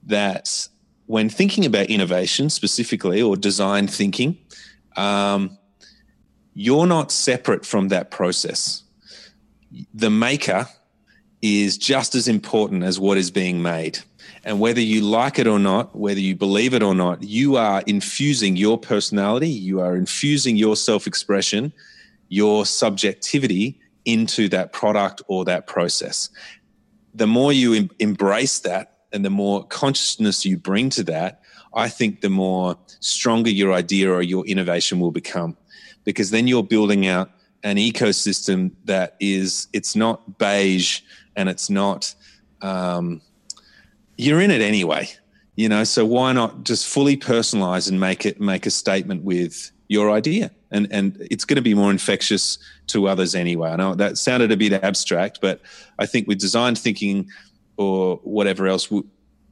that 0.06 0.68
when 1.06 1.28
thinking 1.28 1.64
about 1.66 1.86
innovation 1.86 2.50
specifically 2.50 3.20
or 3.20 3.36
design 3.36 3.86
thinking 3.86 4.38
um, 4.96 5.58
you're 6.54 6.86
not 6.86 7.10
separate 7.10 7.66
from 7.66 7.88
that 7.88 8.10
process 8.10 8.84
the 9.92 10.10
maker 10.10 10.66
is 11.42 11.76
just 11.76 12.14
as 12.14 12.28
important 12.28 12.82
as 12.84 12.98
what 12.98 13.18
is 13.18 13.30
being 13.30 13.60
made. 13.60 13.98
And 14.44 14.60
whether 14.60 14.80
you 14.80 15.02
like 15.02 15.38
it 15.38 15.46
or 15.46 15.58
not, 15.58 15.96
whether 15.96 16.20
you 16.20 16.34
believe 16.34 16.74
it 16.74 16.82
or 16.82 16.94
not, 16.94 17.22
you 17.22 17.56
are 17.56 17.82
infusing 17.86 18.56
your 18.56 18.78
personality, 18.78 19.48
you 19.48 19.80
are 19.80 19.96
infusing 19.96 20.56
your 20.56 20.76
self 20.76 21.06
expression, 21.06 21.72
your 22.28 22.66
subjectivity 22.66 23.78
into 24.04 24.48
that 24.50 24.72
product 24.72 25.22
or 25.28 25.44
that 25.44 25.66
process. 25.66 26.30
The 27.14 27.26
more 27.26 27.52
you 27.52 27.74
em- 27.74 27.90
embrace 27.98 28.60
that 28.60 28.93
and 29.14 29.24
the 29.24 29.30
more 29.30 29.64
consciousness 29.64 30.44
you 30.44 30.58
bring 30.58 30.90
to 30.90 31.02
that, 31.04 31.40
I 31.72 31.88
think 31.88 32.20
the 32.20 32.30
more 32.30 32.76
stronger 33.00 33.50
your 33.50 33.72
idea 33.72 34.12
or 34.12 34.22
your 34.22 34.44
innovation 34.46 35.00
will 35.00 35.10
become. 35.10 35.56
Because 36.04 36.30
then 36.30 36.46
you're 36.46 36.62
building 36.62 37.06
out 37.06 37.30
an 37.62 37.76
ecosystem 37.76 38.72
that 38.84 39.16
is, 39.20 39.68
it's 39.72 39.96
not 39.96 40.38
beige 40.38 41.00
and 41.34 41.48
it's 41.48 41.70
not 41.70 42.14
um, 42.60 43.22
you're 44.16 44.40
in 44.40 44.50
it 44.50 44.60
anyway 44.60 45.08
you 45.56 45.68
know? 45.68 45.84
So 45.84 46.04
why 46.04 46.32
not 46.32 46.64
just 46.64 46.86
fully 46.86 47.16
personalize 47.16 47.88
and 47.88 47.98
make 48.00 48.26
it 48.26 48.40
make 48.40 48.66
a 48.66 48.70
statement 48.70 49.22
with 49.22 49.70
your 49.88 50.10
idea? 50.10 50.50
And 50.70 50.88
and 50.90 51.16
it's 51.30 51.44
going 51.44 51.56
to 51.56 51.62
be 51.62 51.74
more 51.74 51.90
infectious 51.90 52.58
to 52.88 53.08
others 53.08 53.34
anyway. 53.34 53.70
I 53.70 53.76
know 53.76 53.94
that 53.94 54.18
sounded 54.18 54.50
a 54.50 54.56
bit 54.56 54.72
abstract 54.72 55.40
but 55.40 55.60
i 55.98 56.06
think 56.06 56.26
with 56.26 56.38
design 56.38 56.74
thinking 56.74 57.28
or 57.76 58.16
whatever 58.18 58.66
else 58.66 58.90
we, 58.90 59.02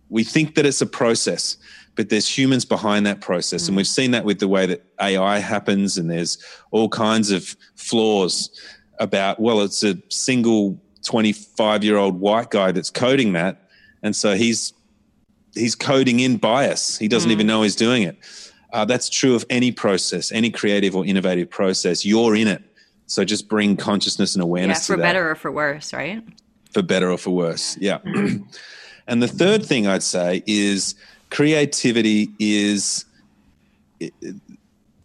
we 0.09 0.25
think 0.25 0.55
that 0.55 0.67
it's 0.67 0.81
a 0.81 0.87
process 0.87 1.57
but 1.95 2.09
there's 2.09 2.27
humans 2.27 2.65
behind 2.65 3.05
that 3.07 3.21
process 3.21 3.65
mm. 3.65 3.69
and 3.69 3.77
we've 3.77 3.87
seen 3.87 4.11
that 4.13 4.25
with 4.25 4.39
the 4.39 4.49
way 4.49 4.67
that 4.67 4.85
ai 5.01 5.39
happens 5.39 5.99
and 5.99 6.11
there's 6.11 6.39
all 6.71 6.89
kinds 6.89 7.31
of 7.31 7.57
flaws 7.77 8.51
about 8.99 9.41
well 9.41 9.61
it's 9.63 9.83
a 9.83 9.97
single 10.09 10.81
25 11.03 11.85
year 11.85 11.97
old 11.97 12.21
white 12.21 12.51
guy 12.51 12.73
that's 12.73 12.91
coding 12.91 13.33
that. 13.35 13.69
And 14.03 14.17
so 14.17 14.35
he's, 14.35 14.73
he's 15.55 15.75
coding 15.75 16.21
in 16.21 16.37
bias. 16.39 16.99
He 16.99 17.09
doesn't 17.09 17.29
mm. 17.29 17.35
even 17.35 17.47
know 17.47 17.63
he's 17.63 17.77
doing 17.77 18.03
it. 18.03 18.19
Uh, 18.73 18.85
that's 18.85 19.11
true 19.11 19.35
of 19.35 19.45
any 19.51 19.71
process, 19.71 20.33
any 20.33 20.51
creative 20.51 20.97
or 20.97 21.05
innovative 21.05 21.51
process. 21.51 22.07
You're 22.07 22.35
in 22.35 22.49
it. 22.49 22.63
So 23.07 23.25
just 23.25 23.49
bring 23.49 23.77
consciousness 23.77 24.35
and 24.35 24.43
awareness 24.43 24.89
yeah, 24.89 24.95
for 24.95 25.01
better 25.01 25.31
or 25.31 25.35
for 25.35 25.53
worse, 25.53 25.93
right? 25.93 26.25
For 26.73 26.83
better 26.83 27.11
or 27.11 27.19
for 27.19 27.31
worse, 27.31 27.77
yeah. 27.79 27.99
and 29.07 29.23
the 29.23 29.29
third 29.29 29.65
thing 29.65 29.87
I'd 29.87 30.03
say 30.03 30.43
is 30.47 30.95
creativity 31.31 32.31
is 32.39 33.05
it, 34.01 34.13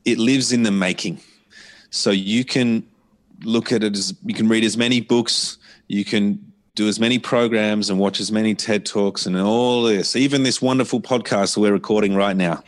it 0.05 0.17
lives 0.17 0.51
in 0.51 0.63
the 0.63 0.71
making. 0.71 1.19
So 1.89 2.11
you 2.11 2.45
can 2.45 2.87
look 3.43 3.71
at 3.71 3.83
it 3.83 3.95
as 3.95 4.13
you 4.25 4.33
can 4.33 4.47
read 4.47 4.63
as 4.63 4.77
many 4.77 5.01
books, 5.01 5.57
you 5.87 6.05
can 6.05 6.51
do 6.75 6.87
as 6.87 6.99
many 6.99 7.17
programs 7.17 7.89
and 7.89 7.99
watch 7.99 8.19
as 8.19 8.31
many 8.31 8.53
TED 8.53 8.85
Talks 8.85 9.25
and 9.25 9.35
all 9.37 9.83
this, 9.83 10.15
even 10.15 10.43
this 10.43 10.61
wonderful 10.61 11.01
podcast 11.01 11.57
we're 11.57 11.71
recording 11.71 12.13
right 12.15 12.35
now. 12.35 12.63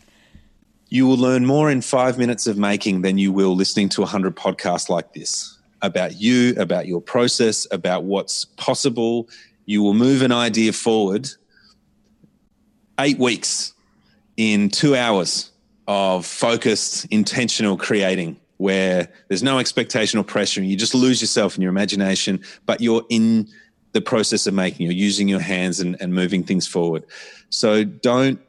you 0.88 1.06
will 1.06 1.16
learn 1.16 1.44
more 1.44 1.70
in 1.70 1.80
five 1.80 2.16
minutes 2.16 2.46
of 2.46 2.56
making 2.56 3.02
than 3.02 3.18
you 3.18 3.32
will 3.32 3.56
listening 3.56 3.88
to 3.88 4.02
100 4.02 4.36
podcasts 4.36 4.88
like 4.88 5.12
this 5.14 5.53
about 5.86 6.20
you, 6.20 6.54
about 6.56 6.86
your 6.86 7.00
process, 7.00 7.66
about 7.70 8.04
what's 8.04 8.44
possible. 8.56 9.28
You 9.66 9.82
will 9.82 9.94
move 9.94 10.22
an 10.22 10.32
idea 10.32 10.72
forward 10.72 11.28
eight 12.98 13.18
weeks 13.18 13.72
in 14.36 14.68
two 14.68 14.96
hours 14.96 15.50
of 15.86 16.26
focused, 16.26 17.06
intentional 17.06 17.76
creating 17.76 18.40
where 18.56 19.08
there's 19.28 19.42
no 19.42 19.58
expectation 19.58 20.18
or 20.18 20.22
pressure 20.22 20.60
and 20.60 20.70
you 20.70 20.76
just 20.76 20.94
lose 20.94 21.20
yourself 21.20 21.56
in 21.56 21.62
your 21.62 21.70
imagination, 21.70 22.40
but 22.66 22.80
you're 22.80 23.04
in 23.10 23.48
the 23.92 24.00
process 24.00 24.46
of 24.46 24.54
making, 24.54 24.86
you're 24.86 24.94
using 24.94 25.28
your 25.28 25.40
hands 25.40 25.80
and, 25.80 25.96
and 26.00 26.14
moving 26.14 26.42
things 26.42 26.66
forward. 26.66 27.04
So 27.50 27.84
don't 27.84 28.40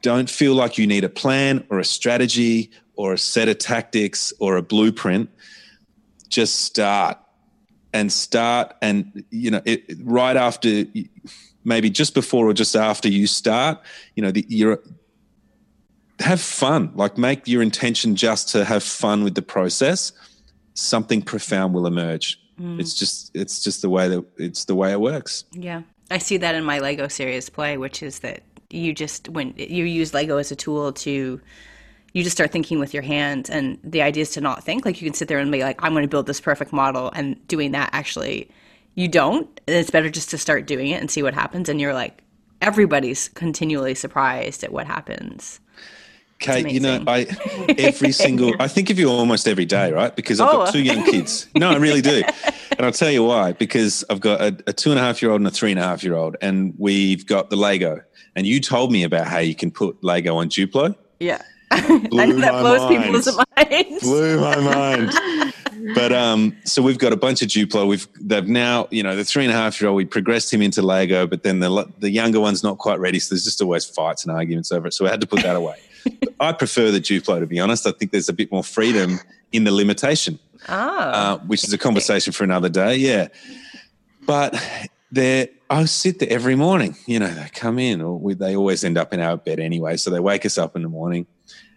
don't 0.00 0.30
feel 0.30 0.54
like 0.54 0.78
you 0.78 0.86
need 0.86 1.04
a 1.04 1.08
plan 1.08 1.66
or 1.68 1.78
a 1.78 1.84
strategy 1.84 2.70
or 2.96 3.12
a 3.12 3.18
set 3.18 3.48
of 3.48 3.58
tactics 3.58 4.32
or 4.38 4.56
a 4.56 4.62
blueprint. 4.62 5.28
Just 6.32 6.62
start 6.62 7.18
and 7.92 8.10
start 8.10 8.74
and 8.80 9.24
you 9.30 9.50
know 9.50 9.60
it, 9.66 9.84
right 10.02 10.36
after 10.36 10.86
maybe 11.62 11.90
just 11.90 12.14
before 12.14 12.48
or 12.48 12.54
just 12.54 12.74
after 12.74 13.06
you 13.06 13.26
start 13.26 13.78
you 14.16 14.22
know 14.22 14.30
the, 14.30 14.46
you're 14.48 14.78
have 16.22 16.40
fun. 16.40 16.92
Like 16.94 17.18
make 17.18 17.46
your 17.46 17.62
intention 17.62 18.16
just 18.16 18.48
to 18.50 18.64
have 18.64 18.82
fun 18.82 19.24
with 19.24 19.34
the 19.34 19.42
process. 19.42 20.12
Something 20.74 21.20
profound 21.20 21.74
will 21.74 21.86
emerge. 21.86 22.40
Mm. 22.60 22.80
It's 22.80 22.94
just 22.94 23.30
it's 23.34 23.62
just 23.62 23.82
the 23.82 23.90
way 23.90 24.08
that 24.08 24.24
it's 24.38 24.64
the 24.64 24.74
way 24.74 24.92
it 24.92 25.00
works. 25.00 25.44
Yeah. 25.52 25.82
I 26.10 26.18
see 26.18 26.36
that 26.38 26.54
in 26.54 26.64
my 26.64 26.78
Lego 26.78 27.08
serious 27.08 27.48
play, 27.48 27.76
which 27.76 28.02
is 28.02 28.20
that 28.20 28.42
you 28.70 28.94
just 28.94 29.28
when 29.28 29.54
you 29.56 29.84
use 29.84 30.14
Lego 30.14 30.38
as 30.38 30.50
a 30.50 30.56
tool 30.56 30.92
to 30.92 31.40
you 32.12 32.22
just 32.22 32.36
start 32.36 32.50
thinking 32.50 32.78
with 32.78 32.92
your 32.92 33.02
hands 33.02 33.48
and 33.48 33.78
the 33.82 34.02
idea 34.02 34.22
is 34.22 34.30
to 34.30 34.40
not 34.40 34.62
think 34.62 34.84
like 34.84 35.00
you 35.00 35.06
can 35.06 35.14
sit 35.14 35.28
there 35.28 35.38
and 35.38 35.50
be 35.50 35.62
like 35.62 35.82
i'm 35.82 35.92
going 35.92 36.02
to 36.02 36.08
build 36.08 36.26
this 36.26 36.40
perfect 36.40 36.72
model 36.72 37.10
and 37.14 37.46
doing 37.48 37.72
that 37.72 37.90
actually 37.92 38.50
you 38.94 39.08
don't 39.08 39.60
and 39.66 39.76
it's 39.76 39.90
better 39.90 40.10
just 40.10 40.30
to 40.30 40.38
start 40.38 40.66
doing 40.66 40.88
it 40.88 41.00
and 41.00 41.10
see 41.10 41.22
what 41.22 41.34
happens 41.34 41.68
and 41.68 41.80
you're 41.80 41.94
like 41.94 42.22
everybody's 42.60 43.28
continually 43.30 43.94
surprised 43.94 44.62
at 44.62 44.72
what 44.72 44.86
happens 44.86 45.60
Kate, 46.38 46.68
you 46.70 46.80
know, 46.80 47.04
I 47.06 47.26
every 47.78 48.10
single 48.26 48.52
I 48.58 48.66
think 48.66 48.90
of 48.90 48.98
you 48.98 49.08
almost 49.08 49.46
every 49.46 49.64
day, 49.64 49.92
right? 49.92 50.14
Because 50.14 50.40
I've 50.40 50.48
oh. 50.48 50.64
got 50.64 50.72
two 50.72 50.82
young 50.82 51.04
kids. 51.04 51.46
No, 51.54 51.70
I 51.70 51.76
really 51.76 52.00
do. 52.00 52.22
And 52.72 52.84
I'll 52.84 52.92
tell 52.92 53.10
you 53.10 53.22
why. 53.22 53.52
Because 53.52 54.04
I've 54.10 54.20
got 54.20 54.40
a, 54.40 54.58
a 54.66 54.72
two 54.72 54.90
and 54.90 54.98
a 54.98 55.02
half 55.02 55.22
year 55.22 55.30
old 55.30 55.40
and 55.40 55.46
a 55.46 55.52
three 55.52 55.70
and 55.70 55.78
a 55.78 55.84
half 55.84 56.02
year 56.02 56.14
old, 56.16 56.36
and 56.42 56.74
we've 56.78 57.26
got 57.26 57.50
the 57.50 57.56
Lego. 57.56 58.02
And 58.34 58.46
you 58.46 58.60
told 58.60 58.90
me 58.90 59.04
about 59.04 59.28
how 59.28 59.38
you 59.38 59.54
can 59.54 59.70
put 59.70 60.02
Lego 60.02 60.36
on 60.36 60.48
Duplo. 60.48 60.96
Yeah. 61.20 61.42
Blew 61.80 62.20
I 62.20 62.26
know 62.26 62.36
that 62.40 62.60
blows 62.60 62.90
mind. 62.90 63.04
people's 63.04 63.38
minds. 63.56 64.02
Blew 64.02 64.40
my 64.40 64.56
mind. 64.60 65.12
but 65.94 66.12
um, 66.12 66.56
so 66.64 66.82
we've 66.82 66.98
got 66.98 67.12
a 67.12 67.16
bunch 67.16 67.42
of 67.42 67.48
Duplo. 67.48 67.86
We've 67.86 68.06
they've 68.20 68.46
now, 68.46 68.88
you 68.90 69.02
know, 69.02 69.16
the 69.16 69.24
three 69.24 69.44
and 69.44 69.52
a 69.52 69.56
half 69.56 69.80
year 69.80 69.88
old. 69.88 69.96
We 69.96 70.04
progressed 70.04 70.52
him 70.52 70.62
into 70.62 70.82
Lego, 70.82 71.26
but 71.26 71.42
then 71.42 71.60
the 71.60 71.86
the 71.98 72.10
younger 72.10 72.40
one's 72.40 72.62
not 72.62 72.78
quite 72.78 72.98
ready. 72.98 73.18
So 73.18 73.34
there's 73.34 73.44
just 73.44 73.62
always 73.62 73.84
fights 73.84 74.24
and 74.24 74.32
arguments 74.32 74.72
over 74.72 74.88
it. 74.88 74.94
So 74.94 75.04
we 75.04 75.10
had 75.10 75.20
to 75.20 75.26
put 75.26 75.42
that 75.42 75.56
away. 75.56 75.76
I 76.40 76.52
prefer 76.52 76.90
the 76.90 77.00
Duplo, 77.00 77.40
to 77.40 77.46
be 77.46 77.60
honest. 77.60 77.86
I 77.86 77.92
think 77.92 78.10
there's 78.10 78.28
a 78.28 78.32
bit 78.32 78.50
more 78.50 78.64
freedom 78.64 79.20
in 79.52 79.64
the 79.64 79.72
limitation, 79.72 80.38
oh. 80.68 80.74
uh, 80.74 81.38
which 81.38 81.64
is 81.64 81.72
a 81.72 81.78
conversation 81.78 82.32
for 82.32 82.44
another 82.44 82.68
day. 82.68 82.96
Yeah, 82.96 83.28
but 84.26 84.54
there, 85.10 85.48
I 85.68 85.84
sit 85.84 86.18
there 86.18 86.30
every 86.30 86.56
morning. 86.56 86.96
You 87.06 87.18
know, 87.20 87.28
they 87.28 87.48
come 87.52 87.78
in, 87.78 88.00
or 88.00 88.18
we, 88.18 88.34
they 88.34 88.56
always 88.56 88.82
end 88.82 88.98
up 88.98 89.12
in 89.12 89.20
our 89.20 89.36
bed 89.36 89.60
anyway. 89.60 89.96
So 89.96 90.10
they 90.10 90.20
wake 90.20 90.46
us 90.46 90.58
up 90.58 90.74
in 90.74 90.82
the 90.82 90.88
morning, 90.88 91.26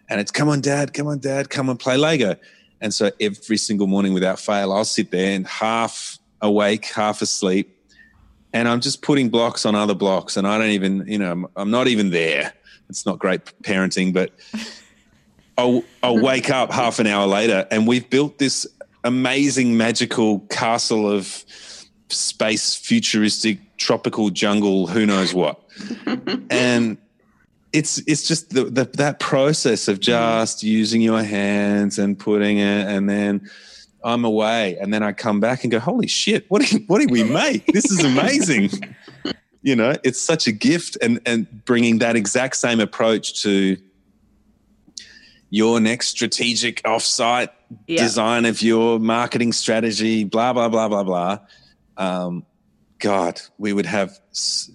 and 0.08 0.20
it's 0.20 0.30
come 0.30 0.48
on, 0.48 0.60
Dad, 0.60 0.92
come 0.92 1.06
on, 1.06 1.18
Dad, 1.18 1.50
come 1.50 1.68
and 1.68 1.78
play 1.78 1.96
Lego. 1.96 2.36
And 2.80 2.92
so 2.92 3.10
every 3.20 3.56
single 3.56 3.86
morning, 3.86 4.12
without 4.12 4.38
fail, 4.38 4.72
I'll 4.72 4.84
sit 4.84 5.10
there 5.10 5.34
and 5.34 5.46
half 5.46 6.18
awake, 6.42 6.86
half 6.86 7.22
asleep, 7.22 7.72
and 8.52 8.68
I'm 8.68 8.80
just 8.80 9.02
putting 9.02 9.30
blocks 9.30 9.64
on 9.64 9.74
other 9.74 9.94
blocks, 9.94 10.36
and 10.36 10.46
I 10.46 10.58
don't 10.58 10.70
even, 10.70 11.06
you 11.06 11.18
know, 11.18 11.50
I'm 11.56 11.70
not 11.70 11.88
even 11.88 12.10
there 12.10 12.52
it's 12.88 13.06
not 13.06 13.18
great 13.18 13.44
parenting, 13.62 14.12
but 14.12 14.32
I'll, 15.58 15.82
I'll 16.02 16.20
wake 16.20 16.50
up 16.50 16.70
half 16.70 16.98
an 16.98 17.06
hour 17.06 17.26
later 17.26 17.66
and 17.70 17.86
we've 17.86 18.08
built 18.10 18.38
this 18.38 18.66
amazing 19.04 19.76
magical 19.76 20.40
castle 20.50 21.10
of 21.10 21.44
space 22.08 22.74
futuristic 22.74 23.58
tropical 23.78 24.30
jungle 24.30 24.86
who 24.86 25.06
knows 25.06 25.34
what 25.34 25.60
and 26.50 26.98
it's 27.72 27.98
it's 28.06 28.26
just 28.26 28.50
the, 28.50 28.64
the, 28.64 28.84
that 28.94 29.20
process 29.20 29.88
of 29.88 30.00
just 30.00 30.62
using 30.62 31.00
your 31.00 31.22
hands 31.22 31.98
and 31.98 32.18
putting 32.18 32.58
it 32.58 32.86
and 32.86 33.08
then 33.08 33.48
I'm 34.04 34.24
away 34.24 34.78
and 34.80 34.94
then 34.94 35.02
I 35.02 35.12
come 35.12 35.40
back 35.40 35.64
and 35.64 35.70
go 35.70 35.78
holy 35.78 36.06
shit 36.06 36.46
what 36.48 36.62
did, 36.62 36.84
what 36.86 37.00
did 37.00 37.10
we 37.10 37.24
make? 37.24 37.66
This 37.66 37.90
is 37.90 38.04
amazing. 38.04 38.70
You 39.62 39.74
know 39.74 39.96
it's 40.04 40.22
such 40.22 40.46
a 40.46 40.52
gift 40.52 40.96
and 41.02 41.18
and 41.26 41.64
bringing 41.64 41.98
that 41.98 42.14
exact 42.14 42.54
same 42.54 42.78
approach 42.78 43.42
to 43.42 43.76
your 45.50 45.80
next 45.80 46.06
strategic 46.06 46.84
offsite 46.84 47.48
yeah. 47.88 48.00
design 48.00 48.44
of 48.44 48.62
your 48.62 49.00
marketing 49.00 49.52
strategy 49.52 50.22
blah 50.22 50.52
blah 50.52 50.68
blah 50.68 50.86
blah 50.86 51.02
blah. 51.02 51.38
Um, 51.96 52.46
god 53.00 53.40
we 53.58 53.72
would 53.72 53.86
have 53.86 54.20
s- 54.30 54.70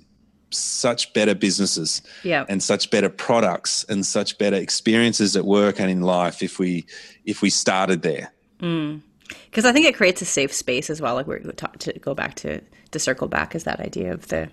such 0.52 1.12
better 1.14 1.34
businesses 1.34 2.02
yeah. 2.24 2.46
and 2.50 2.62
such 2.62 2.90
better 2.92 3.10
products 3.10 3.84
and 3.86 4.06
such 4.06 4.38
better 4.38 4.58
experiences 4.58 5.36
at 5.36 5.46
work 5.46 5.80
and 5.80 5.90
in 5.90 6.02
life 6.02 6.44
if 6.44 6.60
we 6.60 6.86
if 7.26 7.42
we 7.42 7.50
started 7.50 8.02
there 8.02 8.32
because 8.58 9.64
mm. 9.64 9.66
i 9.66 9.72
think 9.72 9.86
it 9.86 9.96
creates 9.96 10.22
a 10.22 10.26
safe 10.26 10.54
space 10.54 10.90
as 10.90 11.02
well 11.02 11.16
like 11.16 11.28
we're 11.28 11.40
to 11.40 11.94
go 12.00 12.14
back 12.14 12.36
to 12.36 12.62
to 12.92 13.00
circle 13.00 13.28
back 13.28 13.56
is 13.56 13.64
that 13.64 13.80
idea 13.80 14.14
of 14.14 14.28
the 14.28 14.50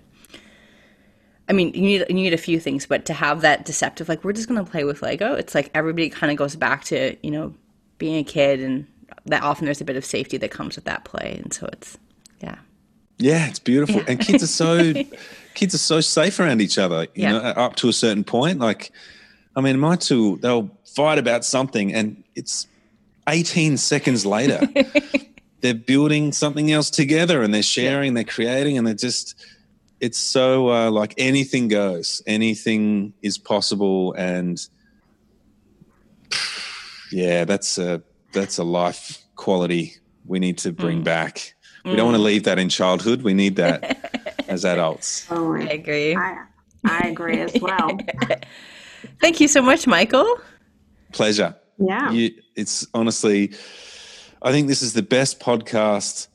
I 1.49 1.51
mean, 1.51 1.73
you 1.73 1.81
need 1.81 2.05
you 2.07 2.13
need 2.13 2.33
a 2.33 2.37
few 2.37 2.59
things, 2.59 2.85
but 2.85 3.05
to 3.05 3.13
have 3.13 3.41
that 3.41 3.65
deceptive, 3.65 4.07
like 4.07 4.23
we're 4.23 4.33
just 4.33 4.47
gonna 4.47 4.63
play 4.63 4.83
with 4.83 5.01
Lego, 5.01 5.33
it's 5.33 5.55
like 5.55 5.71
everybody 5.73 6.09
kind 6.09 6.31
of 6.31 6.37
goes 6.37 6.55
back 6.55 6.83
to 6.85 7.17
you 7.23 7.31
know 7.31 7.55
being 7.97 8.17
a 8.17 8.23
kid, 8.23 8.59
and 8.59 8.85
that 9.25 9.41
often 9.41 9.65
there's 9.65 9.81
a 9.81 9.85
bit 9.85 9.95
of 9.95 10.05
safety 10.05 10.37
that 10.37 10.51
comes 10.51 10.75
with 10.75 10.85
that 10.85 11.05
play, 11.05 11.39
and 11.43 11.51
so 11.51 11.67
it's 11.73 11.97
yeah, 12.39 12.59
yeah, 13.19 13.47
it's 13.47 13.59
beautiful, 13.59 13.97
yeah. 13.97 14.05
and 14.07 14.19
kids 14.19 14.41
are 14.43 14.47
so 14.47 14.93
kids 15.53 15.75
are 15.75 15.79
so 15.79 16.01
safe 16.01 16.39
around 16.39 16.61
each 16.61 16.77
other, 16.77 17.03
you 17.13 17.23
yeah. 17.23 17.31
know, 17.33 17.39
up 17.39 17.75
to 17.77 17.89
a 17.89 17.93
certain 17.93 18.23
point. 18.23 18.59
Like, 18.59 18.91
I 19.55 19.61
mean, 19.61 19.79
my 19.79 19.95
two 19.95 20.37
they'll 20.37 20.71
fight 20.85 21.19
about 21.19 21.45
something, 21.45 21.93
and 21.93 22.23
it's 22.35 22.67
18 23.27 23.77
seconds 23.77 24.25
later. 24.25 24.61
they're 25.61 25.73
building 25.73 26.31
something 26.31 26.71
else 26.71 26.89
together 26.89 27.43
and 27.43 27.53
they're 27.53 27.61
sharing, 27.61 28.11
yeah. 28.11 28.23
they're 28.23 28.33
creating, 28.33 28.77
and 28.77 28.87
they're 28.87 28.93
just 28.93 29.35
it's 29.99 30.17
so 30.17 30.69
uh, 30.69 30.89
like 30.89 31.13
anything 31.17 31.67
goes, 31.67 32.21
anything 32.25 33.13
is 33.21 33.37
possible, 33.37 34.13
and 34.13 34.65
yeah, 37.11 37.45
that's 37.45 37.77
a 37.77 38.01
that's 38.31 38.57
a 38.57 38.63
life 38.63 39.23
quality 39.35 39.95
we 40.25 40.39
need 40.39 40.57
to 40.59 40.71
bring 40.71 41.01
mm. 41.01 41.05
back. 41.05 41.55
We 41.85 41.91
mm. 41.91 41.95
don't 41.95 42.05
want 42.05 42.17
to 42.17 42.23
leave 42.23 42.43
that 42.43 42.59
in 42.59 42.69
childhood. 42.69 43.21
We 43.21 43.33
need 43.33 43.55
that 43.57 44.43
as 44.47 44.65
adults. 44.65 45.27
Oh, 45.29 45.53
I 45.53 45.61
agree. 45.61 46.15
I, 46.15 46.43
I 46.85 47.07
agree 47.07 47.39
as 47.39 47.59
well. 47.61 47.97
Thank 49.21 49.39
you 49.39 49.47
so 49.47 49.61
much, 49.61 49.85
Mykel. 49.85 50.41
Pleasure. 51.11 51.55
Yeah. 51.77 52.11
You, 52.11 52.31
it's 52.55 52.85
honestly, 52.93 53.53
I 54.41 54.51
think 54.51 54.67
this 54.67 54.81
is 54.81 54.93
the 54.93 55.01
best 55.01 55.39
podcast 55.39 56.27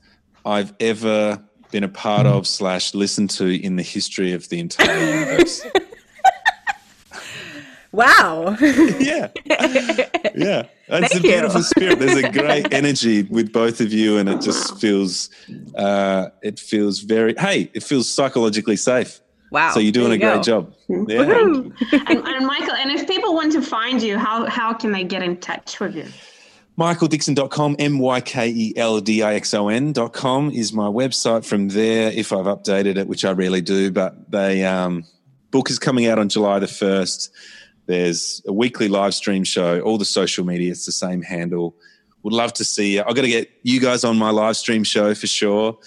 I've 0.45 0.73
ever 0.81 1.43
been 1.71 1.85
a 1.85 1.89
part 1.89 2.27
of 2.27 2.47
slash 2.47 2.95
listened 2.95 3.31
to 3.31 3.47
in 3.47 3.77
the 3.77 3.83
history 3.83 4.33
of 4.33 4.49
the 4.49 4.61
entire 4.61 4.97
universe. 4.97 5.67
wow. 7.95 8.57
yeah. 8.61 9.29
Yeah. 10.35 10.67
It's 10.89 11.13
Thank 11.13 11.15
a 11.15 11.21
beautiful 11.21 11.61
you. 11.61 11.65
spirit. 11.65 11.99
There's 11.99 12.25
a 12.25 12.31
great 12.33 12.73
energy 12.73 13.23
with 13.23 13.53
both 13.53 13.81
of 13.81 13.93
you, 13.93 14.19
and 14.19 14.29
it 14.29 14.41
just 14.41 14.79
feels, 14.81 15.31
uh, 15.77 16.29
it 16.43 16.59
feels 16.59 17.01
very, 17.01 17.35
hey, 17.39 17.71
it 17.73 17.83
feels 17.83 18.13
psychologically 18.13 18.77
safe. 18.77 19.21
Wow. 19.51 19.71
So 19.71 19.81
you're 19.81 19.93
doing 19.93 20.13
a 20.13 20.19
great 20.19 20.43
job. 20.43 20.75
Yeah. 20.89 21.23
and, 21.23 21.73
and, 21.93 22.51
Mykel, 22.51 22.75
and 22.75 22.91
if 22.91 23.07
people 23.07 23.35
want 23.35 23.53
to 23.53 23.63
find 23.63 24.03
you, 24.03 24.19
how, 24.19 24.47
how 24.47 24.75
can 24.75 24.91
they 24.91 25.05
get 25.05 25.23
in 25.23 25.37
touch 25.37 25.79
with 25.79 25.95
you? 25.95 26.07
Michaeldixon.com 26.77 27.77
mykeldixon.com, 27.77 27.77
M 27.79 27.99
Y 28.01 28.21
K 28.21 28.49
E 28.49 28.73
L 28.77 29.01
D 29.01 29.23
I 29.23 29.35
X 29.35 29.55
O 29.55 29.69
N.com 29.69 30.51
is 30.51 30.73
my 30.73 30.89
website. 30.89 31.45
From 31.45 31.69
there, 31.69 32.11
if 32.11 32.33
I've 32.33 32.47
updated 32.47 32.97
it, 32.97 33.07
which 33.07 33.25
I 33.25 33.31
rarely 33.31 33.61
do, 33.61 33.93
but 33.93 34.29
the 34.29 34.65
um, 34.65 35.05
book 35.53 35.71
is 35.71 35.79
coming 35.79 36.07
out 36.07 36.19
on 36.19 36.29
July 36.29 36.59
the 36.59 36.67
1st. 36.67 37.31
There's 37.87 38.43
a 38.47 38.53
weekly 38.53 38.89
live 38.89 39.15
stream 39.15 39.45
show, 39.45 39.81
all 39.81 39.99
the 39.99 40.05
social 40.05 40.45
media, 40.45 40.71
it's 40.71 40.87
the 40.87 40.93
same 40.93 41.23
handle. 41.23 41.77
Would 42.23 42.33
love 42.33 42.55
to 42.55 42.65
see 42.65 42.95
you. 42.95 43.01
I've 43.01 43.15
got 43.15 43.23
to 43.23 43.29
get 43.29 43.51
you 43.63 43.81
guys 43.81 44.05
on 44.05 44.17
my 44.17 44.31
live 44.31 44.57
stream 44.57 44.85
show 44.85 45.15
for 45.15 45.27
sure. 45.27 45.79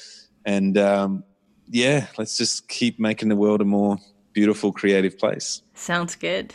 And 0.45 0.77
um, 0.77 1.23
yeah, 1.67 2.07
let's 2.17 2.37
just 2.37 2.67
keep 2.67 2.99
making 2.99 3.29
the 3.29 3.35
world 3.35 3.61
a 3.61 3.65
more 3.65 3.97
beautiful, 4.33 4.71
creative 4.71 5.17
place. 5.17 5.63
Sounds 5.73 6.15
good. 6.15 6.53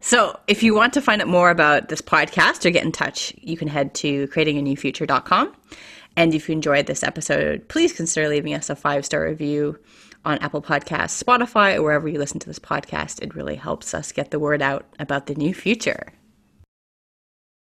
So, 0.00 0.38
if 0.48 0.64
you 0.64 0.74
want 0.74 0.92
to 0.94 1.00
find 1.00 1.22
out 1.22 1.28
more 1.28 1.50
about 1.50 1.88
this 1.88 2.02
podcast 2.02 2.66
or 2.66 2.70
get 2.70 2.84
in 2.84 2.90
touch, 2.90 3.32
you 3.38 3.56
can 3.56 3.68
head 3.68 3.94
to 3.94 4.26
creatinganewfuture.com. 4.28 5.54
And 6.16 6.34
if 6.34 6.48
you 6.48 6.54
enjoyed 6.54 6.86
this 6.86 7.02
episode, 7.02 7.68
please 7.68 7.92
consider 7.92 8.28
leaving 8.28 8.52
us 8.52 8.68
a 8.68 8.76
five 8.76 9.06
star 9.06 9.24
review 9.24 9.78
on 10.24 10.38
Apple 10.38 10.62
Podcasts, 10.62 11.22
Spotify, 11.22 11.76
or 11.76 11.82
wherever 11.82 12.08
you 12.08 12.18
listen 12.18 12.40
to 12.40 12.46
this 12.46 12.58
podcast. 12.58 13.22
It 13.22 13.34
really 13.34 13.56
helps 13.56 13.94
us 13.94 14.12
get 14.12 14.30
the 14.30 14.38
word 14.38 14.62
out 14.62 14.86
about 14.98 15.26
the 15.26 15.34
new 15.34 15.52
future. 15.54 16.12